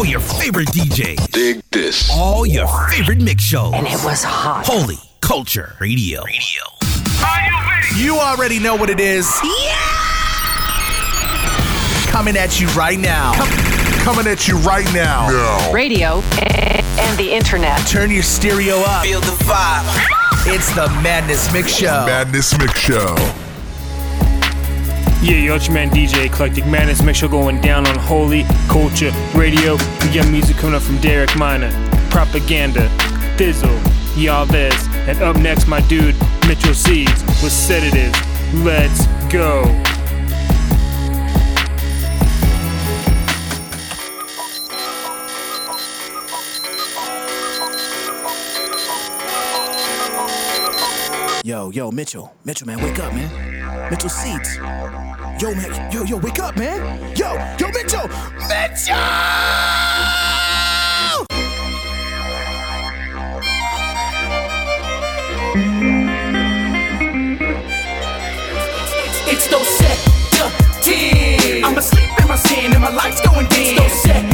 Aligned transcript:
All 0.00 0.06
your 0.06 0.20
favorite 0.20 0.68
DJs. 0.68 1.30
Dig 1.30 1.60
this. 1.72 2.10
All 2.10 2.46
your 2.46 2.66
favorite 2.88 3.20
mix 3.20 3.42
shows. 3.42 3.74
And 3.74 3.86
it 3.86 4.02
was 4.02 4.24
hot. 4.24 4.64
Holy 4.66 4.96
Culture 5.20 5.76
Radio. 5.78 6.24
Radio. 6.24 6.62
You 7.96 8.16
already 8.16 8.58
know 8.58 8.74
what 8.76 8.88
it 8.88 8.98
is. 8.98 9.30
Yeah! 9.44 9.76
Coming 12.10 12.38
at 12.38 12.58
you 12.58 12.66
right 12.68 12.98
now. 12.98 13.34
coming 14.02 14.26
at 14.26 14.48
you 14.48 14.56
right 14.60 14.90
now. 14.94 15.70
Radio 15.70 16.22
and 16.98 17.18
the 17.18 17.30
internet. 17.30 17.86
Turn 17.86 18.10
your 18.10 18.22
stereo 18.22 18.78
up. 18.78 19.04
Feel 19.04 19.20
the 19.20 19.36
vibe. 19.44 19.84
It's 20.46 20.74
the 20.74 20.88
Madness 21.02 21.52
Mix 21.52 21.74
Show. 21.74 22.06
Madness 22.06 22.56
Mix 22.58 22.72
Show. 22.80 23.14
Yeah, 25.22 25.36
yo, 25.36 25.54
it's 25.56 25.66
your 25.66 25.74
man 25.74 25.90
DJ 25.90 26.24
Eclectic 26.24 26.66
Madness 26.66 27.02
Mix 27.02 27.18
Show 27.18 27.28
going 27.28 27.60
down 27.60 27.86
on 27.86 27.98
Holy 27.98 28.44
Culture 28.68 29.12
Radio. 29.34 29.74
We 29.74 30.14
got 30.14 30.26
music 30.30 30.56
coming 30.56 30.74
up 30.74 30.80
from 30.80 30.96
Derek 30.96 31.36
Minor, 31.36 31.70
Propaganda, 32.08 32.88
Thi'sl, 33.36 33.78
Yalvez, 34.14 34.88
and 35.06 35.22
up 35.22 35.36
next, 35.36 35.66
my 35.68 35.82
dude 35.88 36.16
Mitchell 36.48 36.72
Seeds 36.72 37.22
with 37.42 37.52
Sedative. 37.52 38.14
Let's 38.64 39.06
go. 39.30 39.64
Yo, 51.44 51.68
yo, 51.70 51.90
Mitchell. 51.90 52.34
Mitchell, 52.46 52.66
man, 52.66 52.82
wake 52.82 52.98
up, 52.98 53.12
man. 53.12 53.90
Mitchell 53.90 54.08
Seeds. 54.08 54.58
Yo, 55.40 55.54
man, 55.54 55.90
yo, 55.90 56.04
yo, 56.04 56.18
wake 56.18 56.38
up, 56.38 56.54
man. 56.54 57.00
Yo, 57.16 57.32
yo, 57.58 57.68
Mitchell. 57.68 58.06
Mitchell! 58.46 58.94
It's 69.26 69.48
those 69.48 69.66
set. 69.78 69.98
I'm 71.64 71.78
asleep 71.78 72.10
in 72.20 72.28
my 72.28 72.36
sin 72.36 72.72
and 72.74 72.82
my 72.82 72.90
lights 72.90 73.22
going 73.22 73.46
dim. 73.46 73.78
It's 73.78 73.80
those 73.80 74.02
set 74.02 74.30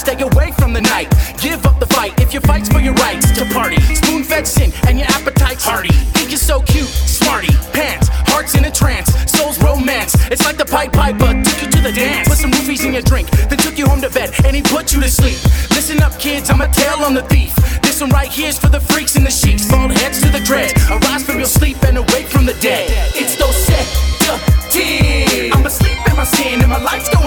Stay 0.00 0.18
away 0.22 0.50
from 0.52 0.72
the 0.72 0.80
night. 0.80 1.12
Give 1.42 1.60
up 1.66 1.78
the 1.78 1.84
fight 1.84 2.18
if 2.22 2.32
your 2.32 2.40
fight's 2.40 2.70
for 2.70 2.80
your 2.80 2.94
rights 2.94 3.30
to 3.32 3.44
party. 3.52 3.78
Spoon 3.94 4.24
fed 4.24 4.46
sin 4.46 4.72
and 4.88 4.98
your 4.98 5.06
appetite's 5.08 5.62
hearty. 5.62 5.92
Think 6.16 6.30
you're 6.30 6.38
so 6.38 6.62
cute, 6.62 6.88
smarty. 6.88 7.52
Pants, 7.74 8.08
hearts 8.32 8.54
in 8.54 8.64
a 8.64 8.70
trance. 8.70 9.12
Soul's 9.30 9.62
romance. 9.62 10.14
It's 10.32 10.42
like 10.46 10.56
the 10.56 10.64
Pied 10.64 10.94
Piper 10.94 11.36
took 11.44 11.60
you 11.60 11.68
to 11.68 11.80
the 11.82 11.92
dance. 11.92 12.30
Put 12.30 12.38
some 12.38 12.50
roofies 12.50 12.82
in 12.82 12.94
your 12.94 13.02
drink, 13.02 13.28
then 13.28 13.58
took 13.58 13.76
you 13.76 13.86
home 13.86 14.00
to 14.00 14.08
bed 14.08 14.32
and 14.46 14.56
he 14.56 14.62
put 14.62 14.94
you 14.94 15.02
to 15.02 15.08
sleep. 15.10 15.36
Listen 15.76 16.00
up, 16.00 16.18
kids, 16.18 16.48
I'm 16.48 16.62
a 16.62 16.68
tale 16.72 17.04
on 17.04 17.12
the 17.12 17.22
thief. 17.24 17.54
This 17.82 18.00
one 18.00 18.08
right 18.08 18.32
here's 18.32 18.58
for 18.58 18.70
the 18.70 18.80
freaks 18.80 19.16
and 19.16 19.26
the 19.26 19.30
sheiks. 19.30 19.68
Bald 19.70 19.92
heads 19.92 20.22
to 20.22 20.30
the 20.30 20.40
dreads. 20.40 20.72
Arise 20.88 21.24
from 21.26 21.36
your 21.36 21.52
sleep 21.60 21.76
and 21.84 21.98
awake 21.98 22.26
from 22.26 22.46
the 22.46 22.54
dead. 22.54 22.88
It's 23.14 23.36
those 23.36 23.54
set 23.66 24.10
tears. 24.70 25.52
I'm 25.54 25.66
asleep 25.66 25.98
in 26.08 26.16
my 26.16 26.24
sin 26.24 26.60
and 26.60 26.70
my 26.70 26.78
lights 26.78 27.08
going 27.12 27.19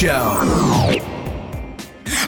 Show. 0.00 0.32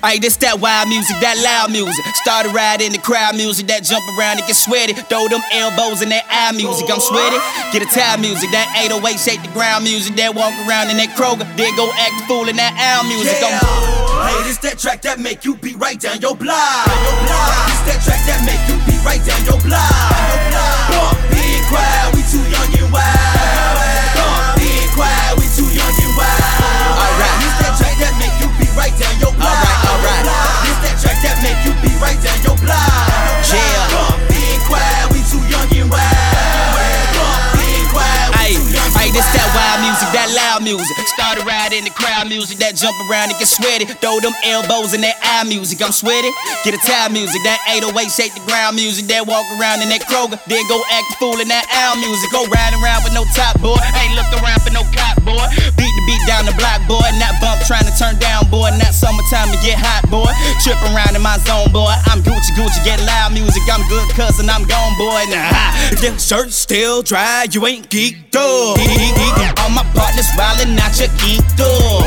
Hey, 0.05 0.21
this 0.21 0.37
that 0.45 0.61
wild 0.61 0.93
music, 0.93 1.17
that 1.25 1.41
loud 1.41 1.73
music. 1.73 2.05
Started 2.21 2.53
riding 2.53 2.93
the 2.93 3.01
crowd 3.01 3.33
music, 3.33 3.65
that 3.73 3.89
jump 3.89 4.05
around 4.13 4.37
and 4.37 4.45
get 4.45 4.61
sweaty. 4.61 4.93
Throw 4.93 5.25
them 5.33 5.41
elbows 5.57 6.05
in 6.05 6.13
that 6.13 6.29
eye 6.29 6.53
music, 6.53 6.85
I'm 6.93 7.01
sweaty. 7.01 7.41
Get 7.73 7.81
a 7.81 7.89
tie 7.89 8.21
music, 8.21 8.53
that 8.53 8.69
808 8.77 9.17
shake 9.17 9.41
the 9.41 9.49
ground 9.57 9.89
music. 9.89 10.21
That 10.21 10.37
walk 10.37 10.53
around 10.69 10.93
in 10.93 11.01
that 11.01 11.17
Kroger, 11.17 11.49
then 11.57 11.73
go 11.73 11.89
act 11.97 12.13
a 12.13 12.25
fool 12.29 12.45
in 12.53 12.61
that 12.61 12.77
owl 12.77 13.09
music. 13.09 13.41
I'm 13.41 13.57
Hey, 14.21 14.37
this 14.45 14.61
that 14.69 14.77
track 14.77 15.01
that 15.09 15.17
make 15.17 15.41
you 15.49 15.57
beat 15.57 15.81
right 15.81 15.97
down 15.97 16.21
your 16.21 16.37
block. 16.37 16.93
This 17.73 17.81
that 17.89 18.05
track 18.05 18.21
that 18.29 18.45
make 18.45 18.61
you 18.69 18.77
beat 18.85 19.01
right 19.01 19.25
down 19.25 19.41
your 19.49 19.57
block. 19.65 20.53
Bump, 20.53 20.77
big 20.77 20.82
we 35.11 35.21
too 35.27 35.43
young 35.51 35.69
and 35.75 35.91
wild. 35.91 36.23
This 39.13 39.29
that 39.37 39.45
wild. 39.53 39.85
music, 39.85 40.09
that 40.17 40.33
loud 40.33 40.65
music. 40.65 40.97
Started 41.05 41.45
riding 41.45 41.85
the 41.85 41.93
crowd 41.93 42.33
music, 42.33 42.57
that 42.65 42.81
jump 42.81 42.97
around 43.05 43.29
and 43.29 43.37
get 43.37 43.45
sweaty. 43.45 43.85
Throw 44.01 44.25
them 44.25 44.33
elbows 44.41 44.97
in 44.97 45.05
that 45.05 45.21
eye 45.21 45.45
music, 45.45 45.85
I'm 45.85 45.93
sweaty. 45.93 46.33
Get 46.65 46.73
a 46.73 46.81
tie 46.81 47.13
music, 47.13 47.45
that 47.45 47.61
808 47.69 48.09
shake 48.09 48.33
the 48.33 48.41
ground 48.49 48.81
music. 48.81 49.05
That 49.13 49.29
walk 49.29 49.45
around 49.61 49.85
in 49.85 49.93
that 49.93 50.09
Kroger, 50.09 50.41
then 50.49 50.65
go 50.65 50.81
act 50.97 51.13
a 51.13 51.17
fool 51.21 51.37
in 51.45 51.49
that 51.53 51.69
owl 51.77 52.01
music. 52.01 52.33
Go 52.33 52.49
riding 52.49 52.81
around 52.81 53.05
with 53.05 53.13
no 53.13 53.29
top 53.37 53.61
boy, 53.61 53.77
ain't 54.01 54.17
look 54.17 54.33
around 54.41 54.65
for 54.65 54.73
no 54.73 54.81
cop 54.97 55.21
boy. 55.21 55.45
Beat 56.07 56.23
down 56.27 56.45
the 56.45 56.55
block 56.59 56.81
boy, 56.89 57.05
not 57.19 57.37
bump 57.41 57.63
trying 57.67 57.87
to 57.87 57.95
turn 57.95 58.19
down 58.19 58.49
boy. 58.51 58.71
Not 58.79 58.95
summertime 58.95 59.51
to 59.53 59.59
get 59.61 59.79
hot 59.79 60.09
boy. 60.11 60.31
Trip 60.65 60.79
around 60.93 61.15
in 61.17 61.23
my 61.23 61.39
zone 61.45 61.71
boy, 61.73 61.93
I'm 62.11 62.23
Gucci 62.23 62.53
Gucci, 62.57 62.83
get 62.85 63.01
loud 63.05 63.33
music. 63.33 63.63
I'm 63.71 63.83
good 63.89 64.09
cousin, 64.17 64.49
I'm 64.49 64.65
gone, 64.65 64.95
boy. 64.99 65.23
Nah, 65.31 65.73
if 65.93 66.03
your 66.03 66.19
shirt's 66.19 66.57
still 66.57 67.03
dry, 67.03 67.47
you 67.51 67.67
ain't 67.67 67.89
geeked 67.89 68.35
up. 68.35 68.79
All 69.61 69.71
my 69.71 69.85
partners 69.95 70.29
wildin' 70.39 70.79
out 70.79 70.99
your 70.99 71.13
geeked 71.21 71.61
up. 71.61 72.05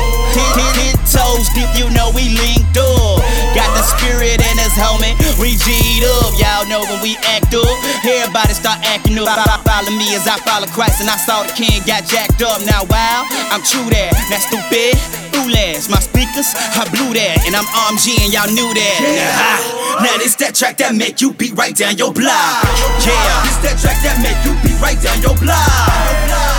Hit 0.76 1.00
toes 1.08 1.48
deep, 1.54 1.70
you 1.78 1.90
know 1.94 2.12
we 2.16 2.30
linked 2.34 2.78
up. 2.78 3.45
Got 3.56 3.72
the 3.72 3.88
spirit 3.88 4.44
in 4.44 4.56
his 4.60 4.76
helmet, 4.76 5.16
we 5.40 5.56
G'd 5.56 6.04
up. 6.04 6.36
Y'all 6.36 6.68
know 6.68 6.84
when 6.92 7.00
we 7.00 7.16
act 7.24 7.56
up, 7.56 7.72
everybody 8.04 8.52
start 8.52 8.84
acting 8.84 9.16
up. 9.16 9.32
Follow 9.64 9.96
me 9.96 10.12
as 10.12 10.28
I 10.28 10.36
follow 10.44 10.68
Christ, 10.76 11.00
and 11.00 11.08
I 11.08 11.16
saw 11.16 11.48
the 11.48 11.56
king 11.56 11.80
got 11.88 12.04
jacked 12.04 12.44
up. 12.44 12.60
Now, 12.68 12.84
wow, 12.92 13.24
I'm 13.56 13.64
true 13.64 13.88
that. 13.96 14.12
That 14.28 14.44
stupid, 14.44 15.00
foolish. 15.32 15.88
My 15.88 16.04
speakers, 16.04 16.52
I 16.52 16.84
blew 16.92 17.16
that, 17.16 17.48
and 17.48 17.56
I'm 17.56 17.64
RMG, 17.64 18.28
and 18.28 18.32
y'all 18.36 18.52
knew 18.52 18.68
that. 18.76 19.00
Yeah. 19.00 20.04
Now 20.04 20.20
this 20.20 20.36
that 20.44 20.52
track 20.56 20.76
that 20.84 20.94
make 20.94 21.22
you 21.24 21.32
beat 21.32 21.56
right 21.56 21.72
down 21.72 21.96
your 21.96 22.12
block. 22.12 22.68
Yeah, 23.08 23.16
this 23.48 23.56
that 23.64 23.80
track 23.80 24.04
that 24.04 24.20
make 24.20 24.36
you 24.44 24.52
beat 24.68 24.76
right 24.84 25.00
down 25.00 25.24
your 25.24 25.40
block. 25.40 25.64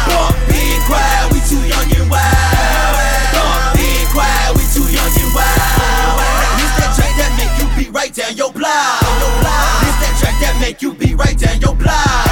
Bump 0.09 0.33
big 0.49 0.81
quiet, 0.89 1.29
we 1.29 1.45
too 1.45 1.61
young 1.61 1.93
and 1.93 2.09
wild. 2.09 2.56
Right 8.17 8.29
down 8.29 8.37
your 8.37 8.53
block. 8.53 9.01
This 9.01 9.97
that 10.01 10.17
track 10.21 10.41
that 10.41 10.59
make 10.61 10.81
you 10.81 10.95
beat 10.95 11.17
right 11.17 11.39
down 11.39 11.61
your 11.61 11.75
block. 11.75 12.26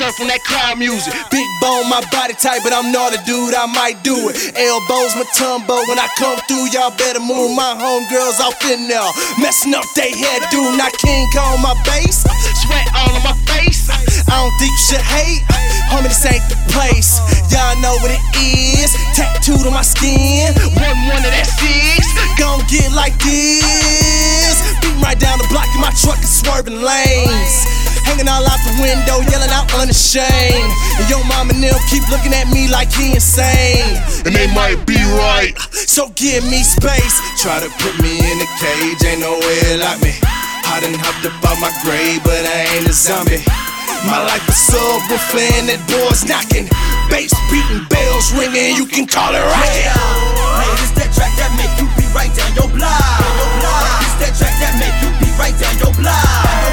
Music. 0.00 0.18
Body 0.18 0.18
surf 0.18 0.28
that 0.28 0.42
crowd 0.44 0.78
music. 0.78 1.14
Big 1.30 1.46
bone, 1.60 1.88
my 1.90 2.02
body 2.10 2.34
type, 2.34 2.62
but 2.62 2.72
I'm 2.72 2.92
not 2.92 3.14
a 3.14 3.20
dude, 3.26 3.54
I 3.54 3.66
might 3.66 4.02
do 4.02 4.30
it. 4.30 4.36
Elbows, 4.54 5.14
my 5.16 5.26
tumbo. 5.34 5.82
When 5.88 5.98
I 5.98 6.08
come 6.18 6.38
through, 6.46 6.70
y'all 6.70 6.94
better 6.94 7.20
move 7.20 7.54
my 7.56 7.74
homegirls 7.74 8.38
off 8.40 8.58
in 8.70 8.86
there. 8.88 9.10
Messing 9.38 9.74
up 9.74 9.84
they 9.96 10.14
head, 10.14 10.46
dude. 10.50 10.78
Not 10.78 10.92
King 10.98 11.26
Kong, 11.34 11.60
my 11.62 11.74
bass. 11.84 12.22
Sweat 12.62 12.86
all 12.94 13.10
on 13.10 13.22
my 13.24 13.36
face. 13.50 13.90
I 13.90 14.34
don't 14.38 14.54
think 14.58 14.70
you 14.70 14.84
should 14.94 15.04
hate. 15.04 15.42
Homie, 15.90 16.10
this 16.10 16.24
ain't 16.26 16.44
the 16.46 16.58
place. 16.70 17.18
Y'all 17.50 17.74
know 17.80 17.96
what 18.04 18.12
it 18.12 18.22
is. 18.38 18.94
Tattooed 19.16 19.66
on 19.66 19.74
my 19.74 19.82
skin. 19.82 20.54
One, 20.78 20.98
one 21.10 21.22
of 21.24 21.32
that 21.32 21.48
six. 21.48 22.06
Gon' 22.38 22.62
get 22.70 22.92
like 22.92 23.16
this. 23.18 24.56
Beat 24.82 24.94
right 25.02 25.18
down 25.18 25.38
the 25.38 25.48
block 25.50 25.66
in 25.74 25.80
my 25.80 25.92
truck 25.96 26.18
and 26.18 26.28
swerving 26.28 26.82
lanes. 26.82 27.77
Hanging 28.08 28.24
all 28.24 28.40
out 28.40 28.60
the 28.64 28.72
window, 28.80 29.20
yelling 29.28 29.52
out 29.52 29.68
unashamed. 29.76 30.72
And 30.96 31.06
your 31.12 31.20
mom 31.28 31.52
and 31.52 31.60
them 31.60 31.76
keep 31.92 32.02
looking 32.08 32.32
at 32.32 32.48
me 32.48 32.66
like 32.72 32.88
he 32.88 33.12
insane. 33.12 33.84
And 34.24 34.32
they 34.32 34.48
might 34.56 34.80
be 34.88 34.96
right. 35.20 35.52
So 35.70 36.08
give 36.16 36.42
me 36.48 36.64
space. 36.64 37.20
Try 37.36 37.60
to 37.60 37.68
put 37.84 37.94
me 38.00 38.16
in 38.16 38.36
a 38.40 38.48
cage, 38.56 39.04
ain't 39.04 39.20
nowhere 39.20 39.76
like 39.76 40.00
me. 40.00 40.16
I 40.64 40.80
done 40.80 40.96
hopped 40.96 41.24
up 41.28 41.36
out 41.44 41.60
my 41.60 41.72
grave, 41.84 42.24
but 42.24 42.40
I 42.48 42.80
ain't 42.80 42.88
a 42.88 42.96
zombie. 42.96 43.44
My 44.06 44.22
life 44.24 44.46
is 44.48 44.56
subwoofer 44.70 45.42
and 45.58 45.68
that 45.68 45.82
door's 45.90 46.22
knocking. 46.24 46.70
Bass 47.10 47.34
beating, 47.50 47.82
bells 47.90 48.30
ringing, 48.36 48.76
you 48.78 48.86
can 48.86 49.10
call 49.10 49.34
it 49.34 49.42
rockin'. 49.42 49.90
Hey, 49.90 50.72
this 50.78 50.92
that 50.96 51.10
track 51.10 51.34
that 51.34 51.50
make 51.58 51.72
you 51.82 51.90
beat 51.98 52.12
right 52.14 52.30
down 52.30 52.52
your 52.54 52.70
block. 52.70 52.94
This 54.00 54.14
that 54.22 54.32
track 54.38 54.54
that 54.62 54.78
make 54.78 54.94
you 55.02 55.10
beat 55.18 55.34
right 55.34 55.56
down 55.58 55.74
your 55.82 55.92
block. 55.98 56.67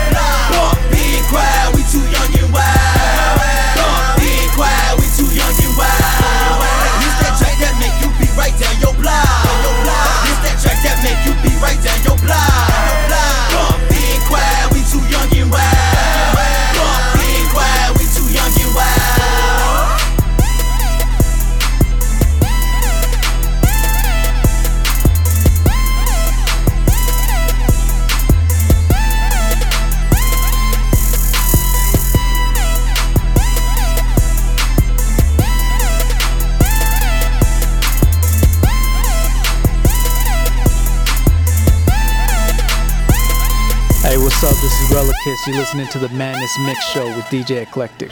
You're 45.48 45.58
listening 45.58 45.88
to 45.90 46.00
the 46.00 46.10
Madness 46.10 46.58
Mix 46.62 46.84
Show 46.88 47.06
with 47.06 47.26
DJ 47.26 47.62
Eclectic. 47.62 48.10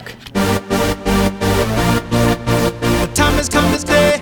The 2.78 3.10
time 3.16 3.34
has 3.34 3.50
come 3.50 3.72
this 3.72 3.84
day. 3.84 4.20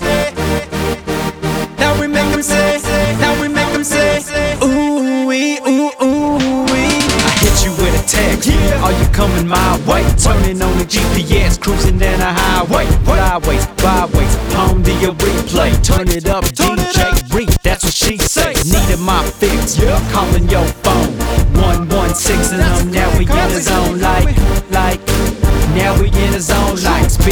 Now 1.77 1.99
we 1.99 2.07
make 2.07 2.31
them 2.31 2.41
say, 2.41 2.79
now 3.19 3.35
we 3.41 3.49
make 3.49 3.69
them 3.73 3.83
say, 3.83 4.21
ooh 4.63 5.27
wee, 5.27 5.59
ooh 5.67 5.91
ooh 6.01 6.63
wee. 6.71 6.87
I 7.27 7.35
hit 7.41 7.65
you 7.65 7.71
with 7.71 7.99
a 7.99 8.03
text. 8.07 8.47
Are 8.81 8.93
you 8.93 9.05
coming 9.11 9.45
my 9.45 9.77
way? 9.85 10.07
Turning 10.15 10.61
on 10.61 10.77
the 10.77 10.85
GPS, 10.85 11.59
cruising 11.59 11.97
down 11.97 12.19
the 12.19 12.31
highway. 12.31 12.85
Flyways, 13.03 13.67
byways, 13.83 14.35
home 14.55 14.83
to 14.83 14.93
your 15.01 15.15
replay. 15.15 15.75
Turn 15.83 16.07
it 16.07 16.29
up, 16.29 16.45
DJ 16.45 17.35
Reed. 17.35 17.49
That's 17.61 17.83
what 17.83 17.93
she 17.93 18.17
say. 18.17 18.53
Needed 18.63 19.01
my 19.01 19.21
fix. 19.31 19.77
Yeah. 19.77 19.99
Calling 20.13 20.47
your 20.47 20.65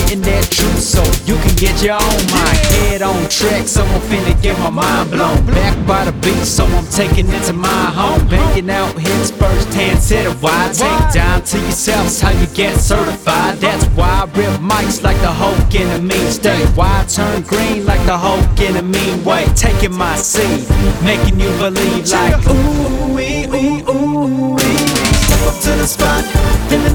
spitting 0.10 0.24
that 0.24 0.50
truth 0.50 0.80
so 0.82 1.04
you 1.26 1.38
can 1.42 1.56
get 1.56 1.82
your 1.84 1.96
own 1.96 2.22
mind. 2.34 2.58
Head 2.74 3.02
on 3.02 3.30
track, 3.30 3.68
so 3.68 3.84
I'm 3.84 4.02
finna 4.10 4.42
get 4.42 4.58
my 4.60 4.70
mind 4.70 5.12
blown. 5.12 5.46
Back 5.46 5.76
by 5.86 6.06
the 6.06 6.12
beat, 6.24 6.46
so 6.46 6.66
I'm 6.66 6.86
taking 6.88 7.28
it 7.30 7.44
to 7.46 7.54
my 7.54 7.86
home. 7.94 8.28
Banging 8.28 8.70
out 8.70 8.98
hits 8.98 9.32
first 9.32 9.74
hand, 9.74 10.00
said 10.00 10.26
it 10.26 10.36
why. 10.42 10.72
Take 10.74 11.14
down 11.14 11.44
to 11.44 11.58
yourself, 11.58 12.08
it's 12.08 12.22
how 12.22 12.32
you 12.32 12.48
get 12.48 12.80
certified. 12.80 13.58
That's 13.58 13.86
why 13.98 14.10
I 14.10 14.26
rip 14.38 14.60
mics 14.62 15.04
like 15.04 15.20
the 15.22 15.32
Hulk 15.32 15.74
in 15.76 15.88
a 15.90 16.00
mean 16.00 16.32
state. 16.32 16.66
Why 16.76 17.02
I 17.02 17.06
turn 17.06 17.42
green 17.44 17.86
like 17.86 18.04
the 18.06 18.18
Hulk 18.18 18.60
in 18.60 18.78
a 18.78 18.82
mean 18.82 19.24
way. 19.24 19.46
Taking 19.56 19.94
my 19.94 20.16
seed, 20.16 20.68
making 21.04 21.40
you 21.40 21.52
believe 21.58 22.08
like, 22.10 22.36
ooh 22.48 23.14
wee, 23.14 23.46
ooh 23.46 23.90
ooh 23.90 24.56
wee. 24.56 24.78
Step 25.26 25.42
up 25.48 25.58
to 25.62 25.72
the 25.78 25.86
spot, 25.86 26.24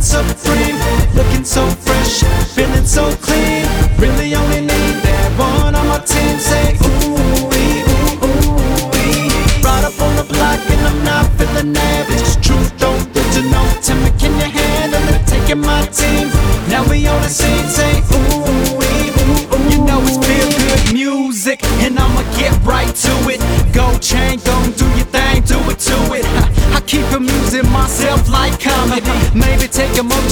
so 0.05 0.23
free, 0.23 0.73
looking 1.15 1.45
so 1.45 1.67
fresh, 1.67 2.23
feeling 2.55 2.85
so 2.85 3.11
clean. 3.23 3.65
Really 3.99 4.35
only 4.35 4.61
need 4.61 4.97
that 5.03 5.33
one 5.39 5.75
on 5.75 5.87
my 5.87 5.99
team. 5.99 6.39
Say 6.39 6.77
ooh 6.85 7.34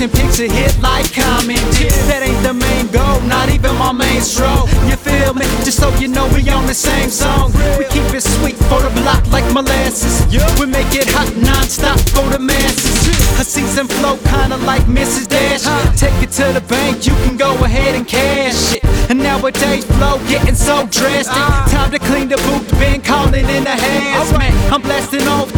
take 0.02 0.14
a 0.14 0.16
motion 0.16 0.28
picture 0.28 0.52
hit 0.52 0.78
like 0.80 1.06
comedy. 1.12 1.88
That 2.08 2.22
ain't 2.22 2.42
the 2.42 2.54
main 2.54 2.86
goal, 2.88 3.20
not 3.28 3.48
even 3.48 3.74
my 3.76 3.92
main 3.92 4.20
stroke. 4.20 4.68
You 4.88 4.96
feel 4.96 5.34
me? 5.34 5.46
Just 5.64 5.78
so 5.78 5.90
you 5.98 6.08
know 6.08 6.26
we 6.34 6.48
on 6.50 6.66
the 6.66 6.74
same 6.74 7.10
song. 7.10 7.52
We 7.78 7.84
keep 7.86 8.06
it 8.14 8.22
sweet 8.22 8.56
for 8.68 8.80
the 8.82 8.90
block 9.00 9.26
like 9.30 9.46
molasses. 9.52 10.26
We 10.58 10.66
make 10.66 10.94
it 10.94 11.08
hot 11.10 11.30
non-stop 11.36 11.98
for 12.10 12.26
the 12.30 12.38
masses. 12.38 13.12
A 13.40 13.44
season 13.44 13.88
flow 13.88 14.16
kinda 14.30 14.56
like 14.58 14.82
Mrs. 14.82 15.28
Dash. 15.28 15.64
Take 15.98 16.22
it 16.22 16.30
to 16.38 16.52
the 16.52 16.62
bank, 16.68 17.06
you 17.06 17.14
can 17.24 17.36
go 17.36 17.52
ahead 17.64 17.94
and 17.94 18.06
cash 18.06 18.74
it. 18.74 18.84
And 19.10 19.18
nowadays 19.18 19.84
flow 19.84 20.18
getting 20.28 20.54
so 20.54 20.86
drastic. 20.86 21.34
Ah. 21.36 21.68
Time 21.70 21.90
to 21.90 21.98
clean 21.98 22.28
the 22.28 22.36
booth, 22.36 22.68
been 22.78 23.00
calling 23.00 23.48
in 23.48 23.64
the 23.64 23.76
hazmat. 23.84 24.52
I'm 24.72 24.82
blasting 24.82 25.26
off 25.28 25.52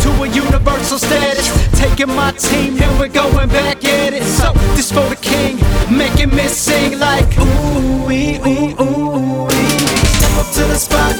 a 0.92 0.98
status. 0.98 1.48
Taking 1.78 2.08
my 2.14 2.32
team 2.32 2.80
and 2.80 2.98
we're 2.98 3.08
going 3.08 3.48
back 3.48 3.84
at 3.84 4.12
it. 4.12 4.22
So 4.24 4.52
this 4.74 4.90
for 4.90 5.08
the 5.08 5.16
king, 5.16 5.56
making 5.90 6.30
me 6.34 6.46
sing 6.48 6.98
like 6.98 7.28
ooh 7.38 8.06
wee 8.06 8.38
ooh 8.38 8.74
ooh 8.80 9.44
wee. 9.46 9.78
Step 10.18 10.34
up 10.40 10.48
to 10.54 10.62
the 10.72 10.76
spot, 10.76 11.14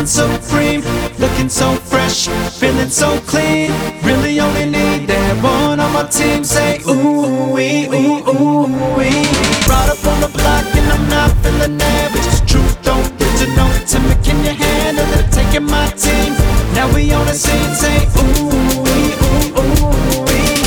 feeling 0.00 0.40
supreme, 0.40 0.82
looking 1.18 1.48
so 1.48 1.74
fresh, 1.74 2.28
feeling 2.58 2.88
so 2.88 3.18
clean. 3.26 3.70
Really 4.02 4.40
only 4.40 4.64
need 4.64 5.06
that 5.08 5.42
one 5.42 5.80
on 5.80 5.92
my 5.92 6.04
team. 6.04 6.44
Say 6.44 6.80
ooh 6.88 7.52
wee, 7.52 7.86
ooh 7.86 8.24
ooh 8.28 8.96
wee. 8.96 9.26
Brought 9.66 9.90
up 9.90 10.04
on 10.06 10.20
the 10.20 10.30
block 10.32 10.64
and 10.74 10.88
I'm 10.92 11.08
not 11.08 11.30
feeling 11.42 11.80
average. 11.80 12.50
Truth, 12.50 12.82
don't 12.82 13.18
get 13.18 13.32
to 13.40 13.46
know. 13.56 13.68
Tell 13.86 14.02
me, 14.02 14.14
can 14.24 14.38
you 14.44 14.54
handle 14.54 15.06
it? 15.18 15.30
Taking 15.32 15.66
my 15.66 15.86
team. 15.90 16.32
Now 16.74 16.92
we 16.94 17.12
on 17.12 17.26
the 17.26 17.34
scene. 17.34 17.74
Say 17.74 18.06
ooh 18.16 18.82
wee, 18.84 19.12
ooh 19.20 19.60
ooh 19.60 20.24
wee. 20.24 20.64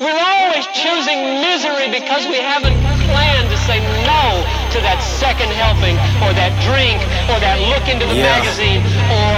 We're 0.00 0.22
always 0.32 0.66
choosing 0.72 1.20
misery 1.44 1.88
because 1.92 2.26
we 2.26 2.40
haven't 2.40 2.78
planned 3.04 3.50
to 3.50 3.56
say 3.68 3.80
no 4.06 4.37
to 4.72 4.80
that 4.80 5.00
second 5.20 5.50
helping 5.52 5.96
or 6.24 6.32
that 6.34 6.52
drink 6.68 7.00
or 7.32 7.38
that 7.40 7.60
look 7.72 7.88
into 7.88 8.06
the 8.06 8.14
Yeah. 8.14 8.36
magazine 8.36 8.80
or 9.10 9.36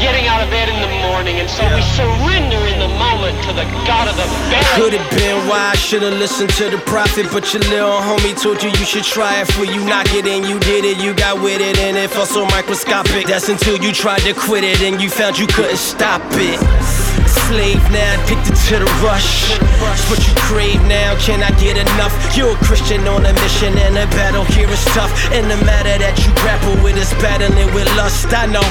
getting 0.00 0.26
out 0.28 0.42
of 0.42 0.50
bed 0.50 0.68
in 0.68 0.78
the 0.80 0.92
morning. 1.08 1.40
And 1.40 1.48
so 1.48 1.64
we 1.74 1.80
surrender 1.96 2.60
in 2.68 2.78
the 2.78 2.88
moment 3.00 3.40
to 3.44 3.52
the 3.52 3.64
God 3.86 4.08
of 4.08 4.16
the 4.16 4.26
barrel. 4.50 4.76
Could 4.76 4.92
have 4.92 5.10
been 5.16 5.48
why 5.48 5.72
I 5.72 5.76
should 5.76 6.02
have 6.02 6.14
listened 6.14 6.50
to 6.60 6.68
the 6.68 6.78
prophet, 6.78 7.26
but 7.32 7.50
your 7.54 7.62
little 7.62 8.00
homie 8.08 8.34
told 8.40 8.62
you 8.62 8.68
you 8.68 8.84
should 8.84 9.04
try 9.04 9.40
it. 9.40 9.46
For 9.52 9.64
you 9.64 9.80
knock 9.84 10.12
it 10.12 10.26
and 10.26 10.44
you 10.46 10.58
did 10.60 10.84
it, 10.84 10.98
you 10.98 11.14
got 11.14 11.40
with 11.40 11.60
it, 11.60 11.78
and 11.78 11.96
it 11.96 12.10
felt 12.10 12.28
so 12.28 12.44
microscopic. 12.46 13.26
That's 13.26 13.48
until 13.48 13.76
you 13.78 13.92
tried 13.92 14.20
to 14.28 14.34
quit 14.34 14.64
it 14.64 14.82
and 14.82 15.00
you 15.00 15.08
found 15.08 15.38
you 15.38 15.46
couldn't 15.46 15.78
stop 15.78 16.20
it. 16.32 17.15
Slave 17.46 17.82
now, 17.92 18.16
addicted 18.24 18.56
to 18.68 18.80
the 18.80 18.90
rush. 19.04 19.54
It's 19.94 20.06
what 20.10 20.20
you 20.26 20.34
crave 20.48 20.82
now, 20.88 21.14
can 21.20 21.42
I 21.42 21.50
get 21.60 21.76
enough? 21.76 22.14
You're 22.36 22.54
a 22.54 22.60
Christian 22.64 23.06
on 23.06 23.26
a 23.26 23.32
mission 23.44 23.76
and 23.78 23.96
the 23.96 24.06
battle 24.16 24.44
here 24.44 24.68
is 24.68 24.84
tough. 24.96 25.10
And 25.32 25.50
the 25.50 25.58
matter 25.64 25.96
that 25.98 26.14
you 26.22 26.30
grapple 26.42 26.76
with 26.82 26.96
is 26.98 27.10
battling 27.22 27.70
with 27.74 27.88
lust. 27.96 28.28
I 28.30 28.46
know. 28.46 28.66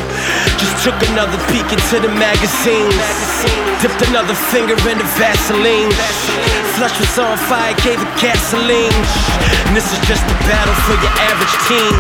Just 0.62 0.84
took 0.84 0.96
another 1.12 1.40
peek 1.52 1.68
into 1.68 2.00
the 2.00 2.12
magazines. 2.16 2.96
Dipped 3.84 4.00
another 4.08 4.36
finger 4.52 4.78
in 4.88 4.98
the 4.98 5.08
Vaseline. 5.20 5.92
Flush 6.80 6.96
was 7.00 7.16
on 7.20 7.36
fire, 7.48 7.76
gave 7.84 8.00
it 8.00 8.12
gasoline. 8.20 8.96
And 9.68 9.74
this 9.76 9.88
is 9.92 10.00
just 10.08 10.24
a 10.24 10.38
battle 10.48 10.76
for 10.88 10.96
your 11.00 11.14
average 11.32 11.56
teen. 11.68 11.96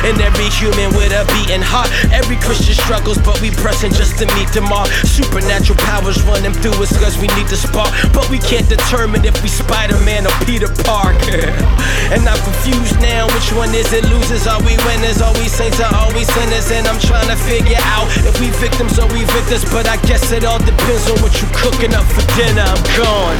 and 0.08 0.16
every 0.22 0.48
human 0.54 0.94
with 0.96 1.12
a 1.12 1.26
beating 1.36 1.64
heart. 1.64 1.90
Every 2.12 2.36
Christian 2.38 2.74
struggles, 2.74 3.18
but 3.18 3.40
we 3.42 3.50
pressing 3.50 3.92
just 3.92 4.16
to 4.22 4.26
meet 4.38 4.48
them 4.56 4.72
all. 4.72 4.86
Supernatural 5.04 5.67
powers 5.76 6.22
running 6.24 6.52
through 6.52 6.76
us 6.80 6.92
cause 6.96 7.18
we 7.18 7.28
need 7.36 7.48
the 7.48 7.56
spark. 7.56 7.90
But 8.14 8.28
we 8.30 8.38
can't 8.38 8.68
determine 8.68 9.24
if 9.24 9.36
we 9.42 9.48
Spider-Man 9.48 10.24
or 10.24 10.34
Peter 10.46 10.70
Parker. 10.84 11.50
and 12.14 12.24
I'm 12.24 12.40
confused 12.40 12.96
now, 13.00 13.28
which 13.36 13.52
one 13.52 13.74
is 13.74 13.92
it? 13.92 14.04
Losers, 14.08 14.46
are 14.46 14.62
we 14.62 14.76
winners? 14.88 15.20
Are 15.20 15.34
we 15.36 15.48
saints 15.48 15.80
or 15.80 15.90
are 15.90 16.12
we 16.14 16.24
sinners? 16.24 16.70
And 16.70 16.86
I'm 16.86 17.00
trying 17.00 17.28
to 17.28 17.36
figure 17.36 17.80
out 17.92 18.08
if 18.24 18.38
we 18.40 18.48
victims 18.62 18.98
or 18.98 19.06
we 19.12 19.24
victors. 19.36 19.64
But 19.68 19.88
I 19.88 19.96
guess 20.08 20.32
it 20.32 20.44
all 20.44 20.60
depends 20.62 21.10
on 21.10 21.20
what 21.20 21.36
you 21.40 21.48
cooking 21.52 21.92
up 21.92 22.06
for 22.06 22.24
dinner. 22.38 22.64
I'm 22.64 22.82
gone. 22.96 23.38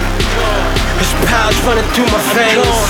There's 0.99 1.15
powers 1.31 1.59
running 1.65 1.87
through 1.95 2.11
my 2.11 2.23
veins. 2.35 2.81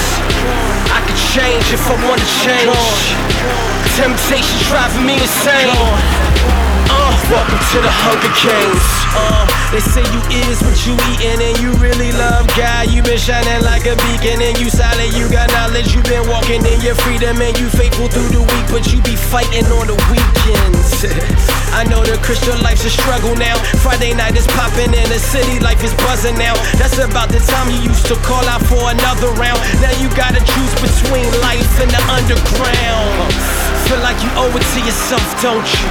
I 0.91 1.05
could 1.05 1.21
change 1.37 1.67
if 1.71 1.85
I 1.87 1.95
wanna 2.09 2.25
change. 2.43 3.03
Temptation 3.95 4.59
driving 4.71 5.07
me 5.07 5.15
insane. 5.21 6.28
Uh, 6.45 7.13
welcome 7.31 7.59
to 7.59 7.79
the 7.83 7.91
Hunger 7.91 8.33
Games. 8.39 8.87
Uh, 9.15 9.45
they 9.73 9.81
say 9.81 10.05
you 10.15 10.21
is 10.49 10.63
what 10.63 10.79
you 10.87 10.95
eatin' 11.13 11.43
and 11.43 11.57
you 11.59 11.73
really 11.83 12.13
love 12.13 12.47
God. 12.57 12.91
You 12.91 13.03
been 13.03 13.19
shining 13.19 13.63
like 13.65 13.87
a 13.87 13.97
beacon 14.07 14.41
and 14.43 14.59
you 14.59 14.71
solid. 14.71 15.13
You 15.15 15.29
got 15.31 15.51
knowledge. 15.53 15.95
You 15.95 16.03
been 16.03 16.29
walking 16.29 16.65
in 16.65 16.81
your 16.81 16.95
freedom 16.95 17.41
and 17.43 17.59
you 17.59 17.69
faithful 17.71 18.09
through 18.09 18.31
the 18.31 18.41
week, 18.41 18.67
but 18.71 18.93
you 18.93 19.03
be 19.03 19.17
fighting 19.17 19.67
on 19.67 19.87
the 19.89 19.99
weekends. 20.11 21.55
I 21.75 21.85
know 21.85 22.01
the 22.05 22.19
Christian 22.25 22.57
life's 22.63 22.85
a 22.85 22.91
struggle 22.91 23.35
now. 23.37 23.57
Friday 23.85 24.15
night 24.15 24.37
is 24.37 24.47
popping 24.55 24.93
in 24.93 25.09
the 25.09 25.21
city, 25.21 25.61
life 25.61 25.83
is 25.85 25.95
buzzing 26.07 26.37
now. 26.39 26.55
That's 26.81 26.99
about 26.99 27.29
the 27.29 27.41
time 27.45 27.69
you 27.71 27.81
used 27.89 28.07
to 28.09 28.17
call 28.25 28.45
out 28.49 28.63
for 28.67 28.91
another 28.91 29.29
round. 29.37 29.61
Now 29.83 29.93
you 30.01 30.09
gotta 30.17 30.41
choose 30.41 30.75
between 30.81 31.29
life 31.45 31.69
and 31.81 31.91
the 31.91 32.03
underground. 32.09 33.33
Feel 33.89 34.01
like 34.01 34.19
you 34.25 34.31
owe 34.37 34.53
it 34.53 34.65
to 34.65 34.81
yourself, 34.85 35.25
don't 35.41 35.65
you? 35.65 35.89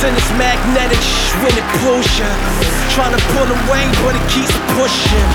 Sin 0.00 0.16
is 0.16 0.28
magnetic 0.40 1.02
when 1.44 1.52
it 1.56 1.66
pulls 1.84 2.08
you. 2.18 2.30
To 3.00 3.16
pull 3.32 3.48
away, 3.48 3.88
but 4.04 4.14
it 4.14 4.28
keeps 4.28 4.52
pushing. 4.76 5.28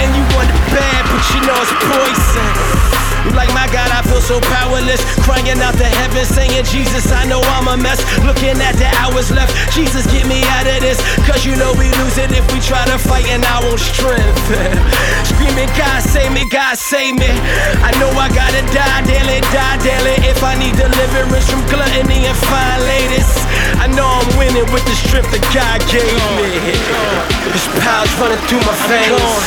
And 0.00 0.08
you 0.16 0.24
want 0.34 0.48
it 0.48 0.60
bad, 0.72 1.04
but 1.12 1.22
you 1.30 1.40
know 1.46 1.60
it's 1.60 1.70
poison. 1.84 3.11
Like 3.30 3.54
my 3.54 3.70
God, 3.70 3.86
I 3.94 4.02
feel 4.02 4.20
so 4.20 4.42
powerless. 4.50 4.98
Crying 5.22 5.46
out 5.62 5.78
to 5.78 5.86
heaven, 5.86 6.26
saying, 6.26 6.66
Jesus, 6.66 7.06
I 7.14 7.22
know 7.24 7.38
I'm 7.54 7.70
a 7.70 7.76
mess. 7.78 8.02
Looking 8.26 8.58
at 8.58 8.74
the 8.74 8.90
hours 8.98 9.30
left, 9.30 9.54
Jesus, 9.70 10.02
get 10.10 10.26
me 10.26 10.42
out 10.58 10.66
of 10.66 10.82
this. 10.82 10.98
Cause 11.22 11.46
you 11.46 11.54
know 11.54 11.70
we 11.78 11.86
lose 12.02 12.18
it 12.18 12.34
if 12.34 12.42
we 12.50 12.58
try 12.58 12.82
to 12.90 12.98
fight 12.98 13.26
in 13.30 13.38
our 13.46 13.62
own 13.62 13.78
strength. 13.78 14.34
Screaming, 15.30 15.70
God 15.78 16.02
save 16.02 16.34
me, 16.34 16.42
God 16.50 16.74
save 16.74 17.14
me. 17.14 17.30
I 17.86 17.94
know 18.02 18.10
I 18.18 18.26
gotta 18.34 18.62
die 18.74 19.02
daily, 19.06 19.38
die 19.54 19.78
daily. 19.86 20.18
If 20.26 20.42
I 20.42 20.58
need 20.58 20.74
deliverance 20.74 21.46
from 21.46 21.62
gluttony 21.70 22.26
and 22.26 22.38
fine 22.50 22.80
ladies, 22.90 23.30
I 23.78 23.86
know 23.86 24.06
I'm 24.06 24.26
winning 24.34 24.66
with 24.74 24.82
the 24.82 24.96
strength 24.98 25.30
that 25.30 25.44
God 25.54 25.78
gave 25.86 26.18
me. 26.42 26.50
This 27.54 27.66
power's 27.86 28.12
running 28.18 28.42
through 28.50 28.66
my 28.66 28.76
veins. 28.90 29.46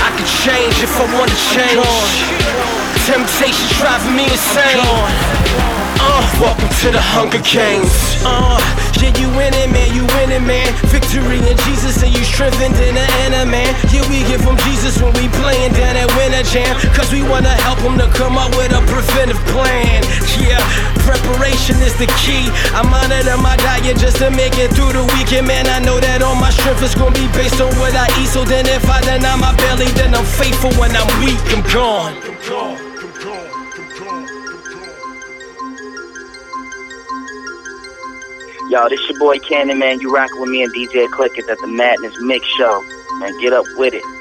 I 0.00 0.08
can 0.16 0.24
change 0.24 0.80
if 0.80 0.92
I 0.96 1.04
wanna 1.12 1.36
change. 1.52 2.77
Temptation's 3.08 3.72
driving 3.80 4.20
me 4.20 4.28
insane. 4.28 4.84
Uh, 5.96 6.20
welcome 6.36 6.68
to 6.84 6.92
the 6.92 7.00
Hunger 7.00 7.40
Games. 7.40 8.20
Uh, 8.20 8.60
yeah, 9.00 9.16
you 9.16 9.32
winning, 9.32 9.72
man, 9.72 9.88
you 9.96 10.04
winning, 10.20 10.44
man. 10.44 10.68
Victory 10.92 11.40
in 11.40 11.56
Jesus, 11.64 12.04
and 12.04 12.12
you 12.12 12.20
strengthened 12.20 12.76
in 12.76 13.00
the 13.00 13.08
inner 13.24 13.48
man. 13.48 13.72
Yeah, 13.88 14.04
we 14.12 14.28
get 14.28 14.44
from 14.44 14.60
Jesus 14.68 15.00
when 15.00 15.08
we 15.16 15.24
playing 15.40 15.72
down 15.72 15.96
at 15.96 16.04
Winter 16.20 16.44
Jam. 16.52 16.76
Cause 16.92 17.08
we 17.08 17.24
wanna 17.24 17.56
help 17.64 17.80
him 17.80 17.96
to 17.96 18.12
come 18.12 18.36
up 18.36 18.52
with 18.60 18.76
a 18.76 18.84
preventive 18.84 19.40
plan. 19.56 20.04
Yeah, 20.36 20.60
preparation 21.08 21.80
is 21.80 21.96
the 21.96 22.12
key. 22.20 22.44
I 22.76 22.84
monitor 22.84 23.40
my 23.40 23.56
diet 23.64 23.96
just 23.96 24.20
to 24.20 24.28
make 24.28 24.60
it 24.60 24.68
through 24.76 24.92
the 24.92 25.08
weekend, 25.16 25.48
man. 25.48 25.64
I 25.72 25.80
know 25.80 25.96
that 25.96 26.20
all 26.20 26.36
my 26.36 26.52
strength 26.52 26.84
is 26.84 26.92
gonna 26.92 27.16
be 27.16 27.24
based 27.32 27.56
on 27.56 27.72
what 27.80 27.96
I 27.96 28.04
eat. 28.20 28.28
So 28.28 28.44
then 28.44 28.68
if 28.68 28.84
I 28.84 29.00
deny 29.00 29.32
my 29.40 29.56
belly, 29.64 29.88
then 29.96 30.12
I'm 30.12 30.28
faithful 30.28 30.76
when 30.76 30.92
I'm 30.92 31.08
weak, 31.24 31.40
I'm 31.56 31.64
gone. 31.72 32.37
Yo, 38.68 38.86
this 38.90 39.00
your 39.08 39.18
boy 39.18 39.38
Canon, 39.38 39.78
man. 39.78 39.98
You 39.98 40.14
rockin' 40.14 40.38
with 40.38 40.50
me 40.50 40.62
and 40.62 40.70
DJ 40.74 41.10
Click 41.10 41.38
at 41.38 41.46
the 41.46 41.66
Madness 41.66 42.14
Mix 42.20 42.46
Show. 42.48 42.84
Man, 43.14 43.32
get 43.40 43.54
up 43.54 43.64
with 43.76 43.94
it. 43.94 44.17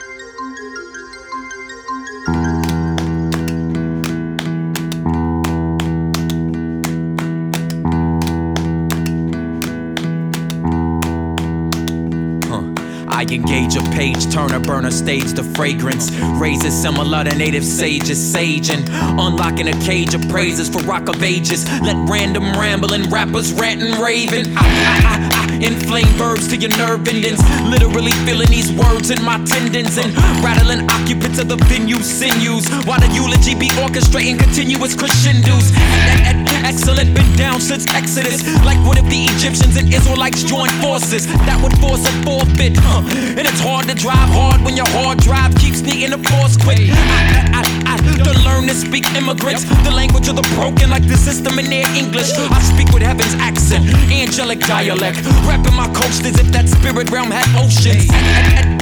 I 13.76 13.80
a 13.80 13.92
page 13.92 14.32
turner, 14.32 14.60
burner 14.60 14.92
stage 14.92 15.34
the 15.34 15.44
fragrance. 15.44 16.12
Raises 16.40 16.74
similar 16.82 17.24
to 17.24 17.36
native 17.36 17.66
sages, 17.66 18.18
saging. 18.18 18.88
Unlocking 19.20 19.68
a 19.68 19.78
cage 19.82 20.14
of 20.14 20.22
praises 20.30 20.70
for 20.70 20.80
rock 20.84 21.10
of 21.10 21.22
ages. 21.22 21.70
Let 21.82 21.96
random 22.10 22.44
rambling 22.54 23.10
rappers 23.10 23.52
rant 23.54 23.82
and 23.82 23.98
raving. 23.98 24.56
I, 24.56 24.62
I, 24.62 25.30
I 25.34 25.37
inflame 25.62 26.08
verbs 26.18 26.48
to 26.50 26.58
your 26.58 26.72
nerve 26.78 27.08
endings. 27.08 27.40
Literally 27.64 28.12
feeling 28.26 28.50
these 28.50 28.72
words 28.72 29.10
in 29.10 29.24
my 29.24 29.38
tendons 29.46 29.98
and 29.98 30.16
rattling 30.44 30.90
occupants 30.90 31.40
of 31.40 31.48
the 31.48 31.58
venue 31.68 32.02
sinews. 32.02 32.68
While 32.86 33.00
the 33.00 33.10
eulogy 33.14 33.56
be 33.56 33.70
orchestrating 33.82 34.40
continuous 34.40 34.96
crescendos. 34.96 35.72
Excellent, 36.68 37.14
been 37.16 37.32
down 37.36 37.62
since 37.62 37.86
Exodus. 37.94 38.44
Like 38.66 38.80
what 38.86 38.98
if 38.98 39.06
the 39.10 39.26
Egyptians 39.36 39.78
and 39.78 39.92
Israelites 39.94 40.44
joined 40.44 40.74
forces? 40.84 41.28
That 41.48 41.60
would 41.62 41.78
force 41.80 42.04
a 42.06 42.14
forfeit, 42.24 42.76
huh? 42.78 43.02
And 43.38 43.48
it's 43.48 43.60
hard 43.60 43.88
to 43.88 43.96
drive 43.96 44.30
hard 44.30 44.62
when 44.62 44.76
your 44.76 44.88
hard 44.90 45.20
drive 45.20 45.56
keeps 45.56 45.82
needing 45.82 46.14
a 46.14 46.18
force 46.18 46.58
quick. 46.58 46.90
I, 46.92 47.54
I, 47.54 47.62
I, 47.62 47.77
I 47.88 47.96
to 47.98 48.34
learn 48.44 48.68
to 48.68 48.76
speak 48.76 49.06
immigrants, 49.16 49.64
the 49.84 49.92
language 49.92 50.28
of 50.28 50.36
the 50.36 50.48
broken, 50.56 50.90
like 50.90 51.08
the 51.08 51.16
system 51.16 51.58
in 51.58 51.70
their 51.70 51.88
English. 51.96 52.32
I 52.36 52.62
speak 52.62 52.92
with 52.92 53.02
heaven's 53.02 53.34
accent, 53.36 53.86
angelic 54.12 54.60
dialect, 54.60 55.24
rapping 55.48 55.76
my 55.76 55.88
coast 55.94 56.26
as 56.26 56.38
if 56.38 56.48
that 56.52 56.68
spirit 56.68 57.10
realm 57.10 57.32
had 57.32 57.48
oceans. 57.56 58.08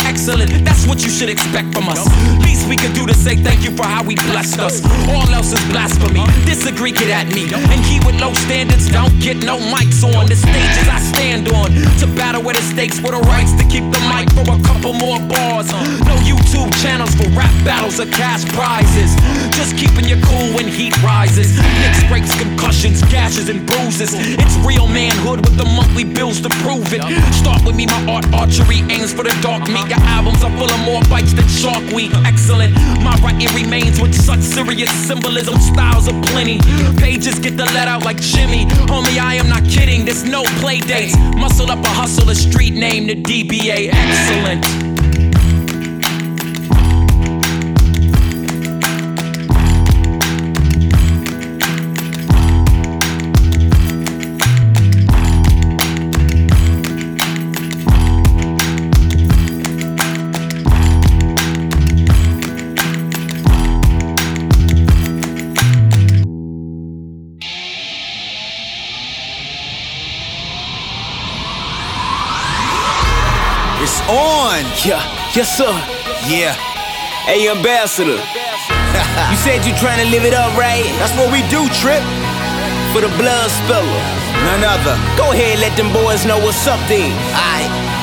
Excellent. 0.06 0.64
That's 0.64 0.88
what 0.88 1.04
you 1.04 1.10
should 1.10 1.30
expect 1.30 1.74
from 1.74 1.90
us. 1.90 2.06
Least 2.40 2.70
we 2.70 2.76
can 2.76 2.94
do 2.94 3.06
to 3.06 3.14
say 3.14 3.36
thank 3.36 3.64
you 3.66 3.72
for 3.76 3.84
how 3.84 4.04
we 4.04 4.16
blessed 4.16 4.60
us. 4.60 4.84
All 5.10 5.28
else 5.34 5.52
is 5.52 5.64
blasphemy. 5.70 6.24
Disagree, 6.46 6.92
get 6.92 7.10
at 7.10 7.28
me. 7.34 7.50
And 7.52 7.80
keep 7.84 8.06
with 8.06 8.20
low 8.22 8.34
standards, 8.46 8.90
don't 8.90 9.18
get 9.20 9.38
no 9.44 9.58
mics 9.58 10.06
on. 10.06 10.28
The 10.30 10.36
stages 10.38 10.88
I 10.88 11.00
stand 11.00 11.50
on 11.50 11.74
to 12.00 12.08
battle 12.16 12.44
with 12.44 12.56
the 12.56 12.64
stakes 12.64 13.00
for 13.00 13.12
the 13.12 13.22
rights 13.34 13.54
to 13.58 13.66
keep 13.66 13.84
the 13.92 14.02
mic 14.12 14.30
for 14.38 14.46
a 14.46 14.60
couple 14.62 14.94
more 14.94 15.20
bars. 15.20 15.68
No 16.06 16.16
YouTube 16.22 16.72
channels 16.82 17.14
for 17.16 17.28
rap 17.34 17.54
battles 17.66 18.00
or 18.00 18.06
cash 18.06 18.46
prizes. 18.54 19.16
Just 19.58 19.76
keeping 19.78 20.06
you 20.06 20.22
cool 20.22 20.54
when 20.56 20.68
heat 20.68 20.96
rises. 21.02 21.58
Nicks 21.82 22.04
breaks, 22.08 22.32
concussions, 22.38 23.02
gashes, 23.10 23.50
and 23.50 23.66
bruises. 23.66 24.14
It's 24.14 24.56
real 24.66 24.88
manhood 24.88 25.42
with 25.42 25.58
the 25.58 25.66
monthly 25.66 26.04
bills 26.04 26.42
to 26.42 26.50
prove 26.62 26.94
it. 26.94 27.02
Start 27.34 27.66
with 27.66 27.76
me, 27.76 27.86
my 27.88 28.02
art 28.08 28.26
archery 28.34 28.86
aims 28.94 29.14
for 29.14 29.24
the 29.24 29.36
dark 29.42 29.68
meat. 29.68 29.95
Albums 30.04 30.44
are 30.44 30.52
full 30.58 30.72
of 30.72 30.80
more 30.86 31.02
bites 31.10 31.34
than 31.34 31.48
Shark 31.48 31.84
Week. 31.94 32.12
Excellent. 32.25 32.74
My 33.04 33.16
writing 33.24 33.54
remains 33.56 34.00
with 34.02 34.14
such 34.14 34.40
serious 34.40 34.92
symbolism. 35.08 35.60
Styles 35.60 36.08
of 36.08 36.16
plenty. 36.24 36.60
Pages 36.98 37.40
get 37.40 37.58
the 37.58 37.66
let 37.66 37.88
out 37.88 38.04
like 38.04 38.20
Jimmy. 38.20 38.66
Homie, 38.88 39.20
I 39.20 39.36
am 39.36 39.50
not 39.50 39.64
kidding. 39.66 40.06
There's 40.06 40.24
no 40.24 40.44
play 40.62 40.80
dates. 40.80 41.18
Muscle 41.38 41.72
up 41.72 41.84
a 41.84 41.90
hustle, 41.90 42.30
a 42.30 42.36
street 42.36 42.74
name, 42.74 43.08
the 43.08 43.16
DBA. 43.16 43.90
Excellent. 43.92 44.85
Yes 75.36 75.58
sir. 75.58 75.72
Yeah. 76.32 76.56
Hey, 77.27 77.50
ambassador. 77.50 78.15
you 79.32 79.38
said 79.38 79.65
you 79.65 79.75
trying 79.75 80.00
to 80.04 80.10
live 80.10 80.24
it 80.24 80.34
up, 80.34 80.56
right? 80.58 80.86
That's 81.00 81.13
what 81.18 81.32
we 81.32 81.42
do, 81.50 81.68
Trip. 81.75 82.04
For 82.94 83.01
the 83.01 83.12
blood 83.20 83.50
spiller. 83.51 84.01
None 84.48 84.63
other. 84.63 84.96
Go 85.18 85.34
ahead, 85.34 85.60
let 85.60 85.75
them 85.75 85.92
boys 85.92 86.25
know 86.25 86.39
what's 86.39 86.68
up 86.68 86.80
then. 86.88 87.12
Aight. 87.34 87.95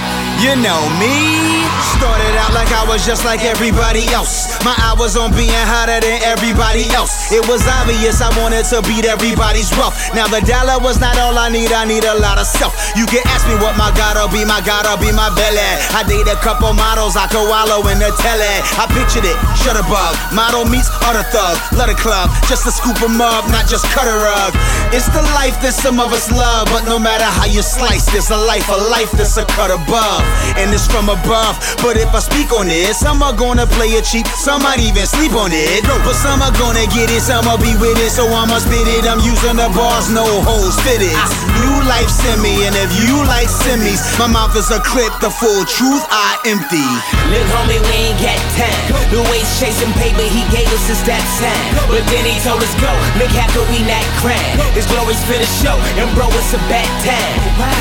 You 0.42 0.56
know 0.58 0.82
me. 0.98 1.62
Started 1.98 2.34
out 2.34 2.52
like 2.52 2.70
I 2.74 2.84
was 2.90 3.06
just 3.06 3.24
like 3.24 3.44
everybody 3.44 4.06
else. 4.10 4.58
My 4.64 4.74
was 5.02 5.18
on 5.18 5.34
being 5.34 5.50
hotter 5.50 5.98
than 5.98 6.22
everybody 6.22 6.86
else. 6.94 7.34
It 7.34 7.42
was 7.50 7.66
obvious 7.66 8.22
I 8.22 8.30
wanted 8.38 8.62
to 8.70 8.78
beat 8.86 9.02
everybody's 9.02 9.66
wealth. 9.74 9.98
Now 10.14 10.30
the 10.30 10.38
dollar 10.46 10.78
was 10.78 11.02
not 11.02 11.18
all 11.18 11.34
I 11.34 11.50
need, 11.50 11.74
I 11.74 11.82
need 11.82 12.06
a 12.06 12.14
lot 12.22 12.38
of 12.38 12.46
self. 12.46 12.70
You 12.94 13.02
can 13.02 13.18
ask 13.34 13.50
me 13.50 13.58
what 13.58 13.74
my 13.74 13.90
gotta 13.98 14.30
be, 14.30 14.46
my 14.46 14.62
gotta 14.62 14.94
be 15.02 15.10
my 15.10 15.26
belly. 15.34 15.58
I 15.90 16.06
date 16.06 16.30
a 16.30 16.38
couple 16.38 16.70
models, 16.70 17.18
I 17.18 17.26
wallow 17.34 17.82
in 17.90 17.98
the 17.98 18.14
telly. 18.22 18.54
I 18.78 18.86
pictured 18.94 19.26
it, 19.26 19.34
shut 19.58 19.74
above. 19.74 20.14
Model 20.30 20.62
meets 20.70 20.86
other 21.02 21.26
thug, 21.34 21.58
love 21.74 21.90
the 21.90 21.98
club, 21.98 22.30
just 22.46 22.62
to 22.62 22.70
scoop 22.70 22.94
scoop 22.94 23.02
'em 23.02 23.18
up, 23.18 23.42
not 23.50 23.66
just 23.66 23.82
cut 23.90 24.06
a 24.06 24.16
rug. 24.22 24.54
It's 24.94 25.10
the 25.10 25.22
life 25.34 25.58
that 25.66 25.74
some 25.74 25.98
of 25.98 26.12
us 26.12 26.30
love, 26.30 26.70
but 26.70 26.86
no 26.86 26.98
matter 26.98 27.26
how 27.26 27.46
you 27.46 27.62
slice, 27.62 28.06
there's 28.06 28.30
a 28.30 28.36
life, 28.36 28.68
a 28.68 28.78
life 28.90 29.10
that's 29.12 29.36
a 29.36 29.44
cut 29.44 29.70
above, 29.70 30.22
and 30.56 30.72
it's 30.72 30.86
from 30.86 31.08
above. 31.08 31.58
But 31.82 31.96
if 31.96 32.12
I 32.14 32.20
speak 32.20 32.52
on 32.52 32.68
it, 32.68 32.94
some 32.94 33.22
are 33.22 33.34
gonna 33.34 33.66
play 33.66 33.94
it 33.98 34.04
cheap, 34.04 34.26
some 34.38 34.62
might 34.62 34.80
even 34.80 35.06
sleep 35.06 35.32
on 35.34 35.50
it. 35.52 35.84
But 35.84 36.16
some 36.16 36.42
are 36.42 36.54
gonna 36.58 36.86
get 36.90 37.10
it, 37.10 37.22
some 37.22 37.46
will 37.46 37.58
be 37.58 37.74
with 37.76 37.98
it, 37.98 38.10
so 38.10 38.28
I'ma 38.28 38.58
spit 38.58 38.86
it. 38.88 39.04
I'm 39.04 39.20
using 39.20 39.56
the 39.56 39.68
bars, 39.74 40.10
no 40.10 40.24
holes 40.42 40.78
fitted. 40.82 41.14
Ah. 41.14 41.28
New 41.62 41.78
life 41.88 42.08
send 42.10 42.42
me, 42.42 42.66
and 42.66 42.74
if 42.78 42.90
you 43.02 43.18
like 43.26 43.50
semis, 43.50 44.02
my 44.18 44.26
mouth 44.26 44.54
is 44.56 44.70
a 44.70 44.80
clip, 44.80 45.12
the 45.20 45.30
full 45.30 45.64
truth 45.66 46.04
I 46.10 46.38
empty. 46.46 46.86
Look, 47.30 47.46
homie, 47.52 47.82
we 47.82 48.12
ain't 48.12 48.20
got 48.22 48.38
time. 48.56 48.80
The 49.10 49.20
waste 49.28 49.60
chasing 49.60 49.92
paper 49.98 50.24
he 50.24 50.42
gave 50.54 50.68
us 50.72 50.86
is 50.88 51.02
that 51.04 51.22
sign. 51.38 51.66
But 51.90 52.06
then 52.08 52.24
he 52.24 52.38
told 52.40 52.62
us 52.62 52.72
go. 52.78 52.90
Look, 53.18 53.32
how 53.34 53.50
could 53.52 53.68
we 53.68 53.82
not 53.84 54.04
crying? 54.22 54.56
His 54.72 54.86
glory's 54.86 55.20
for 55.26 55.36
the 55.36 55.48
show, 55.60 55.76
and 55.98 56.08
bro, 56.14 56.30
it's 56.32 56.54
a 56.54 56.62
bad 56.70 56.88
time. 57.02 57.34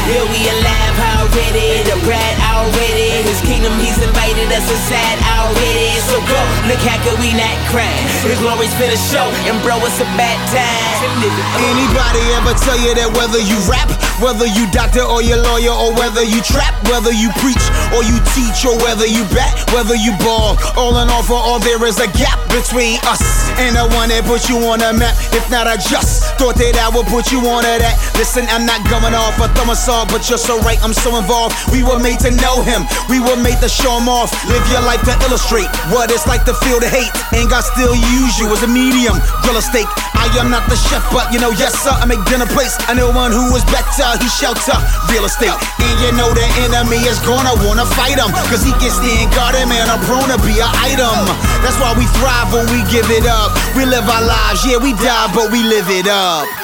Yeah, 0.09 0.25
we 0.27 0.39
alive 0.49 0.97
already. 1.21 1.85
The 1.87 1.97
bride 2.03 2.37
already. 2.49 3.21
His 3.25 3.41
kingdom, 3.45 3.73
he's 3.79 3.97
invited 4.01 4.49
us 4.51 4.65
inside 4.65 5.19
already. 5.25 5.93
So 6.09 6.17
go. 6.25 6.39
Look, 6.67 6.81
how 6.83 6.97
could 7.05 7.17
we 7.21 7.31
not 7.33 7.55
crying? 7.69 8.07
His 8.25 8.39
glory's 8.39 8.73
for 8.75 8.87
the 8.87 8.99
show, 9.09 9.25
and 9.47 9.57
bro, 9.63 9.77
it's 9.85 9.99
a 10.01 10.07
bad 10.17 10.37
time. 10.49 10.91
Anybody 11.61 12.21
ever 12.37 12.53
tell 12.61 12.77
you 12.77 12.93
that 12.95 13.09
whether 13.17 13.41
you 13.41 13.57
rap, 13.67 13.89
whether 14.21 14.45
you 14.45 14.69
doctor 14.71 15.01
or 15.01 15.21
you 15.21 15.35
lawyer, 15.35 15.73
or 15.73 15.91
whether 15.97 16.23
you 16.23 16.39
trap, 16.41 16.75
whether 16.87 17.11
you 17.11 17.33
preach 17.41 17.61
or 17.91 18.05
you 18.05 18.17
teach, 18.31 18.63
or 18.63 18.77
whether 18.85 19.07
you 19.07 19.25
bat, 19.33 19.51
whether 19.73 19.95
you 19.95 20.15
ball, 20.23 20.55
all 20.77 20.95
in 21.01 21.09
all 21.09 21.23
for 21.23 21.39
all 21.39 21.59
there 21.59 21.81
is 21.85 21.99
a 21.99 22.09
gap 22.15 22.39
between 22.51 22.99
us 23.07 23.23
and 23.59 23.75
the 23.75 23.85
one 23.97 24.09
that 24.09 24.23
put 24.23 24.47
you 24.47 24.57
on 24.69 24.79
a 24.81 24.93
map. 24.93 25.15
If 25.35 25.49
not, 25.51 25.67
I 25.67 25.75
just 25.75 26.37
thought 26.39 26.55
that 26.61 26.77
I 26.77 26.87
would 26.93 27.07
put 27.07 27.31
you 27.31 27.43
on 27.49 27.63
to 27.65 27.75
that. 27.81 27.95
Listen, 28.15 28.45
I'm 28.47 28.65
not 28.65 28.79
going 28.87 29.13
off 29.13 29.35
a 29.41 29.47
thumb 29.57 29.69
assault, 29.73 30.13
but 30.13 30.27
you're 30.29 30.39
so 30.39 30.59
right, 30.61 30.79
I'm 30.79 30.93
so 30.93 31.17
involved. 31.17 31.55
We 31.71 31.83
were 31.83 31.99
made 31.99 32.20
to 32.21 32.29
know 32.37 32.61
him, 32.61 32.85
we 33.09 33.17
were 33.17 33.37
made 33.37 33.57
to 33.65 33.69
show 33.69 33.97
him 33.97 34.05
off. 34.05 34.29
Live 34.45 34.61
your 34.69 34.85
life 34.85 35.01
to 35.09 35.13
illustrate 35.25 35.69
what 35.89 36.13
it's 36.13 36.29
like 36.29 36.45
to 36.45 36.53
feel 36.61 36.77
the 36.77 36.85
hate. 36.85 37.09
And 37.33 37.49
God 37.49 37.65
still 37.65 37.97
use 37.97 38.37
you 38.37 38.45
as 38.53 38.61
a 38.61 38.69
medium, 38.69 39.17
grill 39.41 39.57
a 39.57 39.63
steak. 39.63 39.89
I 40.13 40.29
am 40.37 40.53
not 40.53 40.69
the 40.69 40.77
chef, 40.77 41.01
but 41.09 41.33
you 41.33 41.41
know, 41.41 41.49
yes 41.57 41.73
sir, 41.81 41.89
I 41.89 42.05
make 42.05 42.21
dinner 42.29 42.45
plates. 42.45 42.77
I 42.85 42.93
know 42.93 43.09
one 43.09 43.33
who 43.33 43.49
is 43.57 43.65
better, 43.73 44.05
he 44.21 44.29
shelter 44.29 44.77
real 45.09 45.25
estate. 45.25 45.57
And 45.81 45.95
you 45.97 46.13
know 46.13 46.29
the 46.29 46.45
enemy 46.61 47.01
is 47.09 47.17
gonna 47.25 47.57
wanna 47.65 47.89
fight 47.97 48.21
him, 48.21 48.29
cause 48.53 48.61
he 48.61 48.71
can 48.77 48.93
stand 48.93 49.33
guard 49.33 49.57
him 49.57 49.73
and 49.73 49.89
I'm 49.89 50.01
prone 50.05 50.29
to 50.29 50.37
be 50.45 50.61
an 50.61 50.69
item. 50.77 51.25
That's 51.65 51.77
why 51.81 51.97
we 51.97 52.05
thrive 52.21 52.53
when 52.53 52.69
we 52.69 52.85
give 52.93 53.09
it 53.09 53.25
up. 53.25 53.49
We 53.73 53.89
live 53.89 54.05
our 54.05 54.21
lives, 54.21 54.61
yeah, 54.61 54.77
we 54.77 54.93
die, 54.93 55.33
but 55.33 55.49
we 55.49 55.65
live 55.65 55.89
it 55.89 56.05
up. 56.05 56.60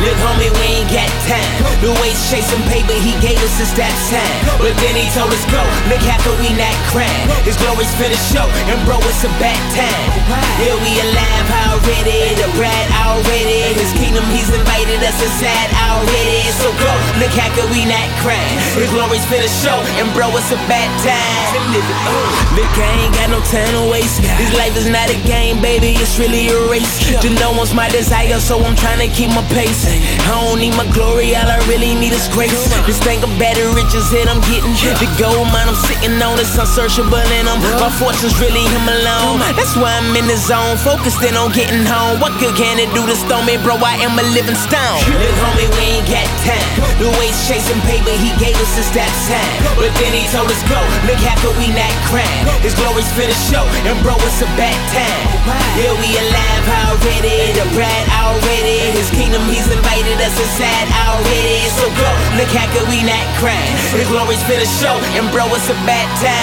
Look, 0.00 0.16
homie, 0.20 0.52
we 0.60 0.84
ain't 0.84 0.90
got 0.92 1.08
time. 1.24 1.56
The 1.80 1.92
waste 2.04 2.28
chasing 2.28 2.60
paper 2.68 2.92
he 3.00 3.16
gave 3.24 3.40
us 3.40 3.56
is 3.60 3.72
that 3.80 3.92
time. 4.12 4.36
But 4.60 4.76
then 4.80 4.92
he 4.92 5.08
told 5.16 5.32
us 5.32 5.44
go. 5.48 5.60
Look, 5.88 6.04
could 6.04 6.38
we 6.40 6.52
not 6.52 6.76
crying? 6.92 7.26
His 7.48 7.56
glory's 7.56 7.90
for 7.96 8.08
the 8.08 8.20
show, 8.30 8.44
and 8.68 8.78
bro, 8.84 9.00
it's 9.08 9.24
a 9.24 9.32
bad 9.40 9.58
time. 9.72 10.08
Yeah, 10.60 10.76
we 10.84 10.92
alive 11.00 11.48
already. 11.72 12.36
The 12.36 12.48
bride 12.54 12.90
already. 13.08 13.72
His 13.76 13.92
kingdom, 13.96 14.24
he's 14.36 14.52
invited 14.52 15.00
us 15.00 15.16
inside 15.16 15.70
already. 15.90 16.44
So 16.60 16.68
go. 16.76 16.92
Look, 17.20 17.32
how 17.32 17.48
could 17.56 17.68
we 17.72 17.88
not 17.88 18.06
crying? 18.20 18.60
His 18.76 18.92
glory's 18.92 19.24
for 19.24 19.40
the 19.40 19.48
show, 19.48 19.80
and 19.96 20.08
bro, 20.12 20.28
it's 20.36 20.52
a 20.52 20.60
bad 20.68 20.88
time. 21.00 21.72
Look, 22.54 22.72
I 22.76 23.08
ain't 23.08 23.14
got 23.16 23.28
no 23.32 23.40
time 23.48 23.72
to 23.74 23.84
waste. 23.90 24.20
This 24.38 24.52
life 24.54 24.76
is 24.76 24.88
not 24.88 25.08
a 25.08 25.18
game, 25.24 25.60
baby. 25.64 25.96
It's 25.96 26.20
really 26.20 26.48
a 26.48 26.58
race. 26.68 27.00
To 27.20 27.28
know 27.40 27.52
one's 27.56 27.72
my 27.72 27.88
desire, 27.88 28.40
so 28.40 28.60
I'm 28.60 28.76
trying 28.76 29.00
to 29.02 29.10
keep 29.12 29.32
my 29.32 29.42
pace. 29.50 29.65
I 29.66 30.30
don't 30.46 30.58
need 30.58 30.74
my 30.78 30.86
glory, 30.94 31.34
all 31.34 31.48
I 31.48 31.58
really 31.66 31.94
need 31.94 32.14
is 32.14 32.28
grace. 32.30 32.54
This 32.86 32.98
thing 33.02 33.22
of 33.22 33.30
better 33.38 33.66
riches 33.74 34.10
that 34.14 34.30
I'm 34.30 34.38
getting. 34.46 34.74
The 35.02 35.10
gold 35.18 35.50
mine 35.50 35.66
I'm 35.66 35.74
sitting 35.74 36.14
on 36.22 36.38
is 36.38 36.54
unsearchable 36.54 37.18
and 37.18 37.50
I'm 37.50 37.58
my 37.82 37.90
fortune's 37.98 38.38
really 38.38 38.62
him 38.62 38.86
alone. 38.86 39.42
That's 39.58 39.74
why 39.74 39.98
I'm 39.98 40.14
in 40.14 40.26
the 40.30 40.38
zone, 40.38 40.78
focused 40.78 41.22
in 41.26 41.34
on 41.34 41.50
getting 41.50 41.82
home. 41.82 42.22
What 42.22 42.38
good 42.38 42.54
can 42.54 42.78
it 42.78 42.90
do 42.94 43.02
to 43.06 43.16
stone 43.18 43.46
me, 43.46 43.58
bro? 43.58 43.74
I 43.82 43.98
am 44.06 44.14
a 44.18 44.26
living 44.34 44.54
stone. 44.54 44.98
Look, 45.10 45.36
homie, 45.42 45.66
we 45.78 45.98
ain't 45.98 46.06
got 46.06 46.26
time. 46.46 46.66
The 47.02 47.10
waste 47.18 47.46
chasing 47.50 47.78
paper 47.86 48.14
he 48.22 48.30
gave 48.38 48.54
us 48.62 48.74
is 48.78 48.90
that 48.94 49.10
time. 49.26 49.50
But 49.74 49.90
then 49.98 50.14
he 50.14 50.26
told 50.30 50.46
us 50.46 50.62
go. 50.70 50.78
Look, 51.10 51.18
how 51.22 51.34
could 51.42 51.58
we 51.58 51.70
not 51.74 51.90
crying? 52.06 52.44
His 52.62 52.74
glory's 52.78 53.10
for 53.14 53.26
the 53.26 53.36
show, 53.50 53.66
and 53.86 53.98
bro, 54.02 54.14
it's 54.22 54.42
a 54.42 54.48
bad 54.54 54.78
time. 54.94 55.26
Oh, 55.46 55.54
yeah, 55.78 55.94
we 55.98 56.10
alive 56.18 56.66
already. 56.86 57.54
The 57.54 57.66
bride 57.74 58.08
already. 58.14 58.94
His 58.94 59.10
kingdom, 59.10 59.42
he's 59.56 59.72
invited 59.72 60.20
us 60.20 60.36
inside 60.36 60.88
already. 61.08 61.64
So 61.72 61.88
go, 61.96 62.08
look 62.36 62.52
how 62.52 62.68
could 62.76 62.84
we 62.92 63.00
not 63.00 63.24
crying? 63.40 63.72
His 63.96 64.04
glory's 64.12 64.44
for 64.44 64.52
the 64.52 64.68
show, 64.68 65.00
and 65.16 65.32
bro, 65.32 65.48
it's 65.56 65.72
a 65.72 65.76
bad 65.88 66.04
time. 66.20 66.36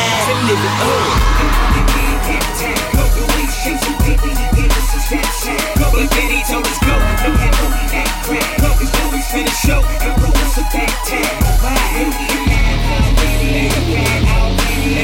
But 5.93 6.09
then 6.09 6.27
he 6.33 6.41
told 6.49 6.65
us 6.65 6.79
go, 6.81 6.97
look 6.97 7.37
how 7.37 7.53
could 7.53 7.69
we 7.69 7.85
not 7.93 8.09
crying? 8.25 8.57
His 8.81 8.89
glory's 8.89 9.29
for 9.29 9.45
the 9.45 9.53
show, 9.61 9.85
and 10.01 10.13
bro, 10.17 10.33
it's 10.33 10.57
a 10.57 10.65
bad 10.73 10.89
time. 11.05 11.37
Alive 11.53 12.17
already. 12.17 12.73
The 13.13 14.09
already. 14.33 14.97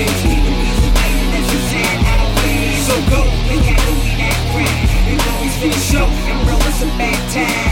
Already. 2.10 2.74
So 2.90 2.96
go, 3.14 3.22
look 3.54 3.64
how 3.70 3.78
could 3.86 4.02
we 4.02 4.12
not 4.18 4.34
crying? 4.50 4.90
His 5.06 5.22
glory's 5.22 5.56
for 5.62 5.70
the 5.70 5.78
show, 5.78 6.08
and 6.10 6.40
bro, 6.48 6.58
it's 6.58 6.82
a 6.82 6.86
bad 6.98 7.22
time. 7.32 7.69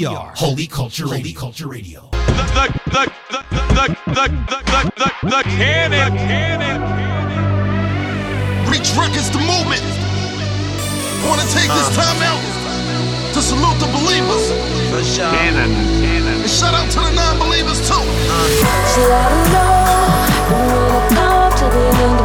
HCR, 0.00 0.32
Holy 0.36 0.66
Culture 0.66 1.04
Radio. 1.04 1.18
Holy 1.18 1.32
Culture 1.32 1.68
Radio. 1.68 2.08
The 2.10 2.16
the, 2.16 2.66
the, 2.90 3.12
the, 3.30 3.44
the, 3.76 3.86
the, 4.06 4.24
the, 4.48 4.92
the, 4.96 5.10
the 5.28 5.42
Canon. 5.44 6.16
Canon. 6.16 6.80
Reach 8.70 8.96
records 8.96 9.30
the 9.30 9.40
movement. 9.44 9.84
I 9.84 11.28
wanna 11.28 11.44
take 11.52 11.68
this 11.68 11.90
time 11.94 12.22
out 12.24 12.40
to 13.34 13.42
salute 13.42 13.78
the 13.78 13.92
believers. 13.92 14.48
For 14.88 15.04
sure. 15.04 15.30
Canon. 15.32 15.70
And 15.70 16.48
shout 16.48 16.72
out 16.72 16.90
to 16.92 17.00
the 17.00 17.10
non-believers 17.10 17.80
too. 17.80 17.94
So 17.94 19.12
I 19.12 19.28
don't 19.28 19.52
know 19.52 20.00
when 20.56 20.70
I 20.90 21.00
come 21.12 21.52
to 21.58 21.64
the 21.76 21.84
end 22.00 22.19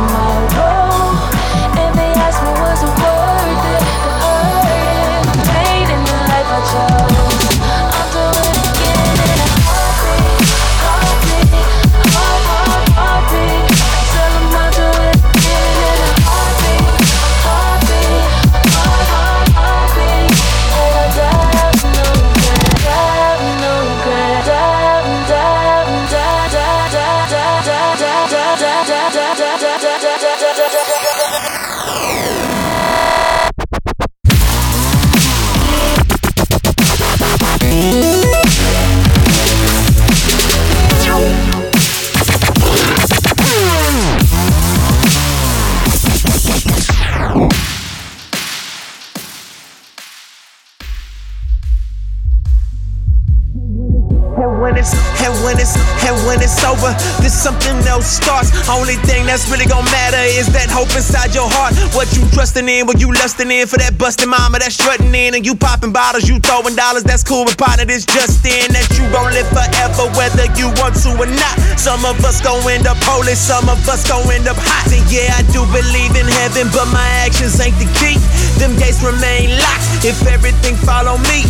Only 58.66 58.98
thing 59.06 59.30
that's 59.30 59.46
really 59.46 59.70
gonna 59.70 59.86
matter 59.94 60.26
is 60.26 60.50
that 60.58 60.74
hope 60.74 60.90
inside 60.98 61.38
your 61.38 61.46
heart. 61.46 61.78
What 61.94 62.10
you 62.18 62.26
trusting 62.34 62.66
in, 62.66 62.90
what 62.90 62.98
you 62.98 63.14
lusting 63.14 63.54
in 63.54 63.70
for 63.70 63.78
that 63.78 63.94
busting 64.02 64.26
mama 64.30 64.58
that's 64.58 64.74
strutting 64.74 65.14
in, 65.14 65.38
and 65.38 65.46
you 65.46 65.54
popping 65.54 65.94
bottles, 65.94 66.26
you 66.26 66.42
throwing 66.42 66.74
dollars. 66.74 67.06
That's 67.06 67.22
cool, 67.22 67.46
but 67.46 67.58
partner, 67.62 67.86
this 67.86 68.10
just 68.10 68.42
in 68.42 68.74
that 68.74 68.90
you 68.98 69.06
gon' 69.14 69.30
live 69.38 69.46
forever, 69.54 70.10
whether 70.18 70.50
you 70.58 70.74
want 70.82 70.98
to 71.06 71.14
or 71.14 71.30
not. 71.30 71.56
Some 71.78 72.02
of 72.10 72.18
us 72.26 72.42
gon' 72.42 72.58
end 72.66 72.90
up 72.90 72.98
holy, 73.06 73.38
some 73.38 73.70
of 73.70 73.78
us 73.86 74.02
gon' 74.10 74.26
end 74.34 74.50
up 74.50 74.58
hot. 74.58 74.90
And 74.90 75.06
yeah, 75.14 75.38
I 75.38 75.46
do 75.54 75.62
believe 75.70 76.18
in 76.18 76.26
heaven, 76.26 76.66
but 76.74 76.90
my 76.90 77.06
actions 77.22 77.62
ain't 77.62 77.78
the 77.78 77.86
key. 78.02 78.18
Them 78.58 78.74
gates 78.82 79.06
remain 79.06 79.54
locked 79.62 80.02
if 80.02 80.18
everything 80.26 80.74
follow 80.82 81.22
me. 81.30 81.46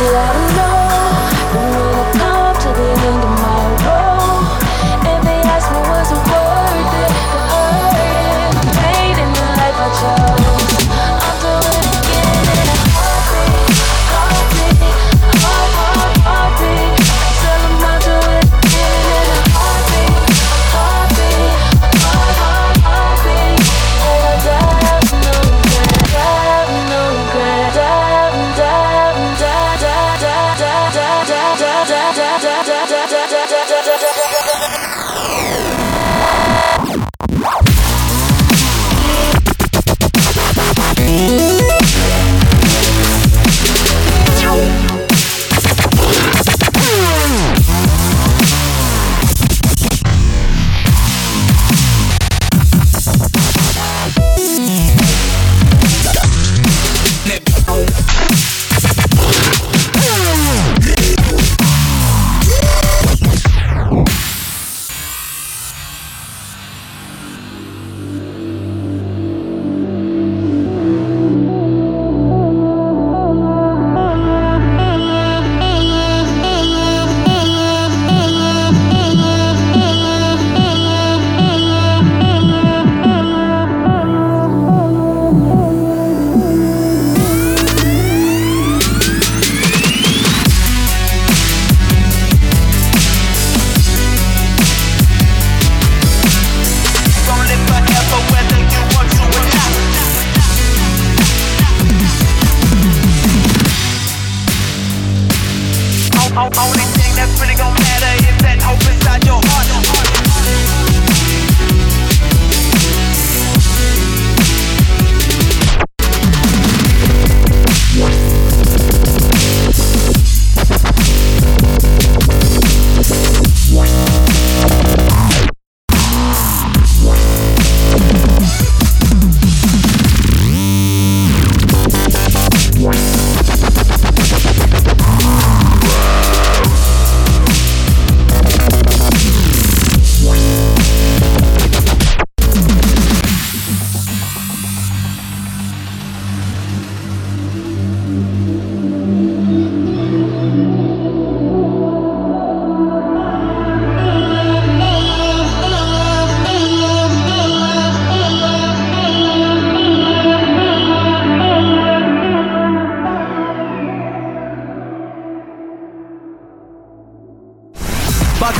So 0.00 0.08
I 0.08 0.32
don't 0.32 0.56
know 0.56 0.88
when 1.52 1.68
I 1.76 2.04
come 2.16 2.56
to 2.64 2.70
the 2.72 2.88
end 3.12 3.23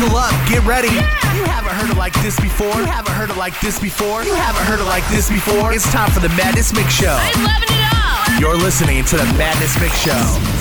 Buckle 0.04 0.18
up, 0.18 0.48
get 0.48 0.62
ready. 0.64 0.88
You 0.88 1.44
haven't 1.44 1.72
heard 1.72 1.88
it 1.88 1.96
like 1.96 2.12
this 2.20 2.38
before. 2.38 2.74
You 2.76 2.84
haven't 2.84 3.14
heard 3.14 3.30
it 3.30 3.38
like 3.38 3.58
this 3.60 3.78
before. 3.78 4.22
You 4.22 4.34
haven't 4.34 4.64
heard 4.66 4.78
it 4.78 4.84
like 4.84 5.06
this 5.08 5.30
before. 5.30 5.72
It's 5.72 5.90
time 5.90 6.10
for 6.10 6.20
the 6.20 6.28
Madness 6.30 6.74
Mix 6.74 6.92
Show. 6.92 7.16
I'm 7.18 7.42
loving 7.42 7.68
it 7.70 7.94
all. 7.94 8.38
You're 8.38 8.56
listening 8.56 9.02
to 9.06 9.16
the 9.16 9.24
Madness 9.38 9.80
Mix 9.80 9.98
Show. 9.98 10.53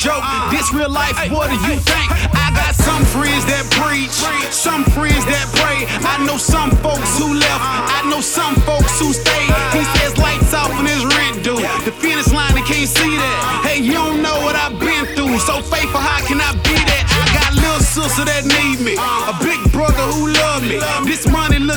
Joke. 0.00 0.24
Uh, 0.24 0.48
this 0.48 0.72
real 0.72 0.88
life, 0.88 1.12
what 1.28 1.52
do 1.52 1.56
you 1.68 1.76
think? 1.76 2.08
I 2.32 2.48
got 2.56 2.72
some 2.72 3.04
friends 3.04 3.44
that 3.52 3.68
preach. 3.76 4.16
Some 4.48 4.82
friends 4.96 5.28
that 5.28 5.44
pray. 5.60 5.84
I 6.08 6.16
know 6.24 6.40
some 6.40 6.72
folks 6.80 7.20
who 7.20 7.36
left. 7.36 7.60
Uh. 7.60 8.00
I 8.00 8.08
know 8.08 8.24
some 8.24 8.56
folks 8.64 8.96
who 8.96 9.12
stayed. 9.12 9.52
Uh. 9.52 9.76
He 9.76 9.84
says 10.00 10.16
lights 10.16 10.56
off 10.56 10.72
and 10.72 10.88
his 10.88 11.04
rent 11.04 11.44
due. 11.44 11.60
The 11.84 11.92
finish 11.92 12.32
line, 12.32 12.56
they 12.56 12.64
can't 12.64 12.88
see 12.88 13.12
that. 13.20 13.68
Hey, 13.68 13.84
you 13.84 13.92
don't 13.92 14.24
know 14.24 14.40
what 14.40 14.56
I've 14.56 14.80
been 14.80 15.04
through. 15.12 15.36
So 15.44 15.60
faithful, 15.68 16.00
how 16.00 16.24
can 16.24 16.40
I 16.40 16.49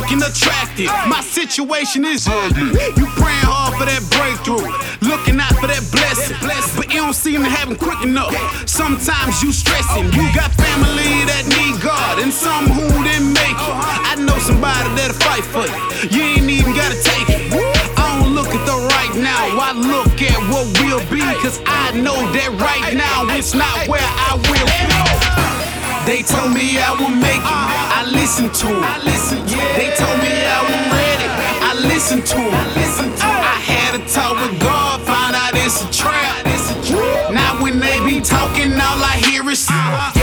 looking 0.03 0.23
attractive. 0.23 0.91
My 1.07 1.21
situation 1.21 2.03
is 2.03 2.27
ugly. 2.27 2.75
You 2.99 3.07
praying 3.15 3.47
hard 3.47 3.79
for 3.79 3.87
that 3.87 4.03
breakthrough. 4.11 4.67
Looking 4.99 5.39
out 5.39 5.55
for 5.63 5.67
that 5.67 5.83
blessing. 5.95 6.35
But 6.75 6.91
it 6.91 6.99
don't 6.99 7.15
seem 7.15 7.39
to 7.43 7.49
happen 7.49 7.75
quick 7.75 8.03
enough. 8.03 8.35
Sometimes 8.67 9.41
you 9.41 9.53
stressing. 9.53 10.11
You 10.11 10.27
got 10.35 10.51
family 10.59 11.23
that 11.31 11.47
need 11.47 11.79
God. 11.79 12.19
And 12.19 12.33
some 12.33 12.67
who 12.67 12.83
didn't 13.07 13.31
make 13.31 13.55
it. 13.55 13.75
I 14.03 14.19
know 14.19 14.35
somebody 14.43 14.91
that'll 14.99 15.15
fight 15.23 15.47
for 15.47 15.63
you. 15.63 15.79
You 16.11 16.21
ain't 16.35 16.51
even 16.51 16.75
gotta 16.75 16.99
take 16.99 17.29
it. 17.31 17.55
I 17.95 18.19
don't 18.19 18.35
look 18.35 18.51
at 18.51 18.63
the 18.67 18.75
right 18.99 19.15
now. 19.15 19.55
I 19.55 19.71
look 19.71 20.19
at 20.19 20.35
what 20.51 20.67
will 20.83 21.03
be. 21.07 21.23
Cause 21.39 21.63
I 21.63 21.95
know 21.95 22.19
that 22.35 22.51
right 22.59 22.91
now 22.91 23.31
it's 23.31 23.55
not 23.55 23.87
where 23.87 24.03
I 24.03 24.35
will 24.35 24.67
be. 24.67 25.72
They 26.05 26.21
told 26.21 26.53
me 26.53 26.77
I 26.79 26.91
would 26.99 27.15
make 27.15 27.39
it. 27.39 27.63
I 27.99 28.03
listened 28.11 28.53
to 28.55 28.67
them. 28.67 28.83
I 28.83 28.99
listened. 29.03 29.47
They 29.47 29.89
told 29.95 30.17
me 30.19 30.31
I 30.31 30.59
was 30.67 30.79
ready. 30.91 31.27
I 31.63 31.71
listened 31.87 32.25
to 32.27 32.35
them. 32.35 32.53
I 32.53 32.67
listened. 32.75 33.13
I 33.21 33.57
had 33.63 33.95
a 33.95 34.03
talk 34.11 34.35
with 34.35 34.59
God, 34.59 35.01
found 35.07 35.35
out 35.35 35.55
it's 35.55 35.81
a 35.81 35.91
trap. 35.91 36.43
Now 37.31 37.61
when 37.61 37.79
they 37.79 38.03
be 38.05 38.19
talking, 38.19 38.73
all 38.73 39.01
I 39.01 39.21
hear 39.25 39.49
is. 39.49 39.65
Uh-huh. 39.69 40.22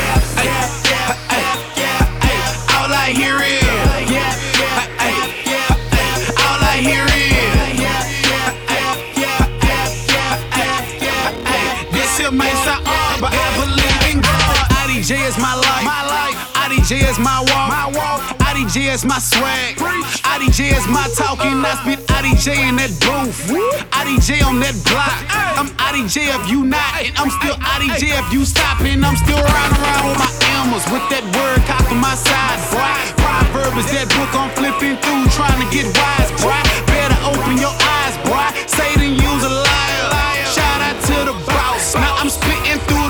IDJ 16.91 17.07
is 17.07 17.19
my 17.23 17.39
walk. 17.55 17.71
My 17.71 17.87
walk. 17.95 18.19
IDJ 18.51 18.91
is 18.91 19.05
my 19.05 19.23
swag. 19.23 19.79
IDJ 20.27 20.75
is 20.75 20.83
my 20.91 21.07
talking. 21.15 21.63
Uh. 21.63 21.71
I 21.71 21.79
spit 21.87 22.03
IDJ 22.11 22.67
in 22.67 22.75
that 22.83 22.91
booth. 22.99 23.47
IDJ 23.95 24.43
on 24.43 24.59
that 24.59 24.75
block. 24.91 25.15
I'm 25.55 25.71
IDJ 25.79 26.35
if 26.35 26.51
you 26.51 26.67
not, 26.67 26.99
and 26.99 27.15
I'm 27.15 27.31
still 27.31 27.55
IDJ 27.63 28.11
if 28.11 28.27
you 28.35 28.43
stop, 28.43 28.83
and 28.83 29.07
I'm 29.07 29.15
still 29.15 29.39
riding 29.39 29.79
around 29.79 30.03
with 30.11 30.19
my 30.19 30.31
Elmers 30.59 30.83
with 30.91 31.07
that 31.15 31.23
word 31.31 31.63
cocked 31.71 31.95
on 31.95 32.03
my 32.03 32.19
side, 32.19 32.59
boy. 32.75 32.91
Proverb 33.23 33.79
is 33.79 33.87
that 33.95 34.11
book 34.11 34.35
I'm 34.35 34.51
flipping 34.59 34.99
through, 34.99 35.31
trying 35.31 35.63
to 35.63 35.69
get 35.71 35.87
wise, 35.95 36.35
boy. 36.43 36.59
Better 36.91 37.19
open 37.23 37.55
your 37.55 37.71
eyes, 37.71 38.19
boy. 38.27 38.51
Satan 38.67 39.15
use 39.15 39.45
a 39.47 39.53
liar. 39.63 40.11
Shout 40.51 40.83
out 40.83 40.99
to 41.07 41.17
the 41.23 41.37
boss. 41.47 41.95
Now 41.95 42.19
I'm 42.19 42.27
spitting 42.27 42.83
through 42.91 43.10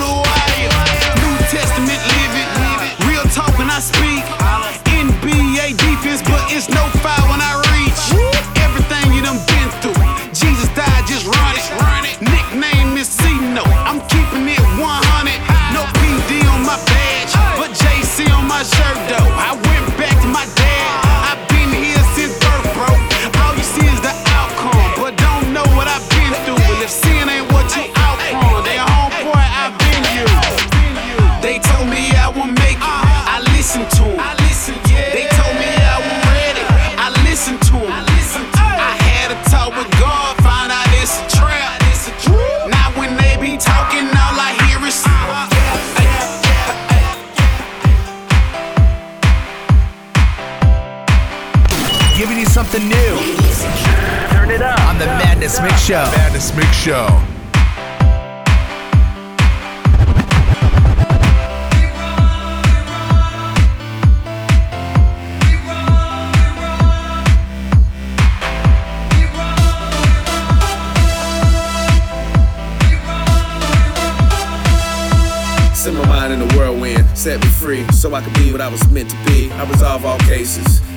Speak. 3.80 4.22
NBA 4.84 5.74
defense, 5.78 6.20
but 6.20 6.52
it's 6.52 6.68
no 6.68 6.84
foul 7.00 7.30
when 7.30 7.40
I 7.40 7.54
reach. 7.56 7.69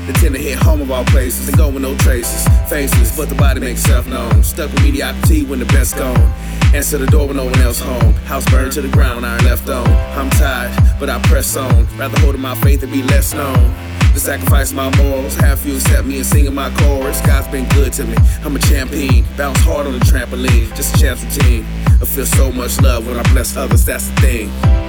Cases, 0.03 0.15
intend 0.15 0.35
to 0.35 0.41
hit 0.41 0.57
home 0.57 0.81
of 0.81 0.91
all 0.91 1.05
places, 1.05 1.47
and 1.47 1.57
go 1.57 1.69
with 1.69 1.81
no 1.81 1.95
traces. 1.97 2.47
Faceless, 2.69 3.15
but 3.15 3.29
the 3.29 3.35
body 3.35 3.59
makes 3.59 3.81
self 3.81 4.07
known. 4.07 4.43
Stuck 4.43 4.71
with 4.71 4.83
mediocrity 4.83 5.43
when 5.43 5.59
the 5.59 5.65
best 5.65 5.97
gone. 5.97 6.33
Answer 6.73 6.97
the 6.97 7.07
door 7.07 7.27
when 7.27 7.37
no 7.37 7.45
one 7.45 7.59
else 7.59 7.79
home. 7.79 8.13
House 8.25 8.49
burned 8.49 8.71
to 8.73 8.81
the 8.81 8.89
ground, 8.89 9.25
iron 9.25 9.43
left 9.45 9.69
on. 9.69 9.87
I'm 10.17 10.29
tired, 10.31 10.71
but 10.99 11.09
I 11.09 11.21
press 11.23 11.55
on. 11.55 11.87
Rather 11.97 12.19
hold 12.21 12.37
my 12.39 12.55
faith 12.55 12.83
and 12.83 12.91
be 12.91 13.03
less 13.03 13.33
known. 13.33 13.73
To 14.13 14.19
sacrifice 14.19 14.73
my 14.73 14.95
morals, 14.97 15.35
have 15.35 15.65
you 15.65 15.75
accept 15.75 16.05
me 16.07 16.17
and 16.17 16.25
singing 16.25 16.53
my 16.53 16.69
chorus. 16.77 17.19
God's 17.21 17.47
been 17.47 17.67
good 17.69 17.93
to 17.93 18.05
me. 18.05 18.15
I'm 18.43 18.55
a 18.55 18.59
champion, 18.59 19.25
bounce 19.37 19.59
hard 19.59 19.87
on 19.87 19.93
the 19.93 20.05
trampoline, 20.05 20.75
just 20.75 20.95
a 20.95 20.99
chance 20.99 21.23
routine. 21.23 21.65
I 22.01 22.05
feel 22.05 22.25
so 22.25 22.51
much 22.51 22.79
love 22.81 23.07
when 23.07 23.17
I 23.17 23.23
bless 23.33 23.55
others. 23.55 23.85
That's 23.85 24.07
the 24.09 24.21
thing. 24.21 24.82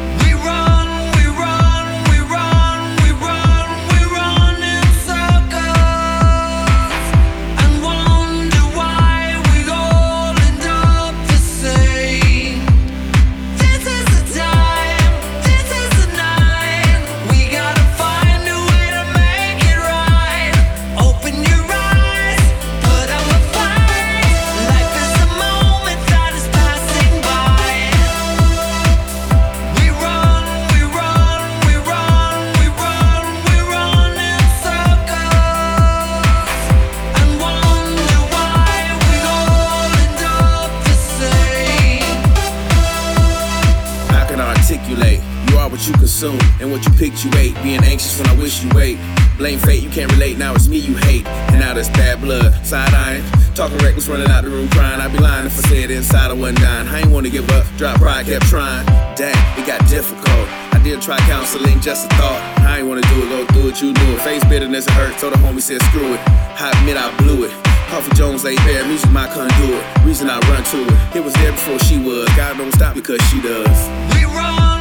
Kept 58.25 58.47
trying. 58.47 58.87
Dang, 59.17 59.37
it 59.59 59.67
got 59.67 59.87
difficult. 59.89 60.49
I 60.73 60.81
did 60.83 61.01
try 61.01 61.19
counseling, 61.29 61.81
just 61.81 62.07
a 62.07 62.09
thought. 62.17 62.41
I 62.61 62.79
ain't 62.79 62.89
wanna 62.89 63.03
do 63.03 63.23
it, 63.23 63.29
go 63.29 63.47
through 63.53 63.69
it, 63.71 63.83
you 63.83 63.93
knew 63.93 64.15
it. 64.15 64.21
Face 64.21 64.45
bitterness, 64.45 64.87
it 64.87 64.93
hurt, 64.93 65.17
told 65.19 65.35
the 65.35 65.39
homie, 65.39 65.61
said 65.61 65.83
screw 65.83 66.15
it. 66.15 66.21
I 66.29 66.73
admit 66.81 66.97
I 66.97 67.15
blew 67.19 67.45
it. 67.45 67.53
Coffee 67.89 68.15
Jones 68.15 68.45
ain't 68.45 68.59
there, 68.65 68.87
music 68.87 69.11
my 69.11 69.27
conduit. 69.29 69.85
Reason 70.05 70.29
I 70.29 70.41
run 70.51 70.65
to 70.65 70.79
it. 70.83 71.17
It 71.17 71.23
was 71.25 71.35
there 71.35 71.53
before 71.53 71.79
she 71.81 71.99
was. 71.99 72.27
God 72.37 72.57
don't 72.57 72.73
stop 72.73 72.95
because 72.95 73.21
she 73.29 73.41
does. 73.41 73.79
We 74.15 74.25
run, 74.25 74.74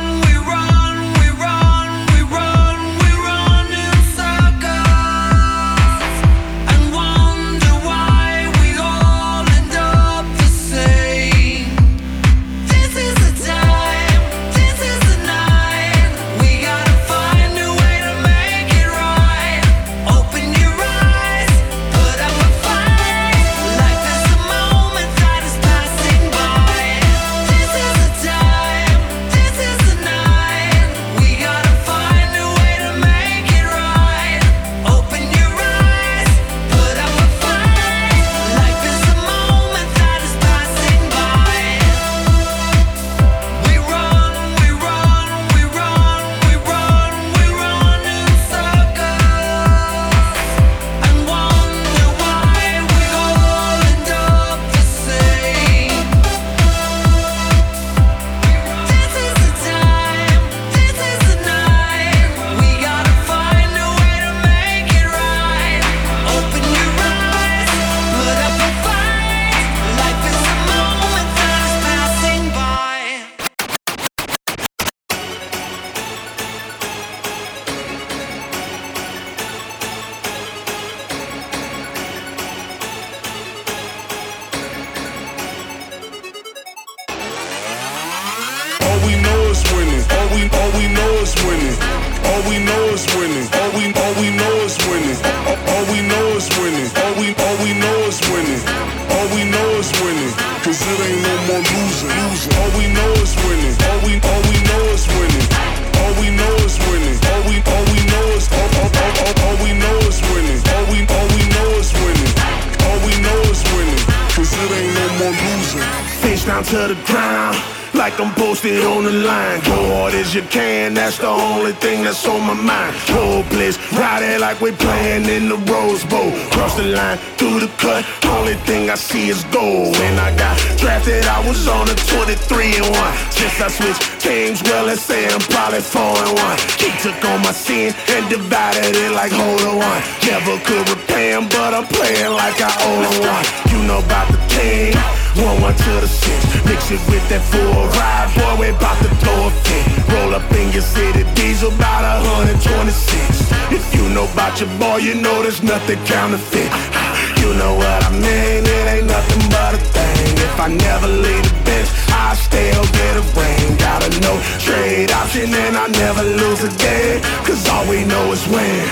26. 152.62 153.52
If 153.72 153.96
you 153.96 154.08
know 154.10 154.26
about 154.32 154.60
your 154.60 154.70
boy, 154.78 154.98
you 154.98 155.16
know 155.16 155.42
there's 155.42 155.64
nothing 155.64 156.00
counterfeit. 156.06 156.72
You 157.44 157.54
know 157.56 157.76
what 157.76 158.02
I 158.06 158.10
mean, 158.10 158.64
it 158.64 158.86
ain't 158.88 159.08
nothing 159.08 159.50
but 159.52 159.74
a 159.76 159.78
thing. 159.78 160.32
If 160.48 160.58
I 160.62 160.70
never 160.70 161.08
leave 161.08 161.44
the 161.44 161.56
bench, 161.66 161.90
I 162.08 162.36
still 162.36 162.84
get 163.00 163.18
a 163.20 163.24
ring. 163.36 163.76
Gotta 163.76 164.08
know 164.22 164.40
trade 164.64 165.12
option 165.12 165.54
and 165.54 165.76
I 165.76 165.88
never 165.88 166.24
lose 166.24 166.64
a 166.64 166.72
game. 166.80 167.20
Cause 167.44 167.68
all 167.68 167.86
we 167.90 168.06
know 168.06 168.32
is 168.32 168.48
win, 168.48 168.88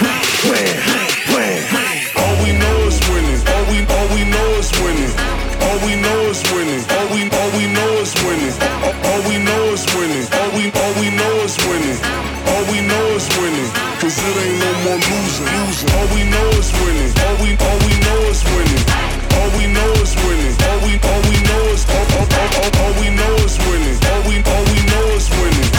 win, 0.51 0.75
win. 1.31 1.63
All 2.19 2.35
we 2.43 2.51
know 2.59 2.80
Losing. 15.81 15.97
All 15.97 16.07
we 16.15 16.23
know 16.29 16.49
is 16.59 16.71
winning. 16.73 17.11
All 17.25 17.35
we 17.41 17.57
all 17.57 17.79
we 17.85 17.93
know 18.01 18.19
is 18.29 18.43
winning. 18.45 18.83
All 19.37 19.49
we 19.57 19.65
know 19.67 19.91
is 20.01 20.15
winning. 20.15 20.53
All 20.61 20.79
we 20.85 20.99
all 21.01 21.21
we 21.29 21.37
know 21.41 21.63
is 21.73 21.85
all, 21.89 22.05
all, 22.17 22.27
all, 22.27 22.49
all, 22.61 22.71
all 22.81 22.93
we 23.01 23.09
know 23.09 23.33
is 23.41 23.57
winning. 23.65 23.97
All 24.05 24.21
we 24.27 24.35
all 24.45 24.63
we 24.69 24.79
know 24.85 25.05
is 25.15 25.29
winning. 25.29 25.69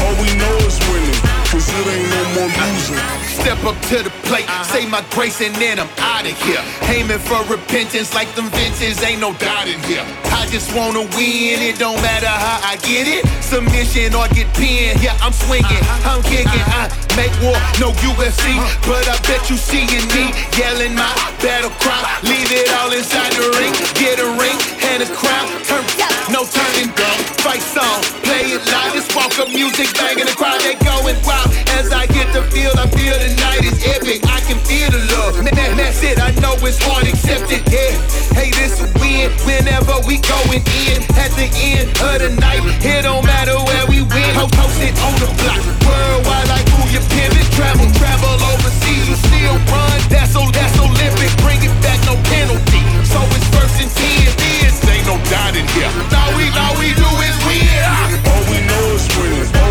All 0.00 0.14
we 0.22 0.30
know 0.36 0.56
is 0.64 0.78
winning. 0.88 1.20
Cause 1.50 1.68
it 1.68 1.86
ain't 1.86 2.08
no 2.10 2.22
more 2.40 2.48
losing. 2.48 2.98
Step 3.26 3.64
up 3.64 3.76
to 3.90 4.02
the 4.02 4.12
plate, 4.28 4.48
uh-huh. 4.48 4.64
say 4.64 4.86
my 4.86 5.04
grace, 5.10 5.40
and 5.40 5.54
then 5.56 5.78
I'm 5.80 5.90
out 5.98 6.24
of 6.24 6.36
here. 6.42 6.62
Aiming 6.88 7.18
for 7.18 7.42
repentance 7.50 8.14
like 8.14 8.32
them 8.34 8.48
Vinces, 8.50 9.02
ain't 9.02 9.20
no 9.20 9.34
doubt 9.34 9.66
in 9.66 9.80
here. 9.82 10.06
I 10.40 10.46
just 10.48 10.72
wanna 10.74 11.04
win, 11.20 11.60
it 11.60 11.76
don't 11.76 12.00
matter 12.00 12.32
how 12.32 12.64
I 12.64 12.80
get 12.80 13.04
it. 13.04 13.28
Submission 13.44 14.16
or 14.16 14.24
get 14.32 14.48
pinned, 14.56 14.96
yeah, 15.04 15.12
I'm 15.20 15.36
swinging, 15.36 15.68
uh-huh. 15.68 16.16
I'm 16.16 16.22
kicking. 16.24 16.64
Uh-huh. 16.64 16.88
I 16.88 17.12
make 17.12 17.34
war, 17.44 17.60
no 17.76 17.92
UFC, 18.00 18.56
uh-huh. 18.56 18.88
but 18.88 19.04
I 19.04 19.20
bet 19.28 19.52
you 19.52 19.60
seeing 19.60 20.00
me 20.16 20.32
yelling 20.56 20.96
my 20.96 21.12
battle 21.44 21.68
cry. 21.84 22.00
Leave 22.24 22.48
it 22.56 22.72
all 22.80 22.88
inside 22.88 23.36
the 23.36 23.52
ring, 23.60 23.74
get 24.00 24.16
a 24.16 24.28
ring 24.40 24.56
and 24.88 25.04
a 25.04 25.08
crown. 25.12 25.44
Turn, 25.68 25.84
no 26.32 26.48
turning 26.48 26.88
back. 26.96 27.20
Fight 27.44 27.60
song, 27.60 28.00
play 28.24 28.56
it 28.56 28.64
loud. 28.72 28.96
Just 28.96 29.12
walk 29.12 29.36
up 29.36 29.48
music, 29.52 29.92
banging 29.92 30.24
the 30.24 30.36
crowd, 30.36 30.60
they 30.64 30.76
going 30.80 31.20
wild. 31.28 31.52
As 31.76 31.92
I 31.92 32.06
hit 32.08 32.32
the 32.32 32.44
field, 32.48 32.80
I 32.80 32.88
feel 32.88 33.12
the 33.12 33.28
night 33.44 33.64
is 33.64 33.76
epic. 33.84 34.24
I 34.24 34.40
can 34.48 34.56
feel 34.64 34.88
the 34.88 35.04
love. 35.16 35.36
Man, 35.44 35.52
man, 35.52 35.76
that's 35.76 36.00
it. 36.02 36.16
I 36.16 36.32
know 36.40 36.56
it's 36.64 36.80
hard, 36.80 37.08
accept 37.08 37.52
it. 37.52 37.64
Yeah. 37.68 37.92
Hey, 38.36 38.50
this 38.56 38.80
a 38.80 38.86
win. 39.00 39.32
Whenever 39.44 39.98
we 40.06 40.18
going 40.30 40.62
in, 40.86 41.02
at 41.18 41.30
the 41.34 41.48
end 41.58 41.90
of 41.98 42.14
the 42.22 42.30
night, 42.38 42.62
it 42.86 43.02
don't 43.02 43.24
matter 43.26 43.56
where 43.66 43.86
we 43.90 43.98
win. 44.06 44.30
Ho- 44.38 44.50
Post 44.54 44.78
it 44.82 44.94
on 45.02 45.14
the 45.18 45.28
block, 45.42 45.62
worldwide 45.82 46.48
like 46.48 46.66
who 46.70 46.82
you 46.94 47.02
pivot. 47.10 47.46
Travel, 47.58 47.86
travel 47.98 48.34
overseas, 48.54 49.04
you 49.10 49.16
still 49.18 49.56
run. 49.74 49.96
That's 50.08 50.32
so, 50.32 50.42
that's 50.54 50.76
Olympic. 50.78 51.30
Bring 51.42 51.60
it 51.66 51.74
back, 51.82 51.98
no 52.06 52.14
penalty. 52.30 52.82
So 53.10 53.18
it's 53.34 53.48
first 53.54 53.76
and 53.82 53.90
ten. 53.90 54.26
This 54.38 54.78
ain't 54.86 55.06
no 55.10 55.16
doubt 55.28 55.56
in 55.58 55.66
here. 55.74 55.90
All 56.14 56.30
we, 56.38 56.46
all 56.54 56.74
we 56.78 56.94
do 56.94 57.08
is 57.26 57.36
win. 57.46 57.82
All 58.30 58.44
we 58.50 58.58
know 58.70 58.84
is 58.96 59.06
winning. 59.18 59.69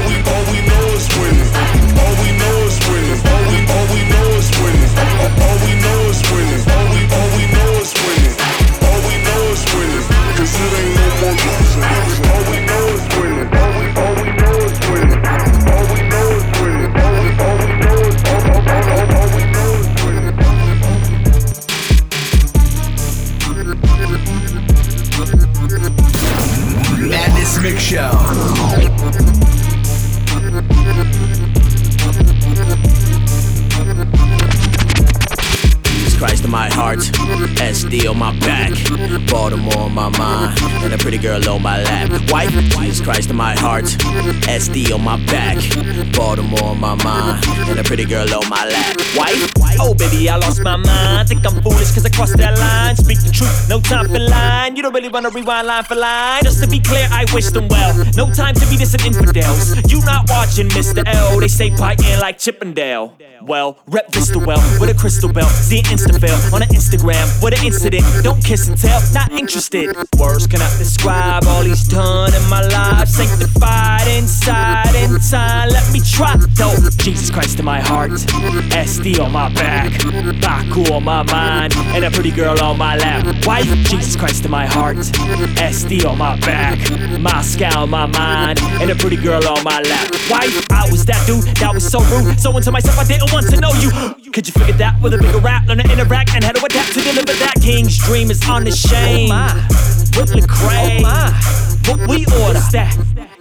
Lost 50.39 50.61
my 50.63 50.75
mind. 50.75 51.29
Think 51.29 51.45
I'm 51.45 51.61
foolish 51.61 51.91
cause 51.93 52.05
I 52.05 52.09
crossed 52.09 52.37
that 52.37 52.57
line. 52.57 52.95
Speak 52.95 53.19
the 53.19 53.31
truth, 53.31 53.69
no 53.69 53.79
time 53.79 54.07
for 54.07 54.19
lying. 54.19 54.75
You 54.75 54.83
don't 54.83 54.93
really 54.93 55.09
wanna 55.09 55.29
rewind 55.29 55.67
line 55.67 55.83
for 55.83 55.95
line. 55.95 56.43
Just 56.43 56.63
to 56.63 56.69
be 56.69 56.79
clear, 56.79 57.07
I 57.11 57.25
wish 57.33 57.49
them 57.51 57.67
well. 57.67 57.93
No 58.15 58.31
time 58.31 58.55
to 58.55 58.65
be 58.71 58.75
dissing 58.77 59.05
infidels. 59.05 59.75
You 59.91 60.01
not 60.05 60.29
watching 60.29 60.69
Mr. 60.69 61.03
L. 61.05 61.39
They 61.39 61.47
say 61.47 61.67
in 61.67 62.19
like 62.19 62.37
Chippendale. 62.37 63.15
Well, 63.49 63.79
rep 63.87 64.13
Vista 64.13 64.37
well 64.37 64.61
with 64.79 64.91
a 64.91 64.93
crystal 64.93 65.33
bell. 65.33 65.49
See 65.49 65.79
an 65.79 65.85
Insta 65.85 66.21
fail 66.21 66.37
on 66.53 66.61
an 66.61 66.69
Instagram 66.69 67.25
with 67.41 67.57
an 67.57 67.65
incident. 67.65 68.05
Don't 68.21 68.39
kiss 68.45 68.67
and 68.67 68.77
tell, 68.77 69.01
not 69.11 69.31
interested. 69.31 69.89
Words 70.19 70.45
cannot 70.45 70.69
describe 70.77 71.45
all 71.47 71.63
he's 71.63 71.87
done 71.87 72.31
in 72.35 72.47
my 72.47 72.61
life. 72.61 73.07
Sanctified 73.07 74.07
inside 74.07 74.93
in 74.93 75.17
time. 75.19 75.69
Let 75.69 75.91
me 75.91 75.99
try 75.99 76.35
though. 76.53 76.75
Jesus 77.01 77.31
Christ 77.31 77.57
in 77.57 77.65
my 77.65 77.79
heart, 77.79 78.11
SD 78.11 79.19
on 79.19 79.31
my 79.31 79.51
back, 79.55 79.97
Baku 80.41 80.93
on 80.93 81.03
my 81.03 81.23
mind, 81.23 81.73
and 81.97 82.05
a 82.05 82.11
pretty 82.11 82.29
girl 82.29 82.61
on 82.61 82.77
my 82.77 82.97
lap. 82.97 83.25
Wife, 83.47 83.65
Jesus 83.89 84.15
Christ 84.15 84.45
in 84.45 84.51
my 84.51 84.67
heart, 84.67 84.97
SD 85.57 86.05
on 86.05 86.19
my 86.19 86.39
back, 86.41 86.77
Moscow 87.19 87.79
on 87.79 87.89
my 87.89 88.05
mind, 88.05 88.59
and 88.79 88.91
a 88.91 88.95
pretty 88.95 89.17
girl 89.17 89.41
on 89.47 89.63
my 89.63 89.81
lap. 89.81 90.11
Wife, 90.29 90.67
I 90.69 90.87
was 90.91 91.03
that 91.05 91.25
dude 91.25 91.45
that 91.57 91.73
was 91.73 91.89
so 91.89 91.99
rude. 92.13 92.39
So 92.39 92.55
into 92.55 92.71
myself, 92.71 92.99
I 92.99 93.05
didn't 93.05 93.33
want 93.33 93.38
to 93.45 93.59
know 93.59 93.71
you. 93.73 93.89
Could 94.31 94.47
you 94.47 94.53
figure 94.53 94.75
that 94.75 95.01
with 95.01 95.13
a 95.13 95.17
bigger 95.17 95.39
rap? 95.39 95.67
Learn 95.67 95.79
to 95.79 95.91
interact 95.91 96.33
and 96.35 96.43
how 96.43 96.51
to 96.51 96.65
adapt 96.65 96.93
to 96.93 97.01
deliver 97.01 97.33
that. 97.39 97.55
King's 97.61 97.97
dream 97.97 98.31
is 98.31 98.41
unashamed. 98.47 99.31
Oh 99.31 99.67
With 100.17 100.31
Lecrae, 100.31 101.01
oh 101.05 101.69
what 101.89 102.07
we 102.07 102.25
order. 102.43 102.59
That 102.71 102.95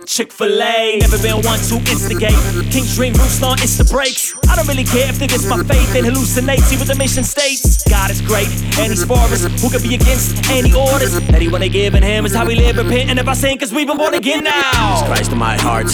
Chick 0.09 0.33
fil 0.33 0.63
A, 0.63 0.97
never 1.01 1.19
been 1.21 1.37
one 1.45 1.61
to 1.69 1.77
instigate. 1.85 2.33
King's 2.73 2.97
Dream 2.97 3.13
roost 3.13 3.43
on 3.43 3.59
Insta 3.59 3.85
breaks. 3.93 4.33
I 4.49 4.57
don't 4.57 4.67
really 4.67 4.85
care 4.85 5.07
if 5.07 5.19
they 5.19 5.27
diss 5.27 5.47
my 5.47 5.63
faith 5.63 5.95
and 5.95 6.07
hallucinate. 6.07 6.61
See 6.61 6.79
what 6.79 6.89
the 6.89 6.95
mission 6.97 7.25
states. 7.25 7.85
God 7.85 8.11
is 8.11 8.23
great, 8.23 8.49
and 8.79 8.93
He's 8.93 9.05
for 9.05 9.19
us. 9.19 9.45
Who 9.63 9.71
could 9.71 9.83
be 9.83 9.95
against 9.95 10.49
any 10.51 10.73
orders 10.73 11.13
that 11.13 11.41
He 11.41 11.49
wanna 11.49 11.69
give 11.69 11.95
in 11.95 12.03
Him 12.03 12.27
is 12.27 12.35
how 12.35 12.47
we 12.47 12.55
live, 12.55 12.77
repenting 12.77 13.19
of 13.19 13.29
our 13.29 13.35
sin, 13.35 13.59
cause 13.59 13.73
we've 13.73 13.87
been 13.87 13.97
born 13.97 14.15
again 14.15 14.45
now. 14.45 14.95
Jesus 14.95 15.09
Christ 15.09 15.33
in 15.33 15.39
my 15.39 15.57
heart, 15.57 15.87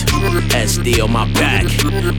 SD 0.53 1.03
on 1.03 1.12
my 1.12 1.30
back, 1.35 1.66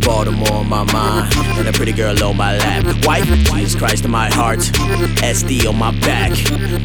Baltimore 0.01 0.53
on 0.53 0.70
my 0.70 0.84
mind, 0.91 1.34
and 1.57 1.68
a 1.68 1.74
pretty 1.74 1.93
girl 1.93 2.22
on 2.24 2.38
my 2.38 2.57
lap. 2.57 2.86
White, 3.05 3.26
Jesus 3.26 3.76
Christ 3.76 4.05
in 4.05 4.11
my 4.11 4.30
heart, 4.34 4.59
SD 4.59 5.68
on 5.68 5.78
my 5.78 5.91
back, 6.01 6.32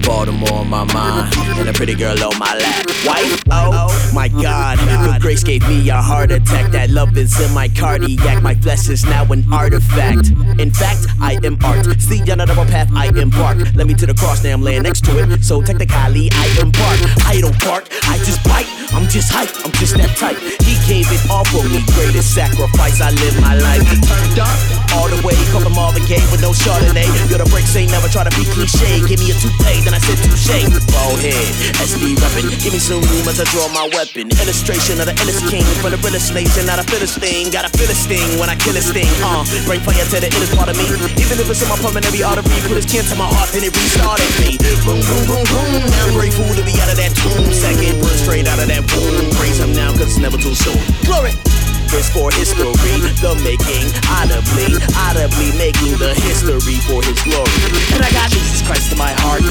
Baltimore 0.05 0.61
on 0.61 0.69
my 0.69 0.85
mind, 0.93 1.35
and 1.59 1.69
a 1.69 1.73
pretty 1.73 1.95
girl 1.95 2.23
on 2.23 2.39
my 2.39 2.55
lap. 2.55 2.91
White, 3.05 3.43
oh 3.51 4.11
my 4.15 4.29
God. 4.29 4.79
Good 4.79 5.23
grace 5.23 5.45
gave 5.45 5.67
me 5.69 5.89
a 5.89 5.97
heart 5.97 6.31
attack. 6.31 6.71
That 6.73 6.91
love 6.91 7.17
is 7.17 7.41
in 7.41 7.53
my 7.55 7.69
cardiac. 7.69 8.43
My 8.43 8.55
flesh 8.55 8.89
is 8.89 9.05
now 9.05 9.25
an 9.33 9.45
artifact. 9.53 10.31
In 10.59 10.71
fact, 10.71 11.07
I 11.21 11.39
am 11.43 11.59
art. 11.65 11.87
See 12.01 12.21
on 12.31 12.41
a 12.41 12.47
double 12.47 12.65
path, 12.67 12.91
I 12.95 13.07
embark. 13.07 13.59
Let 13.75 13.87
me 13.87 13.95
to 13.95 14.07
the 14.07 14.15
cross, 14.15 14.43
now 14.43 14.53
I'm 14.53 14.63
laying 14.63 14.83
next 14.83 15.05
to 15.07 15.19
it. 15.19 15.43
So 15.43 15.63
technically, 15.63 16.29
I 16.33 16.47
embark. 16.61 16.99
I 17.27 17.41
don't 17.41 17.59
bark, 17.61 17.87
I 18.05 18.19
just 18.19 18.43
bite. 18.45 18.67
I'm 18.93 19.09
just 19.09 19.31
hype, 19.33 19.51
I'm 19.65 19.73
just 19.73 19.97
that 19.97 20.17
type. 20.17 20.39
He 20.63 20.75
gave 20.87 21.07
it 21.11 21.31
all 21.31 21.45
for 21.45 21.63
me. 21.69 21.81
Greatest 21.95 22.35
sacrifice, 22.35 23.01
I 23.01 23.11
live 23.11 23.41
my 23.41 23.55
life. 23.55 23.85
Turned 24.07 24.39
up 24.41 24.80
all 24.97 25.09
the 25.09 25.19
way, 25.23 25.37
call 25.55 25.63
them 25.63 25.79
all 25.79 25.93
the 25.93 26.03
game 26.07 26.25
with 26.35 26.43
no 26.43 26.51
Chardonnay. 26.51 27.07
Yo, 27.31 27.39
the 27.39 27.47
breaks 27.51 27.75
ain't 27.77 27.91
never 27.91 28.09
try 28.09 28.25
to 28.27 28.33
be 28.35 28.47
cliche. 28.51 29.03
Give 29.07 29.21
me 29.21 29.31
a 29.31 29.37
toupee, 29.39 29.83
then 29.87 29.95
I 29.95 30.01
said 30.03 30.19
touche. 30.23 30.51
Bald 30.91 31.21
head, 31.23 31.47
SB 31.79 32.19
reppin'. 32.19 32.51
Give 32.59 32.73
me 32.75 32.81
some 32.81 33.03
room 33.03 33.27
as 33.31 33.39
I 33.39 33.47
draw 33.53 33.69
my 33.71 33.87
weapon. 33.95 34.31
Illustration 34.43 34.99
of 34.99 35.07
the 35.07 35.15
illest 35.23 35.47
king 35.51 35.67
from 35.79 35.95
the 35.95 36.01
realest 36.03 36.35
nation, 36.35 36.67
not 36.67 36.83
a 36.83 36.85
philistine. 36.87 37.51
Got 37.51 37.69
a 37.69 37.73
philistine 37.77 38.39
when 38.41 38.51
I 38.51 38.57
kill 38.57 38.75
a 38.77 38.83
sting. 38.83 39.11
Uh, 39.23 39.47
bring 39.69 39.81
fire 39.85 40.03
to 40.03 40.17
the 40.19 40.31
illest 40.31 40.55
part 40.57 40.69
of 40.71 40.77
me. 40.77 40.87
Even 41.21 41.39
if 41.39 41.47
it's 41.47 41.63
in 41.63 41.69
my 41.71 41.79
pulmonary 41.79 42.23
artery, 42.23 42.59
put 42.67 42.77
his 42.79 42.89
kin 42.89 43.05
to 43.07 43.17
my 43.17 43.29
heart, 43.29 43.51
then 43.55 43.63
it 43.63 43.73
restarted 43.75 44.31
me. 44.43 44.59
Boom, 44.83 44.99
boom, 45.05 45.23
boom, 45.29 45.45
boom. 45.47 45.83
I'm 46.03 46.13
grateful 46.17 46.49
to 46.51 46.63
be 46.67 46.75
out 46.83 46.91
of 46.91 46.99
that 46.99 47.13
tomb. 47.15 47.47
Second 47.55 48.03
straight 48.21 48.47
out 48.49 48.59
of 48.59 48.67
that 48.67 48.83
womb. 48.91 49.31
Praise 49.39 49.59
him 49.59 49.73
now, 49.73 49.93
cause 49.93 50.17
it's 50.17 50.19
never 50.19 50.37
too 50.37 50.55
soon. 50.55 50.79
Glory! 51.07 51.60
For 51.91 52.31
history, 52.31 52.71
the 53.19 53.35
making, 53.43 53.91
audibly, 54.07 54.79
audibly 54.95 55.51
making 55.59 55.99
the 55.99 56.15
history 56.23 56.79
for 56.87 57.03
his 57.03 57.19
glory. 57.27 57.51
And 57.91 58.07
I 58.07 58.11
got 58.15 58.31
Jesus 58.31 58.63
Christ 58.63 58.95
in 58.95 58.99
my 58.99 59.11
heart, 59.27 59.43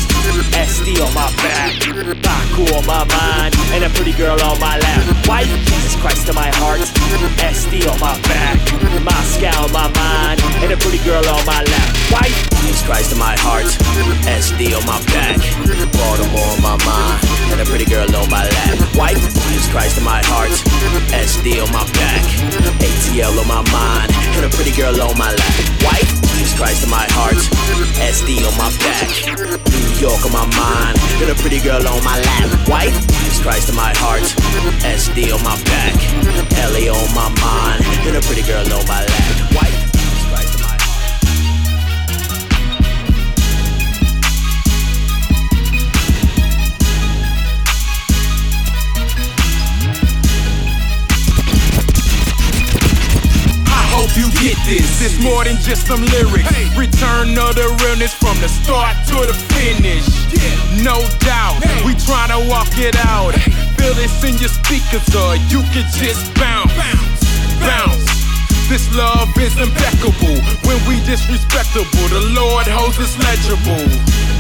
SD 0.56 1.04
on 1.04 1.12
my 1.12 1.28
back, 1.44 1.76
Baku 2.24 2.64
on 2.80 2.88
my 2.88 3.04
mind, 3.12 3.60
and 3.76 3.84
a 3.84 3.92
pretty 3.92 4.16
girl 4.16 4.40
on 4.40 4.56
my 4.64 4.80
lap. 4.80 5.04
Wife, 5.28 5.52
Jesus 5.68 6.00
Christ 6.00 6.32
in 6.32 6.36
my 6.36 6.48
heart, 6.64 6.80
SD 7.44 7.84
on 7.92 8.00
my 8.00 8.16
back, 8.32 8.56
Moscow 9.04 9.52
on 9.68 9.72
my 9.76 9.92
mind, 10.00 10.40
and 10.64 10.72
a 10.72 10.78
pretty 10.80 11.04
girl 11.04 11.24
on 11.28 11.44
my 11.44 11.60
lap. 11.60 11.90
Wife, 12.08 12.32
Jesus 12.64 12.88
Christ 12.88 13.12
in 13.12 13.20
my 13.20 13.36
heart, 13.44 13.68
SD 14.24 14.72
on 14.80 14.86
my 14.88 15.04
back, 15.12 15.44
Baltimore 15.92 16.56
on 16.56 16.62
my 16.64 16.80
mind, 16.88 17.20
and 17.52 17.60
a 17.60 17.66
pretty 17.68 17.86
girl 17.86 18.08
on 18.16 18.32
my 18.32 18.48
lap. 18.48 18.80
Wife, 18.96 19.20
Jesus 19.52 19.68
Christ 19.76 20.00
in 20.00 20.08
my 20.08 20.24
heart, 20.32 20.56
SD 21.12 21.60
on 21.60 21.68
my 21.76 21.84
back. 22.00 22.29
ATL 22.80 23.36
on 23.40 23.48
my 23.48 23.64
mind, 23.72 24.12
and 24.38 24.46
a 24.46 24.50
pretty 24.56 24.72
girl 24.72 24.96
on 25.02 25.18
my 25.18 25.32
lap. 25.32 25.56
White, 25.84 26.10
Jesus 26.36 26.56
Christ 26.58 26.84
in 26.84 26.90
my 26.90 27.06
heart, 27.18 27.38
SD 28.00 28.46
on 28.48 28.56
my 28.58 28.70
back. 28.80 29.10
New 29.70 29.90
York 30.00 30.22
on 30.26 30.34
my 30.34 30.48
mind, 30.56 30.96
and 31.22 31.30
a 31.32 31.36
pretty 31.36 31.60
girl 31.60 31.82
on 31.86 32.04
my 32.04 32.18
lap. 32.20 32.50
White, 32.68 32.96
Jesus 33.26 33.42
Christ 33.42 33.70
in 33.70 33.76
my 33.76 33.94
heart, 33.98 34.24
SD 34.84 35.34
on 35.34 35.42
my 35.44 35.58
back. 35.68 35.96
LA 36.72 36.88
on 36.92 37.10
my 37.14 37.30
mind, 37.42 37.84
and 38.08 38.18
a 38.18 38.22
pretty 38.22 38.44
girl 38.44 38.66
on 38.66 38.86
my 38.88 39.02
lap. 39.04 39.54
White. 39.56 39.99
Hope 54.10 54.18
you 54.18 54.32
get 54.42 54.58
this. 54.66 55.02
It's 55.02 55.22
more 55.22 55.44
than 55.44 55.58
just 55.58 55.88
some 55.88 56.02
lyrics. 56.02 56.50
Return 56.78 57.38
of 57.38 57.56
the 57.56 57.68
realness 57.84 58.14
from 58.14 58.38
the 58.42 58.48
start 58.48 58.96
to 59.08 59.28
the 59.28 59.34
finish. 59.54 60.06
No 60.84 60.98
doubt, 61.20 61.60
we 61.86 61.94
tryna 61.94 62.50
walk 62.50 62.78
it 62.78 62.96
out. 63.06 63.34
Feel 63.78 63.94
this 63.94 64.24
in 64.24 64.38
your 64.38 64.50
speakers, 64.50 65.06
or 65.16 65.36
you 65.50 65.62
can 65.74 65.86
just 65.98 66.34
bounce, 66.36 66.74
bounce. 67.60 68.08
This 68.70 68.86
love 68.96 69.30
is 69.38 69.58
impeccable. 69.58 70.38
When 70.66 70.78
we 70.88 71.02
disrespectable, 71.06 72.08
the 72.10 72.34
Lord 72.34 72.68
holds 72.68 73.00
us 73.00 73.18
legible. 73.18 73.86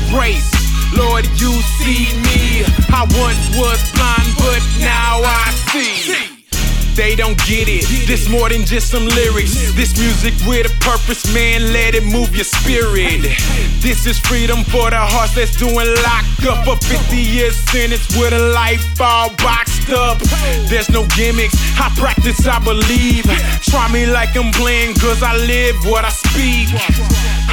Grace. 0.10 0.50
Lord, 0.98 1.26
you 1.38 1.54
see 1.78 2.10
me. 2.26 2.66
I 2.90 3.06
once 3.14 3.46
was 3.58 3.80
blind, 3.94 4.34
but 4.38 4.62
now 4.82 5.22
I 5.22 5.52
see 5.70 6.29
they 7.00 7.16
don't 7.16 7.38
get 7.47 7.72
it. 7.72 7.88
This 8.08 8.28
more 8.28 8.50
than 8.50 8.66
just 8.66 8.91
some 8.91 9.06
lyrics. 9.08 9.56
This 9.72 9.97
music 9.97 10.34
with 10.45 10.68
a 10.68 10.74
purpose, 10.84 11.24
man. 11.34 11.72
Let 11.72 11.95
it 11.95 12.04
move 12.04 12.36
your 12.36 12.43
spirit. 12.43 13.24
This 13.80 14.06
is 14.06 14.20
freedom 14.20 14.66
for 14.66 14.89
the 14.91 15.00
hearts 15.00 15.34
that's 15.34 15.56
doing 15.56 15.88
locked 16.04 16.43
up. 16.43 16.68
A 16.68 16.76
50 16.76 17.16
year 17.16 17.52
sentence 17.52 18.06
with 18.18 18.34
a 18.34 18.52
life 18.52 18.84
all 19.00 19.30
boxed 19.38 19.89
up. 19.89 20.20
There's 20.68 20.89
no 20.89 21.08
gimmicks. 21.16 21.56
I 21.80 21.88
practice, 21.95 22.45
I 22.45 22.60
believe. 22.60 23.24
Try 23.64 23.89
me 23.93 24.06
like 24.06 24.36
I'm 24.36 24.52
playing, 24.52 24.95
cause 24.95 25.24
I 25.24 25.38
live 25.38 25.78
what 25.86 26.04
I 26.04 26.10
speak. 26.10 26.68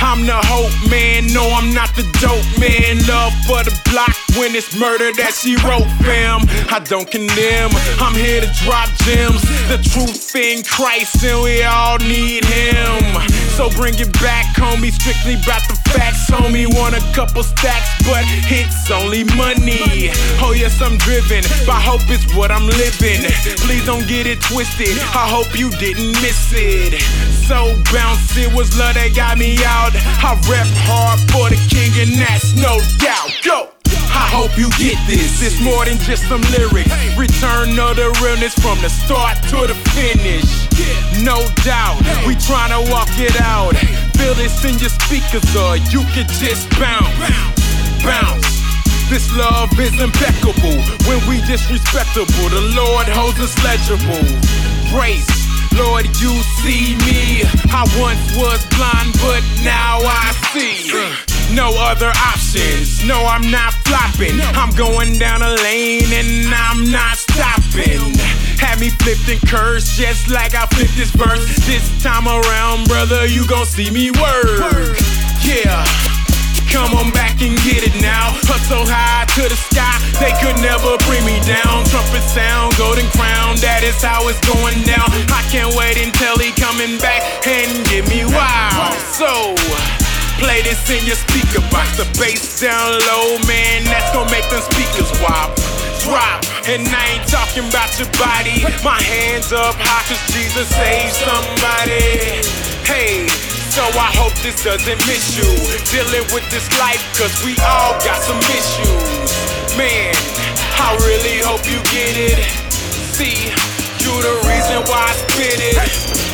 I'm 0.01 0.27
the 0.27 0.37
hope 0.37 0.73
man, 0.91 1.27
no, 1.33 1.45
I'm 1.53 1.73
not 1.73 1.95
the 1.97 2.05
dope 2.21 2.47
man. 2.61 3.01
Love 3.07 3.33
for 3.47 3.63
the 3.65 3.75
block 3.91 4.17
when 4.37 4.55
it's 4.55 4.77
murder 4.77 5.13
that 5.17 5.33
she 5.33 5.57
wrote, 5.65 5.89
fam. 6.05 6.45
I 6.69 6.81
don't 6.85 7.11
condemn, 7.11 7.71
I'm 8.01 8.15
here 8.15 8.41
to 8.41 8.51
drop 8.65 8.89
gems. 9.05 9.43
The 9.69 9.81
truth 9.81 10.35
in 10.37 10.63
Christ, 10.65 11.25
and 11.25 11.43
we 11.43 11.63
all 11.63 11.99
need 11.99 12.45
Him. 12.45 13.03
So 13.57 13.71
bring 13.71 13.97
it 13.99 14.13
back, 14.21 14.53
homie. 14.57 14.93
Strictly 14.93 15.35
about 15.41 15.65
the 15.69 15.77
facts, 15.93 16.29
homie. 16.29 16.69
Want 16.69 16.95
a 16.95 17.03
couple 17.17 17.43
stacks, 17.43 17.89
but 18.05 18.25
it's 18.53 18.91
only 18.91 19.25
money. 19.37 20.13
Oh, 20.45 20.53
yes, 20.53 20.81
I'm 20.83 20.99
driven 20.99 21.43
by 21.67 21.81
hope, 21.81 22.05
it's 22.13 22.29
what 22.37 22.51
I'm 22.51 22.67
living. 22.67 23.25
Please 23.65 23.85
don't 23.87 24.07
get 24.07 24.27
it 24.27 24.41
twisted. 24.43 24.97
I 25.17 25.25
hope 25.29 25.57
you 25.59 25.71
didn't 25.81 26.13
miss 26.21 26.53
it. 26.53 27.01
So 27.49 27.73
bounce, 27.93 28.37
it 28.37 28.53
was 28.53 28.77
love 28.77 28.95
that 28.95 29.15
got 29.15 29.39
me 29.39 29.57
out. 29.65 29.86
I 29.95 30.35
rep 30.51 30.67
hard 30.83 31.21
for 31.31 31.47
the 31.47 31.61
king, 31.71 31.95
and 32.03 32.19
that's 32.19 32.57
no 32.59 32.83
doubt. 32.99 33.31
Go! 33.45 33.71
I 34.11 34.27
hope 34.33 34.57
you 34.59 34.67
get 34.81 34.99
this. 35.07 35.45
It's 35.45 35.61
more 35.63 35.85
than 35.85 35.99
just 36.03 36.27
some 36.27 36.43
lyrics. 36.51 36.91
Return 37.15 37.79
of 37.79 37.95
the 37.95 38.11
realness 38.19 38.57
from 38.59 38.81
the 38.83 38.89
start 38.89 39.39
to 39.55 39.69
the 39.71 39.77
finish. 39.95 40.49
No 41.23 41.47
doubt, 41.63 42.01
we 42.27 42.35
tryna 42.35 42.83
walk 42.91 43.13
it 43.21 43.39
out. 43.41 43.77
Feel 44.19 44.35
this 44.35 44.65
in 44.65 44.75
your 44.83 44.91
speakers, 44.91 45.47
or 45.55 45.77
you 45.93 46.03
can 46.17 46.27
just 46.43 46.67
bounce, 46.81 47.15
bounce. 48.03 48.59
This 49.07 49.31
love 49.39 49.71
is 49.79 49.95
impeccable. 50.03 50.83
When 51.07 51.23
we 51.31 51.39
disrespectable, 51.47 52.51
the 52.51 52.75
Lord 52.75 53.07
holds 53.07 53.39
us 53.39 53.55
legible. 53.63 54.27
Grace, 54.91 55.46
Lord, 55.77 56.07
you 56.21 56.33
see 56.65 56.97
me. 57.05 57.45
I 57.69 57.85
once 58.01 58.37
was 58.37 58.65
blind, 58.77 59.13
but 59.21 59.45
now 59.63 60.01
I 60.01 60.33
see. 60.53 60.89
No 61.55 61.71
other 61.79 62.09
options. 62.09 63.05
No, 63.05 63.27
I'm 63.27 63.51
not 63.51 63.73
flopping. 63.85 64.41
I'm 64.57 64.75
going 64.75 65.19
down 65.19 65.43
a 65.43 65.55
lane 65.63 66.11
and 66.13 66.53
I'm 66.55 66.91
not 66.91 67.17
stopping. 67.17 68.17
Had 68.59 68.81
me 68.81 68.89
flipped 68.89 69.29
and 69.29 69.41
cursed 69.49 69.99
just 69.99 70.31
like 70.31 70.55
I 70.55 70.67
flipped 70.67 70.97
this 70.97 71.11
verse. 71.11 71.45
This 71.67 72.03
time 72.03 72.27
around, 72.27 72.89
brother, 72.89 73.27
you 73.27 73.47
gon' 73.47 73.67
see 73.67 73.91
me 73.91 74.11
work. 74.11 74.99
Yeah. 75.43 76.16
Come 76.73 76.95
on 76.95 77.11
back 77.13 77.41
and 77.43 77.57
get 77.63 77.87
it 77.87 77.97
now. 78.03 78.35
Up 78.51 78.63
so 78.67 78.83
high 78.87 79.25
to 79.39 79.43
the 79.49 79.59
sky, 79.59 79.97
they 80.19 80.33
could 80.43 80.59
never 80.63 80.99
bring 81.07 81.25
me 81.25 81.39
down. 81.47 81.85
Trumpet 81.89 82.25
sound, 82.27 82.77
golden 82.77 83.07
crown, 83.15 83.57
that 83.63 83.83
is 83.83 83.99
how 84.03 84.27
it's 84.29 84.41
going 84.45 84.83
down. 84.83 85.09
I 85.31 85.43
can't 85.53 85.73
wait 85.75 85.97
until 85.99 86.37
he 86.39 86.51
coming 86.57 86.99
back 86.99 87.23
and 87.47 87.71
get 87.87 88.09
me 88.09 88.25
wild. 88.27 88.95
So. 89.15 89.57
Play 90.39 90.61
this 90.61 90.85
in 90.91 91.01
your 91.07 91.17
speaker 91.17 91.65
box, 91.73 91.97
the 91.97 92.05
bass 92.21 92.61
down 92.61 92.93
low, 93.09 93.41
man. 93.49 93.85
That's 93.89 94.13
gonna 94.13 94.31
make 94.31 94.45
them 94.53 94.61
speakers 94.61 95.09
wop, 95.25 95.57
drop. 96.05 96.45
And 96.69 96.85
I 96.85 97.17
ain't 97.17 97.27
talking 97.27 97.65
about 97.65 97.89
your 97.97 98.11
body. 98.21 98.61
My 98.85 99.01
hands 99.01 99.53
up 99.53 99.75
high, 99.81 100.05
cause 100.05 100.21
Jesus 100.37 100.69
saved 100.69 101.17
somebody. 101.25 102.45
Hey, 102.85 103.33
so 103.77 103.85
I 103.93 104.09
hope 104.17 104.33
this 104.41 104.65
doesn't 104.65 105.01
miss 105.05 105.37
you. 105.37 105.45
Dealing 105.93 106.25
with 106.33 106.49
this 106.49 106.65
life, 106.81 107.05
cause 107.13 107.37
we 107.45 107.53
all 107.61 107.93
got 108.01 108.17
some 108.25 108.41
issues. 108.57 109.29
Man, 109.77 110.17
I 110.81 110.97
really 111.05 111.45
hope 111.45 111.61
you 111.69 111.77
get 111.93 112.17
it. 112.17 112.41
See, 113.13 113.53
you 114.01 114.13
the 114.25 114.33
reason 114.49 114.81
why 114.89 114.97
I 114.97 115.13
spit 115.29 115.61
it. 115.61 115.77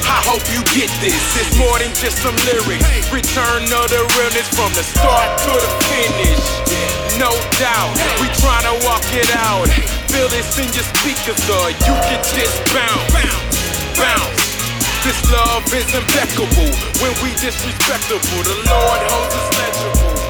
I 0.07 0.23
hope 0.23 0.47
you 0.55 0.63
get 0.71 0.87
this. 1.03 1.19
It's 1.35 1.59
more 1.59 1.83
than 1.83 1.91
just 1.99 2.23
some 2.23 2.39
lyrics. 2.47 2.87
Return 3.11 3.67
of 3.75 3.91
the 3.91 4.07
realness 4.23 4.47
from 4.55 4.71
the 4.79 4.87
start 4.87 5.27
to 5.43 5.51
the 5.51 5.71
finish. 5.91 6.47
No 7.19 7.35
doubt, 7.59 7.91
we 8.23 8.31
tryna 8.39 8.79
walk 8.87 9.03
it 9.19 9.27
out. 9.43 9.67
Feel 10.15 10.31
this 10.31 10.47
in 10.63 10.71
your 10.79 10.87
speakers, 10.95 11.43
or 11.51 11.75
you 11.75 11.95
can 12.07 12.23
just 12.23 12.55
bounce, 12.71 13.11
bounce. 13.99 14.42
This 15.03 15.33
love 15.33 15.67
is 15.75 15.93
impeccable. 15.93 16.71
When 17.03 17.11
we 17.25 17.35
disrespectable, 17.35 18.43
the 18.45 18.55
Lord 18.71 19.01
holds 19.11 19.35
us 19.35 19.49
legible. 19.59 20.23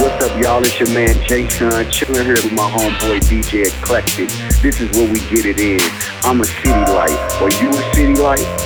What's 0.00 0.24
up, 0.24 0.40
y'all? 0.40 0.62
It's 0.62 0.78
your 0.78 0.90
man 0.90 1.20
Jason, 1.26 1.90
chilling 1.90 2.24
here 2.24 2.34
with 2.34 2.52
my 2.52 2.70
homeboy 2.70 3.18
DJ 3.22 3.66
Eclectic. 3.66 4.28
This 4.62 4.80
is 4.80 4.96
where 4.96 5.12
we 5.12 5.18
get 5.28 5.44
it 5.44 5.58
in. 5.58 5.80
I'm 6.22 6.40
a 6.40 6.44
city 6.44 6.70
light. 6.70 7.18
Are 7.42 7.50
you 7.60 7.70
a 7.70 7.94
city 7.94 8.14
light? 8.14 8.65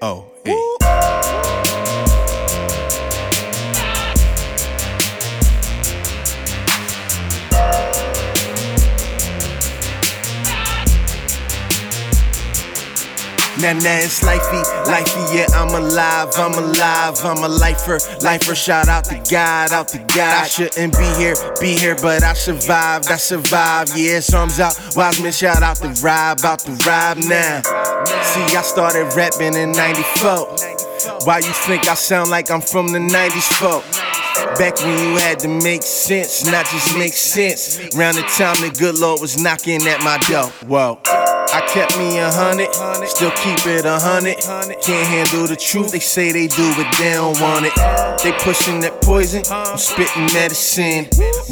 Oh, 0.00 0.27
Now, 13.60 13.72
now 13.72 13.98
it's 13.98 14.20
lifey, 14.22 14.62
lifey, 14.84 15.34
yeah, 15.34 15.46
I'm 15.52 15.74
alive, 15.74 16.28
I'm 16.36 16.54
alive, 16.54 17.18
I'm 17.24 17.42
a 17.42 17.48
lifer, 17.48 17.98
lifer. 18.22 18.54
Shout 18.54 18.86
out 18.86 19.04
to 19.06 19.20
God, 19.28 19.72
out 19.72 19.88
to 19.88 19.98
God. 19.98 20.44
I 20.44 20.46
shouldn't 20.46 20.96
be 20.96 21.04
here, 21.18 21.34
be 21.60 21.76
here, 21.76 21.96
but 21.96 22.22
I 22.22 22.34
survived, 22.34 23.10
I 23.10 23.16
survived. 23.16 23.96
Yeah, 23.96 24.20
arms 24.32 24.60
out, 24.60 24.78
Wiseman, 24.94 25.32
shout 25.32 25.64
out 25.64 25.76
to 25.78 25.88
Rob, 26.00 26.44
out 26.44 26.60
to 26.60 26.72
Rob 26.86 27.18
now. 27.18 27.62
See, 28.22 28.56
I 28.56 28.62
started 28.62 29.12
rapping 29.16 29.54
in 29.54 29.72
94. 29.72 30.54
Why 31.24 31.38
you 31.38 31.52
think 31.66 31.88
I 31.88 31.94
sound 31.94 32.30
like 32.30 32.52
I'm 32.52 32.60
from 32.60 32.88
the 32.88 33.00
90s, 33.00 33.58
folk? 33.58 34.07
Back 34.58 34.80
when 34.80 34.98
you 34.98 35.16
had 35.16 35.38
to 35.40 35.48
make 35.48 35.82
sense, 35.82 36.44
not 36.44 36.66
just 36.66 36.96
make 36.96 37.12
sense. 37.12 37.78
Round 37.96 38.16
the 38.16 38.22
time 38.22 38.56
the 38.60 38.74
good 38.76 38.98
Lord 38.98 39.20
was 39.20 39.40
knocking 39.40 39.86
at 39.86 40.00
my 40.02 40.18
door. 40.28 40.50
Whoa. 40.68 41.00
I 41.50 41.64
kept 41.66 41.96
me 41.96 42.18
a 42.18 42.30
hundred, 42.30 42.68
still 43.08 43.30
keep 43.30 43.66
it 43.66 43.86
a 43.86 43.98
hundred. 43.98 44.36
Can't 44.84 45.06
handle 45.08 45.46
the 45.46 45.56
truth, 45.56 45.92
they 45.92 45.98
say 45.98 46.30
they 46.30 46.46
do, 46.46 46.74
but 46.76 46.86
they 46.98 47.14
don't 47.14 47.40
want 47.40 47.64
it. 47.64 47.72
They 48.22 48.32
pushing 48.44 48.80
that 48.80 49.00
poison, 49.00 49.42
I'm 49.50 49.78
spitting 49.78 50.26
medicine. 50.36 51.08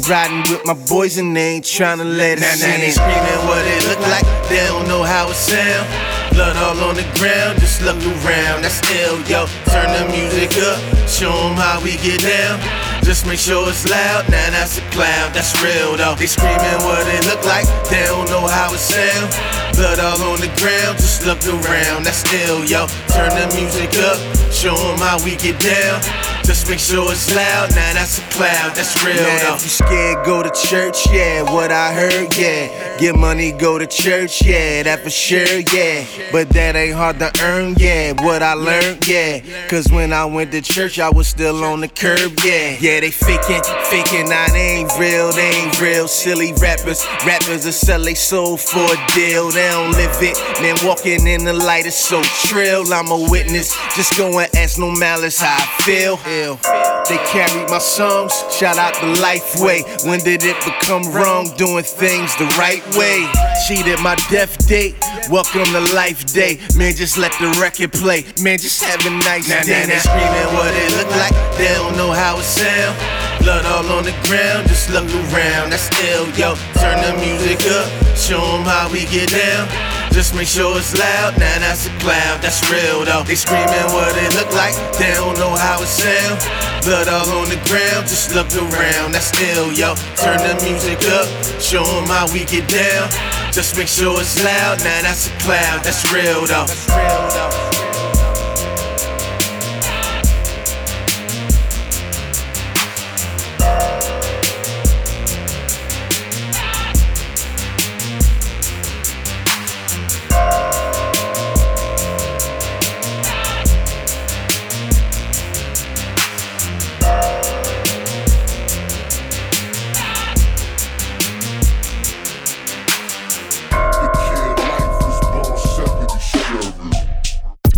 Riding 0.07 0.45
with 0.53 0.63
my 0.65 0.77
boys 0.87 1.17
and 1.17 1.35
they 1.35 1.57
ain't 1.57 1.65
trying 1.65 1.97
to 1.97 2.05
let 2.05 2.37
it 2.37 2.45
in. 2.45 2.59
Now 2.61 2.77
they 2.77 2.91
screaming 2.93 3.41
what 3.49 3.65
it 3.65 3.89
look 3.89 3.99
like, 4.05 4.25
they 4.49 4.61
don't 4.69 4.87
know 4.87 5.01
how 5.01 5.29
it 5.29 5.35
sound. 5.35 5.89
Blood 6.31 6.55
all 6.57 6.77
on 6.87 6.95
the 6.95 7.07
ground, 7.17 7.59
just 7.59 7.81
look 7.81 7.97
around, 8.21 8.61
that's 8.61 8.79
ill, 8.91 9.17
yo. 9.25 9.47
Turn 9.65 9.89
the 9.97 10.05
music 10.13 10.53
up, 10.61 10.77
show 11.09 11.31
'em 11.49 11.55
how 11.55 11.79
we 11.81 11.97
get 11.97 12.21
down. 12.21 12.59
Just 13.03 13.25
make 13.25 13.39
sure 13.39 13.67
it's 13.69 13.87
loud, 13.87 14.27
now 14.29 14.49
that's 14.51 14.77
a 14.77 14.81
cloud, 14.91 15.33
that's 15.33 15.55
real 15.63 15.95
though. 15.95 16.15
They 16.15 16.27
screaming 16.27 16.81
what 16.83 17.07
it 17.07 17.25
look 17.25 17.43
like, 17.45 17.65
they 17.89 18.03
don't 18.03 18.29
know 18.29 18.45
how 18.45 18.73
it 18.73 18.79
sound. 18.79 19.29
Blood 19.75 19.99
all 19.99 20.21
on 20.33 20.41
the 20.41 20.51
ground, 20.59 20.97
just 20.97 21.25
look 21.25 21.39
around, 21.45 22.03
that's 22.03 22.23
ill, 22.33 22.65
yo. 22.65 22.87
Turn 23.15 23.29
the 23.29 23.47
music 23.55 23.95
up, 24.03 24.19
show 24.57 24.73
'em 24.73 24.97
how 24.97 25.23
we 25.23 25.35
get 25.35 25.59
down. 25.59 26.01
Just 26.43 26.69
make 26.69 26.79
sure 26.79 27.11
it's 27.11 27.29
loud, 27.35 27.75
now 27.75 27.93
that's 27.93 28.19
a 28.19 28.21
cloud, 28.31 28.73
that's 28.73 28.95
real 29.03 29.15
now, 29.15 29.49
though. 29.49 29.55
If 29.55 29.63
you 29.63 29.69
scared, 29.69 30.25
go 30.25 30.41
to 30.41 30.49
church, 30.49 31.05
yeah. 31.11 31.43
What 31.43 31.73
I 31.73 31.93
heard, 31.93 32.35
yeah. 32.37 32.97
Get 32.97 33.17
money, 33.17 33.51
go 33.51 33.77
to 33.77 33.85
church, 33.85 34.41
yeah. 34.41 34.81
That 34.83 35.03
for 35.03 35.09
sure, 35.09 35.59
yeah. 35.73 36.05
But 36.31 36.47
that 36.51 36.77
ain't 36.77 36.95
hard 36.95 37.19
to 37.19 37.29
earn, 37.43 37.75
yeah. 37.77 38.13
What 38.23 38.41
I 38.41 38.53
learned, 38.53 39.05
yeah. 39.05 39.41
Cause 39.67 39.91
when 39.91 40.13
I 40.13 40.23
went 40.23 40.53
to 40.53 40.61
church, 40.61 40.99
I 40.99 41.09
was 41.09 41.27
still 41.27 41.65
on 41.65 41.81
the 41.81 41.89
curb, 41.89 42.39
yeah. 42.45 42.77
Yeah, 42.79 43.01
they 43.01 43.11
faking, 43.11 43.61
faking, 43.91 44.29
nah, 44.29 44.47
they 44.47 44.79
ain't 44.79 44.91
real, 44.97 45.33
they 45.33 45.49
ain't 45.51 45.81
real. 45.81 46.07
Silly 46.07 46.53
rappers, 46.53 47.05
rappers 47.25 47.65
that 47.65 47.73
sell 47.73 48.01
they 48.01 48.15
soul 48.15 48.55
for 48.55 48.79
a 48.79 48.97
deal. 49.13 49.51
They 49.51 49.67
don't 49.69 49.91
live 49.91 50.15
it, 50.21 50.37
man. 50.61 50.77
Walking 50.87 51.27
in 51.27 51.43
the 51.43 51.51
light 51.53 51.85
is 51.85 51.95
so 51.95 52.23
trill. 52.47 52.93
I'm 52.93 53.11
a 53.11 53.29
witness, 53.29 53.75
just 53.97 54.15
go 54.15 54.39
ask 54.55 54.77
No 54.79 54.91
Malice 54.91 55.39
how 55.39 55.55
I 55.57 55.65
feel. 55.83 56.19
Ill. 56.27 56.59
They 57.07 57.17
carried 57.31 57.69
my 57.69 57.79
songs, 57.79 58.33
shout 58.51 58.77
out 58.77 58.93
the 58.95 59.07
LifeWay. 59.23 60.05
When 60.05 60.19
did 60.19 60.43
it 60.43 60.57
become 60.65 61.03
wrong? 61.13 61.47
Doing 61.55 61.85
things 61.85 62.35
the 62.35 62.43
right 62.59 62.83
way. 62.95 63.23
Cheated 63.65 63.99
my 64.01 64.15
death 64.29 64.67
date, 64.67 64.95
welcome 65.31 65.63
to 65.63 65.79
life 65.95 66.25
day. 66.33 66.59
Man, 66.75 66.93
just 66.95 67.17
let 67.17 67.31
the 67.39 67.47
record 67.61 67.93
play. 67.93 68.25
Man, 68.41 68.57
just 68.57 68.83
have 68.83 68.99
a 69.05 69.09
nice 69.23 69.47
now, 69.47 69.63
day. 69.63 69.87
Now 69.87 69.87
they 69.87 69.99
screaming 69.99 70.49
what 70.53 70.73
it 70.75 70.91
look 70.99 71.11
like, 71.15 71.31
they 71.57 71.71
don't 71.75 71.95
know 71.95 72.11
how 72.11 72.39
it 72.39 72.43
sound. 72.43 72.97
Blood 73.39 73.65
all 73.65 73.97
on 73.97 74.03
the 74.03 74.15
ground, 74.27 74.67
just 74.67 74.89
look 74.89 75.07
around, 75.31 75.71
that's 75.71 75.87
ill, 76.11 76.27
yo. 76.35 76.55
Turn 76.75 76.99
the 76.99 77.15
music 77.23 77.63
up, 77.71 77.87
show 78.17 78.43
'em 78.43 78.65
how 78.65 78.89
we 78.91 79.05
get 79.05 79.31
down. 79.31 79.96
Just 80.17 80.33
make 80.33 80.47
sure 80.47 80.75
it's 80.75 80.97
loud, 80.97 81.37
now 81.37 81.59
that's 81.59 81.85
a 81.85 81.91
cloud, 81.99 82.41
that's 82.41 82.67
real 82.71 83.05
though. 83.05 83.21
They 83.21 83.35
screaming 83.35 83.85
what 83.93 84.17
it 84.17 84.33
look 84.33 84.51
like, 84.51 84.73
they 84.97 85.13
don't 85.13 85.37
know 85.37 85.53
how 85.53 85.79
it 85.79 85.85
sound. 85.85 86.41
Blood 86.83 87.07
all 87.07 87.29
on 87.37 87.49
the 87.49 87.61
ground, 87.69 88.07
just 88.07 88.33
look 88.33 88.49
around, 88.57 89.11
that's 89.11 89.29
ill, 89.39 89.71
yo. 89.71 89.93
Turn 90.15 90.39
the 90.39 90.57
music 90.65 90.97
up, 91.13 91.29
show 91.61 91.85
'em 91.85 92.07
how 92.07 92.25
we 92.33 92.45
get 92.45 92.67
down. 92.67 93.07
Just 93.51 93.77
make 93.77 93.87
sure 93.87 94.19
it's 94.19 94.43
loud, 94.43 94.79
now 94.79 95.03
that's 95.03 95.27
a 95.27 95.31
cloud, 95.37 95.83
that's 95.83 96.03
real 96.11 96.47
though. 96.47 96.65
That's 96.65 96.89
real 96.89 97.27
though. 97.29 97.66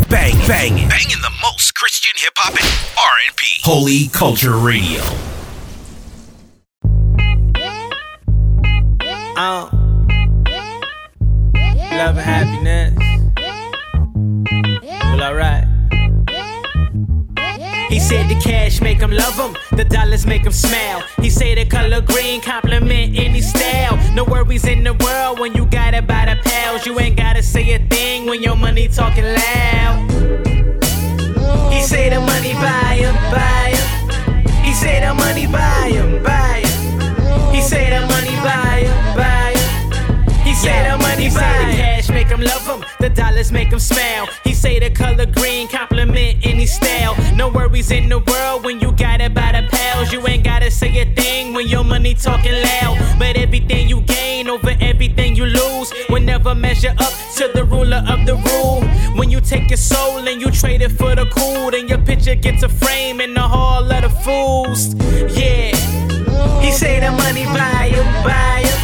Banging, 0.09 0.47
banging, 0.47 0.89
banging 0.89 1.21
the 1.21 1.31
most 1.41 1.75
Christian 1.75 2.11
hip 2.17 2.33
hop 2.35 2.53
and 2.53 2.65
R&B. 2.97 3.45
Holy 3.63 4.07
Culture 4.07 4.57
Radio. 4.57 5.01
Uh, 9.37 9.69
love 11.95 12.17
and 12.17 12.19
happiness. 12.19 12.58
He 17.89 17.99
said 17.99 18.29
the 18.29 18.35
cash 18.35 18.81
make 18.81 18.99
him 18.99 19.11
love 19.11 19.35
him, 19.35 19.57
the 19.75 19.83
dollars 19.83 20.25
make 20.25 20.45
him 20.45 20.51
smile. 20.51 21.01
He 21.19 21.29
say 21.29 21.55
the 21.55 21.65
color 21.65 22.01
green 22.01 22.39
compliment 22.39 23.17
any 23.17 23.41
style. 23.41 23.97
No 24.13 24.23
worries 24.23 24.65
in 24.65 24.83
the 24.83 24.93
world 24.93 25.39
when 25.39 25.53
you 25.55 25.65
got 25.65 25.93
it 25.95 26.05
by 26.05 26.25
the 26.25 26.39
pals. 26.43 26.85
You 26.85 26.99
ain't 26.99 27.17
gotta 27.17 27.41
say 27.41 27.73
a 27.73 27.79
thing 27.79 28.27
when 28.27 28.43
your 28.43 28.55
money 28.55 28.87
talking 28.87 29.23
loud. 29.23 30.05
He 31.73 31.81
say 31.81 32.09
the 32.09 32.19
money 32.19 32.53
buy 32.53 32.95
him, 33.01 33.15
buy 33.33 33.73
him. 33.73 34.63
He 34.63 34.73
say 34.73 34.99
the 34.99 35.13
money 35.15 35.47
buy 35.47 35.89
him, 35.91 36.23
buy 36.23 36.61
him. 36.63 37.53
He 37.53 37.61
say 37.61 37.89
the 37.89 38.05
money 38.05 38.35
buy 38.45 38.85
him, 38.85 39.17
buy 39.17 39.53
him. 39.57 40.43
He 40.45 40.53
say 40.53 40.83
the 40.87 40.97
money 40.97 41.29
buy 41.29 41.41
him. 41.41 41.71
The 41.71 41.77
cash 41.77 42.09
make 42.09 42.27
him 42.27 42.41
love 42.41 42.65
him, 42.67 42.78
dollars 43.19 43.51
make 43.51 43.69
him 43.69 43.79
smile. 43.79 44.27
He 44.45 44.53
say 44.53 44.79
the 44.79 44.89
color 44.89 45.25
green 45.25 45.67
compliment 45.67 46.45
any 46.45 46.65
style. 46.65 47.15
No 47.35 47.49
worries 47.49 47.91
in 47.91 48.07
the 48.07 48.19
world 48.19 48.63
when 48.63 48.79
you 48.79 48.91
got 48.93 49.19
it 49.19 49.33
by 49.33 49.51
the 49.51 49.67
pals. 49.67 50.13
You 50.13 50.25
ain't 50.27 50.43
gotta 50.45 50.71
say 50.71 50.91
a 51.01 51.05
thing 51.15 51.53
when 51.53 51.67
your 51.67 51.83
money 51.83 52.13
talking 52.13 52.57
loud. 52.69 52.95
But 53.19 53.35
everything 53.35 53.89
you 53.89 53.99
gain 54.01 54.47
over 54.49 54.73
everything 54.79 55.35
you 55.35 55.45
lose 55.45 55.91
will 56.09 56.21
never 56.21 56.55
measure 56.55 56.95
up 56.97 57.13
to 57.37 57.51
the 57.53 57.65
ruler 57.65 58.03
of 58.07 58.25
the 58.25 58.35
rule. 58.47 58.81
When 59.17 59.29
you 59.29 59.41
take 59.41 59.69
your 59.69 59.83
soul 59.91 60.27
and 60.29 60.39
you 60.41 60.49
trade 60.49 60.81
it 60.81 60.93
for 60.93 61.13
the 61.13 61.25
cool, 61.25 61.71
then 61.71 61.89
your 61.89 62.01
picture 62.09 62.35
gets 62.35 62.63
a 62.63 62.69
frame 62.69 63.19
in 63.19 63.33
the 63.33 63.47
hall 63.55 63.83
of 63.91 64.01
the 64.01 64.09
fools. 64.23 64.95
Yeah. 65.37 65.75
He 66.63 66.71
say 66.71 66.99
the 67.01 67.11
money 67.11 67.45
buy 67.45 67.91
him, 67.95 68.07
buy 68.23 68.63
him. 68.69 68.79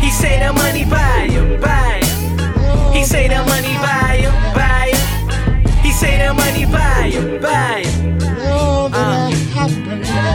He 0.00 0.10
say 0.10 0.38
the 0.38 0.52
money 0.52 0.84
buy 0.84 1.26
him, 1.34 1.60
buy 1.60 1.94
him. 1.94 1.95
He 2.96 3.04
say 3.04 3.28
the 3.28 3.42
money 3.44 3.74
buy 3.84 4.16
him, 4.22 4.32
buy 4.54 4.90
him. 4.94 5.68
He 5.82 5.92
say 5.92 6.16
the 6.16 6.32
money 6.32 6.64
buy 6.64 7.10
him, 7.10 7.40
buy 7.42 7.82
him. 7.84 8.18
Uh, 8.90 9.30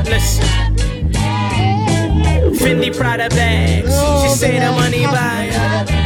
listen. 0.06 0.46
Fendi 2.54 2.96
Prada 2.96 3.30
bags. 3.30 3.90
She 4.22 4.30
say 4.38 4.60
the 4.60 4.72
money 4.74 5.06
buy 5.08 5.50
him. 5.90 6.01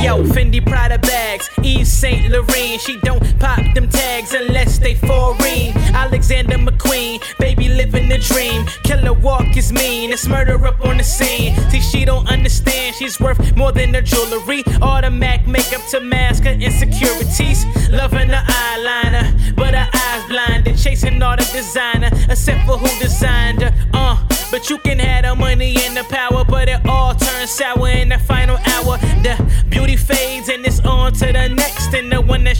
Yo, 0.00 0.22
Fendi 0.24 0.64
Prada 0.64 0.98
bags, 0.98 1.50
Yves 1.58 1.92
Saint 1.92 2.30
Laurent. 2.30 2.80
She 2.80 2.98
don't 3.00 3.22
pop 3.38 3.60
them 3.74 3.88
tags 3.88 4.32
unless 4.32 4.78
they 4.78 4.94
foreign. 4.94 5.76
Alexander 5.94 6.56
McQueen, 6.56 7.20
baby 7.38 7.68
living 7.68 8.08
the 8.08 8.18
dream. 8.18 8.64
Killer 8.84 9.12
walk 9.12 9.56
is 9.56 9.72
mean, 9.72 10.10
it's 10.10 10.26
murder 10.26 10.66
up 10.66 10.84
on 10.84 10.96
the 10.96 11.04
scene. 11.04 11.54
See, 11.70 11.80
she 11.80 12.04
don't 12.04 12.26
understand, 12.28 12.96
she's 12.96 13.20
worth 13.20 13.56
more 13.56 13.72
than 13.72 13.92
her 13.94 14.02
jewelry. 14.02 14.62
Automatic 14.80 15.46
makeup 15.46 15.82
to 15.90 16.00
mask 16.00 16.44
her 16.44 16.52
insecurities. 16.52 17.64
Loving 17.90 18.28
the 18.28 18.42
eyeliner, 18.46 19.54
but 19.56 19.74
her 19.74 19.88
eyes 19.92 20.28
blinded. 20.28 20.78
Chasing 20.78 21.22
all 21.22 21.36
the 21.36 21.44
designer, 21.52 22.10
except 22.30 22.66
for 22.66 22.78
who 22.78 22.88
designed 22.98 23.62
her. 23.62 23.74
Uh, 23.92 24.16
but 24.50 24.68
you 24.68 24.78
can 24.78 24.98
have 24.98 25.24
the 25.24 25.34
money 25.34 25.76
and 25.80 25.96
the 25.96 26.04
power, 26.04 26.21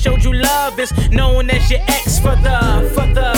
showed 0.02 0.24
you 0.24 0.32
love 0.32 0.80
is 0.80 0.90
known 1.10 1.48
as 1.48 1.70
your 1.70 1.78
ex 1.86 2.18
for 2.18 2.34
the, 2.34 2.90
for 2.92 3.06
the. 3.14 3.32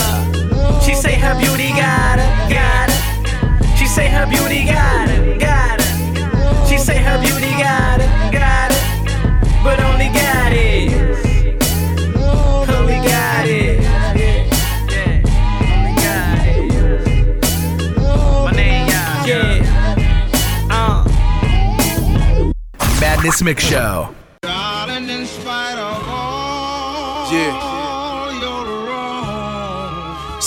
She 0.83 0.95
say 0.95 1.13
her 1.13 1.37
beauty 1.39 1.69
got 1.69 2.17
her, 2.17 2.49
got 2.49 2.89
her. 2.89 3.77
She 3.77 3.85
say 3.85 4.07
her 4.07 4.25
beauty 4.25 4.65
got 4.65 5.07
her, 5.09 5.37
got 5.37 5.79
her. 5.79 6.67
She 6.67 6.79
say 6.79 6.97
her 6.97 7.19
beauty 7.21 7.51
got 7.61 8.01
her, 8.01 8.31
got 8.31 8.71
her. 8.73 9.63
But 9.63 9.79
only 9.79 10.07
got 10.07 10.53
it. 10.53 10.91
Only 12.67 13.07
got 13.07 13.45
it. 13.47 13.85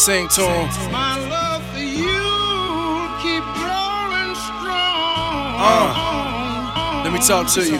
Sing 0.08 0.24
to 0.40 0.48
him. 0.48 0.64
My 0.88 1.20
love 1.28 1.60
for 1.68 1.84
you 1.84 2.24
keep 3.20 3.44
growing 3.60 4.32
strong. 4.32 5.52
Uh, 5.60 7.04
let 7.04 7.12
me 7.12 7.20
talk 7.20 7.44
to 7.52 7.60
you. 7.60 7.76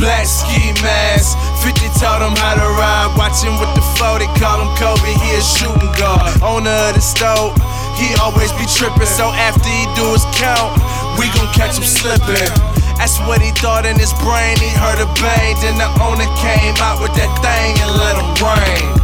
Black 0.00 0.24
ski 0.24 0.72
mask, 0.80 1.36
50 1.60 1.92
taught 2.00 2.24
him 2.24 2.32
how 2.40 2.56
to 2.56 2.64
ride. 2.72 3.12
Watching 3.20 3.52
with 3.60 3.68
the 3.76 3.84
flow, 4.00 4.16
they 4.16 4.32
call 4.40 4.64
him 4.64 4.72
Kobe, 4.80 5.12
he 5.20 5.36
a 5.36 5.44
shooting 5.44 5.92
guard. 6.00 6.40
Owner 6.40 6.72
of 6.72 6.96
the 6.96 7.04
stove, 7.04 7.52
he 8.00 8.16
always 8.24 8.48
be 8.56 8.64
tripping. 8.64 9.04
So 9.04 9.28
after 9.36 9.68
he 9.68 9.84
do 9.92 10.08
his 10.16 10.24
count, 10.40 10.72
we 11.20 11.28
gon' 11.36 11.52
catch 11.52 11.76
him 11.76 11.84
slipping. 11.84 12.48
That's 12.96 13.20
what 13.28 13.44
he 13.44 13.52
thought 13.60 13.84
in 13.84 14.00
his 14.00 14.16
brain. 14.24 14.56
He 14.56 14.72
heard 14.72 15.04
a 15.04 15.08
bang, 15.20 15.52
then 15.60 15.76
the 15.76 15.92
owner 16.00 16.32
came 16.40 16.80
out 16.80 17.04
with 17.04 17.12
that 17.20 17.28
thing 17.44 17.76
and 17.76 17.92
let 18.00 18.16
him 18.16 18.28
rain. 18.40 18.97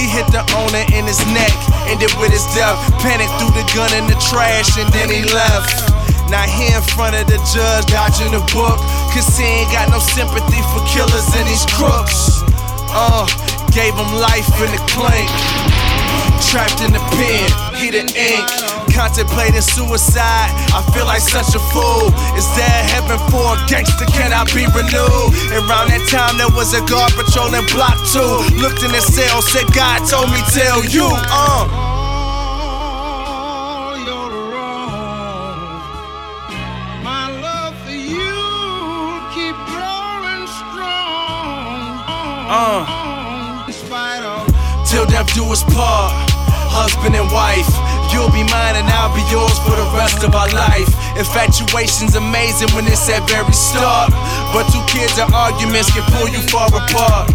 He 0.00 0.08
hit 0.08 0.32
the 0.32 0.40
owner 0.56 0.80
in 0.96 1.04
his 1.04 1.20
neck, 1.28 1.52
ended 1.84 2.08
with 2.16 2.32
his 2.32 2.48
death. 2.56 2.80
Panic 3.04 3.28
threw 3.36 3.52
the 3.52 3.68
gun 3.76 3.92
in 3.92 4.08
the 4.08 4.16
trash 4.16 4.80
and 4.80 4.88
then 4.96 5.12
he 5.12 5.20
left. 5.28 5.92
Now 6.32 6.48
he 6.48 6.72
in 6.72 6.80
front 6.96 7.20
of 7.20 7.28
the 7.28 7.36
judge, 7.52 7.84
dodging 7.92 8.32
the 8.32 8.40
book. 8.56 8.80
Cause 9.12 9.28
he 9.36 9.44
ain't 9.44 9.68
got 9.68 9.92
no 9.92 10.00
sympathy 10.00 10.64
for 10.72 10.80
killers 10.88 11.28
and 11.36 11.44
these 11.44 11.68
crooks. 11.76 12.40
Uh, 12.96 13.28
gave 13.76 13.92
him 13.92 14.08
life 14.16 14.48
in 14.64 14.72
the 14.72 14.80
clink. 14.88 15.28
Trapped 16.48 16.80
in 16.80 16.96
the 16.96 17.02
pen, 17.20 17.76
he 17.76 17.92
the 17.92 18.08
ink. 18.16 18.79
Contemplating 18.94 19.62
suicide, 19.62 20.50
I 20.76 20.82
feel 20.92 21.06
like 21.06 21.22
such 21.22 21.54
a 21.54 21.62
fool. 21.72 22.12
Is 22.36 22.44
there 22.56 22.80
heaven 22.92 23.18
for 23.30 23.56
a 23.56 23.58
gangster? 23.66 24.04
Can 24.12 24.32
I 24.32 24.44
be 24.52 24.66
renewed? 24.68 25.30
Around 25.56 25.88
that 25.88 26.04
time, 26.10 26.36
there 26.36 26.50
was 26.52 26.74
a 26.74 26.82
guard 26.84 27.12
patrolling 27.16 27.64
block 27.72 27.96
two. 28.12 28.20
Looked 28.60 28.82
in 28.84 28.92
the 28.92 29.00
cell, 29.00 29.40
said 29.40 29.64
God 29.72 30.04
told 30.04 30.28
me 30.28 30.40
tell 30.52 30.84
you. 30.84 31.08
Uh. 31.08 31.64
My 37.02 37.32
love 37.40 37.74
for 37.84 37.96
you 37.96 38.36
keep 39.32 39.56
growing 39.72 40.44
strong. 40.60 42.04
Uh. 42.52 42.84
Till 44.84 45.06
death 45.06 45.32
do 45.34 45.44
us 45.46 45.62
part. 45.72 46.12
Husband 46.70 47.16
and 47.18 47.26
wife, 47.34 47.66
you'll 48.12 48.30
be 48.30 48.44
mine 48.50 48.76
and 48.76 48.86
I'll 48.90 49.14
be 49.14 49.24
yours 49.30 49.56
for 49.62 49.74
the 49.74 49.88
rest 49.96 50.22
of 50.22 50.34
our 50.34 50.50
life. 50.52 50.90
Infatuation's 51.16 52.14
amazing 52.14 52.70
when 52.74 52.86
it's 52.86 53.08
at 53.08 53.26
very 53.30 53.52
start, 53.52 54.10
but 54.54 54.66
two 54.70 54.82
kids 54.90 55.18
and 55.18 55.32
arguments 55.34 55.90
can 55.90 56.04
pull 56.14 56.28
you 56.28 56.42
far 56.50 56.68
apart. 56.70 57.30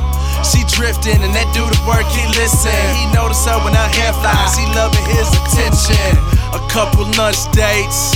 She 0.45 0.61
drifting 0.69 1.23
and 1.25 1.33
that 1.33 1.49
do 1.57 1.65
the 1.65 1.79
work, 1.89 2.05
he 2.13 2.21
listen. 2.37 2.75
He 2.93 3.09
notice 3.15 3.41
her 3.49 3.57
when 3.65 3.73
her 3.73 3.89
hair 3.97 4.13
flies, 4.21 4.53
he 4.53 4.65
loving 4.77 5.07
his 5.09 5.27
attention. 5.33 6.13
A 6.53 6.61
couple 6.69 7.07
lunch 7.17 7.41
dates. 7.49 8.13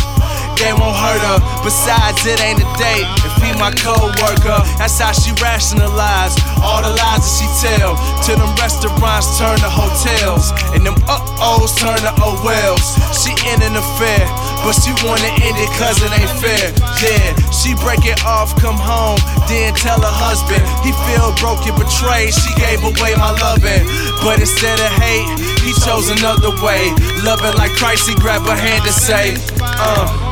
They 0.59 0.75
won't 0.75 0.93
hurt 0.93 1.23
her. 1.23 1.39
Besides, 1.63 2.27
it 2.27 2.43
ain't 2.43 2.59
a 2.59 2.69
date. 2.75 3.07
He 3.43 3.51
my 3.59 3.71
co-worker, 3.75 4.59
that's 4.79 4.99
how 4.99 5.11
she 5.11 5.31
rationalize 5.39 6.35
all 6.63 6.83
the 6.83 6.91
lies 6.95 7.23
that 7.23 7.33
she 7.35 7.47
tell. 7.59 7.95
Till 8.23 8.39
them 8.39 8.51
restaurants 8.59 9.39
turn 9.39 9.59
to 9.59 9.69
hotels, 9.71 10.51
and 10.75 10.85
them 10.85 10.95
uh-ohs 11.07 11.75
turn 11.75 11.99
to 11.99 12.13
oh-wells. 12.23 12.95
She 13.15 13.35
in 13.51 13.59
an 13.63 13.75
affair, 13.75 14.23
but 14.63 14.75
she 14.75 14.91
wanna 15.03 15.31
end 15.43 15.57
it 15.59 15.71
cause 15.75 15.99
it 15.99 16.11
ain't 16.15 16.31
fair. 16.39 16.71
Yeah, 17.03 17.35
she 17.51 17.75
break 17.79 18.07
it 18.07 18.23
off, 18.23 18.55
come 18.59 18.79
home, 18.79 19.19
then 19.47 19.75
tell 19.75 19.99
her 19.99 20.15
husband. 20.15 20.63
He 20.83 20.91
feel 21.07 21.31
broken, 21.39 21.75
betrayed. 21.75 22.31
She 22.35 22.51
gave 22.59 22.83
away 22.83 23.15
my 23.19 23.31
loving, 23.39 23.83
but 24.23 24.39
instead 24.39 24.79
of 24.79 24.91
hate, 24.99 25.27
he 25.63 25.71
chose 25.83 26.11
another 26.11 26.51
way. 26.63 26.91
Loving 27.23 27.55
like 27.55 27.71
Christ, 27.75 28.07
he 28.07 28.15
grabbed 28.15 28.47
her 28.47 28.55
hand 28.55 28.83
and 28.85 28.95
say, 28.95 29.35
uh. 29.61 30.28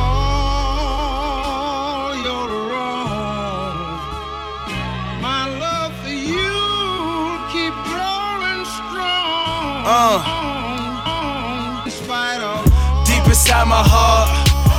Uh. 9.90 10.20
Deep 13.06 13.24
inside 13.24 13.66
my 13.66 13.80
heart, 13.80 14.28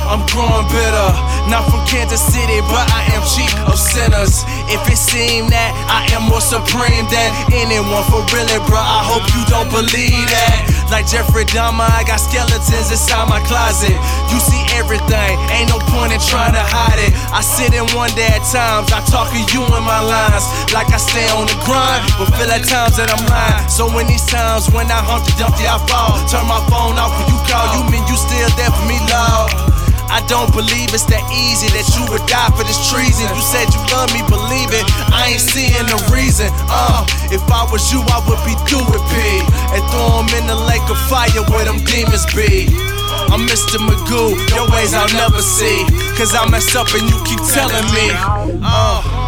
I'm 0.06 0.22
growing 0.30 0.66
bitter. 0.70 1.39
Not 1.50 1.66
from 1.66 1.82
Kansas 1.82 2.22
City, 2.22 2.62
but 2.70 2.86
I 2.94 3.10
am 3.10 3.26
chief 3.26 3.50
of 3.66 3.74
sinners. 3.74 4.46
If 4.70 4.86
it 4.86 4.94
seemed 4.94 5.50
that 5.50 5.74
I 5.90 6.06
am 6.14 6.30
more 6.30 6.38
supreme 6.38 7.10
than 7.10 7.30
anyone 7.50 8.06
for 8.06 8.22
really, 8.30 8.54
bro, 8.70 8.78
I 8.78 9.02
hope 9.02 9.26
you 9.34 9.42
don't 9.50 9.66
believe 9.66 10.30
that. 10.30 10.70
Like 10.94 11.10
Jeffrey 11.10 11.42
Dahmer, 11.50 11.90
I 11.90 12.06
got 12.06 12.22
skeletons 12.22 12.94
inside 12.94 13.26
my 13.26 13.42
closet. 13.50 13.98
You 14.30 14.38
see 14.38 14.62
everything, 14.78 15.34
ain't 15.50 15.74
no 15.74 15.82
point 15.90 16.14
in 16.14 16.22
trying 16.22 16.54
to 16.54 16.62
hide 16.62 17.02
it. 17.02 17.10
I 17.34 17.42
sit 17.42 17.74
in 17.74 17.82
one 17.98 18.14
at 18.14 18.46
times, 18.46 18.94
I 18.94 19.02
talk 19.10 19.34
to 19.34 19.42
you 19.50 19.66
in 19.66 19.82
my 19.82 20.02
lines. 20.06 20.46
Like 20.70 20.94
I 20.94 21.02
stay 21.02 21.26
on 21.34 21.50
the 21.50 21.58
grind, 21.66 22.06
but 22.14 22.30
feel 22.38 22.46
at 22.46 22.62
times 22.62 22.94
that 22.94 23.10
I'm 23.10 23.26
lying. 23.26 23.66
So 23.66 23.90
in 23.98 24.06
these 24.06 24.26
times 24.30 24.70
when 24.70 24.86
I 24.86 25.02
Humpty 25.02 25.34
Dumpty, 25.34 25.66
I 25.66 25.82
fall. 25.90 26.14
Turn 26.30 26.46
my 26.46 26.62
phone 26.70 26.94
off 26.94 27.10
when 27.18 27.26
you 27.26 27.38
call, 27.50 27.74
you 27.74 27.82
mean 27.90 28.06
you 28.06 28.14
still 28.14 28.50
there 28.54 28.70
for 28.70 28.86
me, 28.86 29.02
Lord. 29.10 29.69
I 30.10 30.18
don't 30.26 30.50
believe 30.50 30.90
it's 30.90 31.06
that 31.06 31.22
easy 31.30 31.70
that 31.78 31.86
you 31.94 32.02
would 32.10 32.26
die 32.26 32.50
for 32.58 32.66
this 32.66 32.82
treason. 32.90 33.30
You 33.30 33.42
said 33.46 33.70
you 33.70 33.78
love 33.94 34.10
me, 34.10 34.26
believe 34.26 34.74
it. 34.74 34.82
I 35.14 35.30
ain't 35.30 35.42
seeing 35.42 35.86
the 35.86 35.98
reason. 36.10 36.50
Uh, 36.66 37.06
if 37.30 37.42
I 37.46 37.62
was 37.70 37.86
you, 37.94 38.02
I 38.10 38.18
would 38.26 38.42
be 38.42 38.58
through 38.66 38.80
doing 38.82 39.04
P 39.10 39.14
and 39.74 39.82
throw 39.90 40.22
him 40.22 40.30
in 40.34 40.46
the 40.46 40.58
lake 40.66 40.84
of 40.90 40.98
fire 41.06 41.30
where 41.50 41.64
them 41.64 41.78
demons 41.84 42.26
be. 42.34 42.66
I'm 43.30 43.46
Mr. 43.46 43.78
Magoo, 43.78 44.34
your 44.54 44.66
ways 44.74 44.94
I'll 44.94 45.12
never 45.14 45.42
see. 45.42 45.84
Cause 46.16 46.34
I 46.34 46.48
mess 46.50 46.74
up 46.74 46.88
and 46.94 47.02
you 47.08 47.16
keep 47.24 47.40
telling 47.46 47.86
me. 47.94 48.10
Uh. 48.62 49.19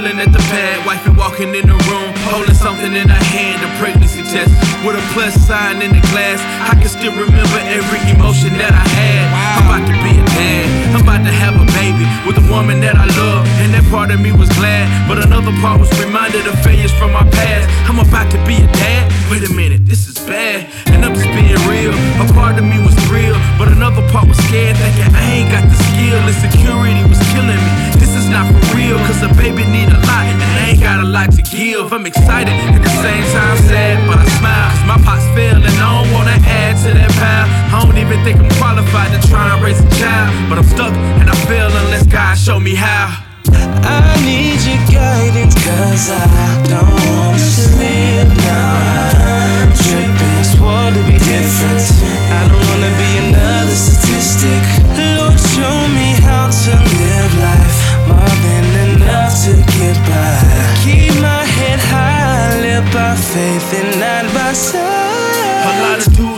Chilling 0.00 0.18
at 0.18 0.32
the 0.32 0.49
was 15.80 15.88
reminded 15.96 16.46
of 16.46 16.54
failures 16.60 16.92
from 16.92 17.12
my 17.16 17.24
past. 17.32 17.64
I'm 17.88 17.98
about 17.98 18.30
to 18.30 18.38
be 18.44 18.60
a 18.60 18.68
dad. 18.68 19.08
Wait 19.32 19.42
a 19.48 19.52
minute, 19.52 19.86
this 19.86 20.06
is 20.06 20.18
bad, 20.28 20.68
and 20.92 21.04
I'm 21.04 21.14
just 21.16 21.32
being 21.32 21.56
real. 21.64 21.96
A 22.20 22.26
part 22.36 22.60
of 22.60 22.64
me 22.64 22.78
was 22.84 22.94
real, 23.08 23.34
but 23.56 23.72
another 23.72 24.04
part 24.12 24.28
was 24.28 24.36
scared, 24.46 24.76
thinking 24.76 25.08
I 25.16 25.24
ain't 25.40 25.50
got 25.50 25.64
the 25.64 25.78
skill. 25.88 26.20
Insecurity 26.28 27.02
was 27.08 27.18
killing 27.32 27.56
me. 27.56 27.72
This 27.96 28.12
is 28.14 28.28
not 28.28 28.44
for 28.52 28.60
real, 28.76 28.98
cause 29.08 29.22
a 29.24 29.32
baby 29.40 29.64
need 29.64 29.88
a 29.88 30.00
lot, 30.04 30.28
and 30.28 30.38
I 30.42 30.70
ain't 30.70 30.82
got 30.82 31.00
a 31.00 31.08
lot 31.08 31.32
to 31.32 31.42
give. 31.42 31.92
I'm 31.92 32.04
excited, 32.06 32.52
at 32.52 32.82
the 32.82 32.94
same 33.00 33.24
time 33.32 33.56
sad, 33.70 33.96
but 34.06 34.18
I 34.18 34.26
smile, 34.38 34.68
cause 34.70 34.86
my 34.86 34.98
pots 35.00 35.26
fail, 35.32 35.56
and 35.56 35.76
I 35.78 35.88
don't 35.96 36.12
wanna 36.12 36.36
add 36.44 36.76
to 36.84 36.90
that 36.92 37.10
pile. 37.16 37.48
I 37.72 37.86
don't 37.86 37.96
even 37.96 38.18
think 38.26 38.38
I'm 38.38 38.50
qualified 38.58 39.10
to 39.14 39.20
try 39.28 39.54
and 39.54 39.62
raise 39.62 39.80
a 39.80 39.90
child, 39.98 40.30
but 40.50 40.58
I'm 40.58 40.68
stuck, 40.68 40.92
and 41.22 41.30
I 41.30 41.34
fail 41.46 41.70
unless 41.70 42.06
God 42.06 42.36
show 42.36 42.58
me 42.60 42.74
how. 42.74 43.29
I 43.84 44.16
need 44.24 44.60
your 44.68 44.82
guidance 44.90 45.54
cause 45.54 46.10
I 46.10 46.26
don't 46.68 46.88
want 46.88 47.38
to 47.38 48.34
now. 48.44 49.00
To 50.90 50.96
be 51.06 51.18
different. 51.18 51.86
I 52.34 52.48
don't 52.50 52.64
wanna 52.66 52.90
be 52.98 53.10
another 53.28 53.78
statistic. 53.78 54.62
Lord, 54.98 55.38
show 55.54 55.76
me 55.94 56.18
how 56.18 56.50
to 56.50 56.72
live 56.98 57.32
life 57.38 57.78
more 58.08 58.34
than 58.42 58.66
enough 58.90 59.32
to 59.44 59.54
get 59.78 59.96
by. 60.10 60.34
Keep 60.82 61.14
my 61.22 61.44
head 61.56 61.78
high, 61.78 62.58
live 62.60 62.86
by 62.92 63.14
faith 63.14 63.68
and 63.78 64.00
not 64.00 64.34
by 64.34 64.52
sight. 64.52 64.80
A 64.82 65.72
lot 65.82 65.98
dudes 65.98 66.08
get 66.16 66.29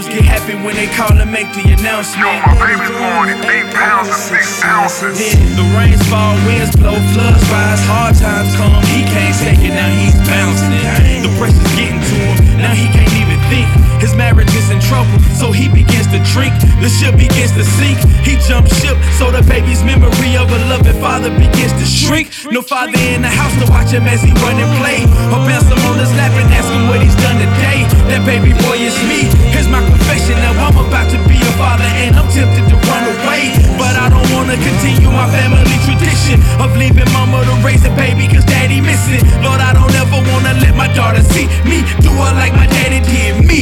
happy 0.43 0.59
when 0.64 0.74
they 0.74 0.86
call 0.99 1.14
and 1.14 1.30
make 1.30 1.47
the 1.55 1.62
announcement. 1.72 2.26
my 2.47 2.55
baby's 2.59 2.90
born 2.99 3.30
in 3.30 3.38
eight 3.47 3.70
pounds 3.74 4.09
and 4.09 4.18
six 4.18 4.62
ounces. 4.64 5.18
Then 5.18 5.55
the 5.55 5.66
rains 5.78 6.03
fall, 6.11 6.34
winds 6.47 6.74
blow, 6.76 6.99
floods 7.14 7.43
rise, 7.51 7.82
hard 7.86 8.14
times 8.16 8.55
come. 8.57 8.74
He 8.90 9.07
can't 9.07 9.36
take 9.38 9.62
it, 9.62 9.74
now 9.74 9.90
he's 10.03 10.18
bouncing 10.26 10.74
it. 10.74 11.22
The 11.22 11.32
pressure's 11.38 11.74
getting 11.78 12.03
to 12.03 12.16
him, 12.18 12.59
now 12.59 12.74
he 12.74 12.86
can't 12.90 13.14
even 13.14 13.38
think. 13.51 13.68
His 14.03 14.18
marriage 14.18 14.51
is 14.59 14.66
in 14.70 14.80
trouble, 14.82 15.14
so 15.38 15.53
he 15.55 15.70
begins 15.70 16.11
to 16.11 16.18
drink. 16.34 16.51
The 16.82 16.90
ship 16.90 17.14
begins 17.14 17.55
to 17.55 17.62
sink. 17.62 18.03
He 18.26 18.34
jumps 18.43 18.74
ship, 18.82 18.99
so 19.14 19.30
the 19.30 19.47
baby's 19.47 19.86
memory 19.86 20.34
of 20.34 20.51
a 20.51 20.59
loving 20.66 20.99
father 20.99 21.30
begins 21.30 21.70
to 21.78 21.86
shrink. 21.86 22.34
No 22.51 22.62
father 22.62 22.99
in 22.99 23.22
the 23.22 23.30
house 23.30 23.55
to 23.62 23.70
watch 23.70 23.95
him 23.95 24.11
as 24.11 24.18
he 24.26 24.34
run 24.43 24.59
and 24.59 24.72
play. 24.82 25.07
Or 25.30 25.38
bounce 25.47 25.70
him 25.70 25.78
on 25.86 26.03
his 26.03 26.11
lap 26.18 26.34
and 26.34 26.51
ask 26.51 26.66
him 26.66 26.90
what 26.90 26.99
he's 26.99 27.14
done 27.22 27.38
today. 27.38 27.86
That 28.11 28.26
baby 28.26 28.51
boy 28.66 28.82
is 28.82 28.99
me. 29.07 29.30
Here's 29.55 29.70
my 29.70 29.78
confession. 29.86 30.32
Now 30.41 30.55
I'm 30.66 30.76
about 30.76 31.11
to 31.11 31.18
be 31.28 31.37
a 31.37 31.53
father 31.61 31.89
and 32.03 32.16
I'm 32.16 32.28
tempted 32.30 32.64
to 32.70 32.76
run 32.89 33.05
away. 33.05 33.53
But 33.76 33.95
I 33.97 34.09
don't 34.09 34.28
wanna 34.33 34.57
continue 34.57 35.11
my 35.11 35.28
family 35.28 35.76
tradition 35.85 36.41
of 36.62 36.76
leaving 36.76 37.11
mama 37.12 37.45
to 37.45 37.55
raise 37.66 37.85
a 37.85 37.93
baby 37.97 38.28
cause 38.28 38.45
daddy 38.45 38.80
missing. 38.80 39.20
Lord, 39.43 39.61
I 39.61 39.72
don't 39.72 39.95
ever 39.95 40.18
wanna 40.30 40.55
let 40.64 40.74
my 40.76 40.89
daughter 40.95 41.22
see 41.22 41.47
me 41.68 41.85
do 42.01 42.11
her 42.11 42.33
like 42.35 42.55
my 42.55 42.66
daddy 42.66 43.01
did 43.05 43.45
me. 43.45 43.61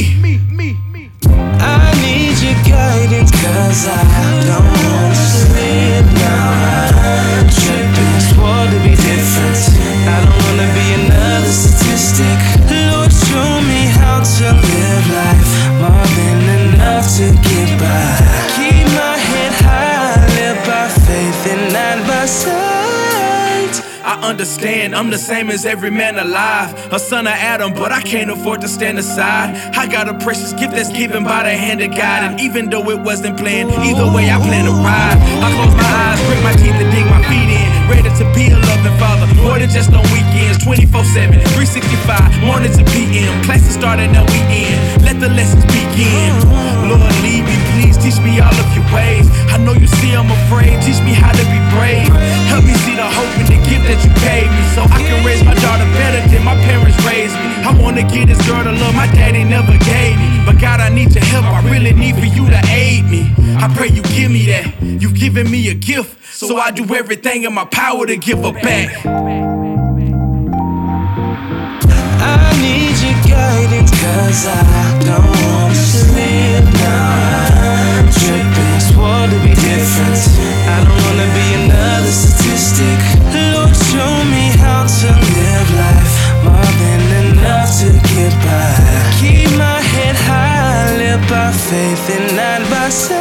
I 1.59 1.93
need 2.01 2.37
your 2.41 2.57
guidance 2.65 3.31
cause 3.31 3.87
I 3.87 4.01
don't 4.47 4.65
want 4.65 5.15
to 5.15 5.53
live 5.53 6.13
now. 6.15 6.60
Understand, 24.41 24.95
I'm 24.95 25.11
the 25.11 25.19
same 25.19 25.51
as 25.51 25.67
every 25.67 25.91
man 25.91 26.17
alive. 26.17 26.73
A 26.91 26.97
son 26.97 27.27
of 27.27 27.33
Adam, 27.33 27.75
but 27.75 27.91
I 27.91 28.01
can't 28.01 28.31
afford 28.31 28.61
to 28.61 28.67
stand 28.67 28.97
aside. 28.97 29.55
I 29.77 29.85
got 29.85 30.09
a 30.09 30.15
precious 30.15 30.51
gift 30.53 30.73
that's 30.73 30.91
given 30.91 31.23
by 31.23 31.43
the 31.43 31.51
hand 31.51 31.79
of 31.79 31.91
God. 31.91 32.23
And 32.23 32.39
even 32.39 32.67
though 32.71 32.89
it 32.89 32.99
wasn't 33.01 33.37
planned, 33.37 33.69
either 33.69 34.11
way 34.11 34.31
I 34.31 34.37
plan 34.39 34.65
to 34.65 34.71
ride. 34.71 35.17
I 35.45 35.53
close 35.53 35.75
my 35.75 35.83
eyes, 35.83 36.19
break 36.25 36.43
my 36.43 36.53
teeth, 36.53 36.81
and 36.81 36.91
dig 36.91 37.05
my 37.05 37.21
feet. 37.29 37.40
Ready 37.91 38.07
to 38.07 38.25
be 38.31 38.47
a 38.47 38.55
loving 38.55 38.95
father, 38.95 39.27
more 39.43 39.59
than 39.59 39.67
just 39.67 39.91
on 39.91 39.99
weekends. 40.15 40.63
24 40.63 41.03
7, 41.11 41.35
365, 41.59 42.39
morning 42.39 42.71
to 42.71 42.87
PM. 42.95 43.35
Classes 43.43 43.75
starting 43.75 44.15
at 44.15 44.23
weekend. 44.31 44.79
Let 45.03 45.19
the 45.19 45.27
lessons 45.27 45.67
begin. 45.67 46.31
Lord, 46.87 47.11
lead 47.19 47.43
me, 47.43 47.57
please. 47.75 47.99
Teach 47.99 48.15
me 48.23 48.39
all 48.39 48.55
of 48.55 48.69
your 48.71 48.87
ways. 48.95 49.27
I 49.51 49.59
know 49.59 49.75
you 49.75 49.91
see 49.99 50.15
I'm 50.15 50.31
afraid. 50.31 50.79
Teach 50.87 51.03
me 51.03 51.11
how 51.11 51.35
to 51.35 51.43
be 51.51 51.59
brave. 51.75 52.07
Help 52.47 52.63
me 52.63 52.79
see 52.87 52.95
the 52.95 53.03
hope 53.03 53.35
and 53.35 53.51
the 53.51 53.59
gift 53.67 53.83
that 53.83 53.99
you 54.07 54.11
gave 54.23 54.47
me. 54.47 54.63
So 54.71 54.87
I 54.87 55.03
can 55.03 55.19
raise 55.27 55.43
my 55.43 55.55
daughter 55.59 55.83
better 55.99 56.23
than 56.31 56.47
my 56.47 56.55
parents 56.63 56.95
raised 57.03 57.35
me. 57.35 57.47
I 57.67 57.75
wanna 57.75 58.07
get 58.07 58.31
this 58.31 58.39
girl 58.47 58.63
the 58.63 58.71
love 58.71 58.95
my 58.95 59.11
daddy 59.11 59.43
never 59.43 59.75
gave 59.83 60.15
me. 60.15 60.39
But 60.47 60.63
God, 60.63 60.79
I 60.79 60.87
need 60.87 61.11
your 61.11 61.27
help. 61.27 61.43
I 61.43 61.59
really 61.67 61.91
need 61.91 62.15
for 62.15 62.29
you 62.31 62.47
to 62.55 62.61
aid 62.71 63.03
me. 63.11 63.35
I 63.59 63.67
pray 63.75 63.91
you 63.91 64.01
give 64.15 64.31
me 64.31 64.47
that. 64.47 64.79
You've 64.79 65.19
given 65.19 65.51
me 65.51 65.67
a 65.67 65.75
gift. 65.75 66.20
So 66.41 66.57
I 66.57 66.71
do 66.71 66.81
everything 66.95 67.43
in 67.43 67.53
my 67.53 67.65
power 67.65 68.07
to 68.07 68.17
give 68.17 68.39
her 68.39 68.51
back. 68.51 69.05
I 69.05 69.09
need 72.57 72.97
your 72.97 73.13
guidance, 73.29 73.93
cause 73.93 74.49
I 74.49 74.57
don't 75.05 75.21
want 75.21 75.69
to 75.69 75.77
sleep. 75.77 76.65
now. 76.81 77.93
I'm 77.93 78.09
tripping, 78.09 78.81
swore 78.89 79.29
to 79.29 79.37
be 79.45 79.53
different. 79.53 80.17
I 80.65 80.81
don't 80.81 80.97
wanna 81.05 81.29
be 81.29 81.45
another 81.61 82.09
statistic. 82.09 82.97
Lord, 83.53 83.77
show 83.93 84.09
me 84.33 84.49
how 84.57 84.89
to 84.89 85.13
live 85.13 85.69
life 85.77 86.41
more 86.41 86.73
than 86.81 87.37
enough 87.37 87.69
to 87.85 87.93
get 88.17 88.33
by. 88.41 88.81
Keep 89.21 89.61
my 89.61 89.77
head 89.93 90.17
high, 90.25 90.89
live 90.97 91.21
by 91.29 91.53
faith 91.53 92.09
and 92.17 92.33
not 92.35 92.65
by 92.71 92.89
sight. 92.89 93.20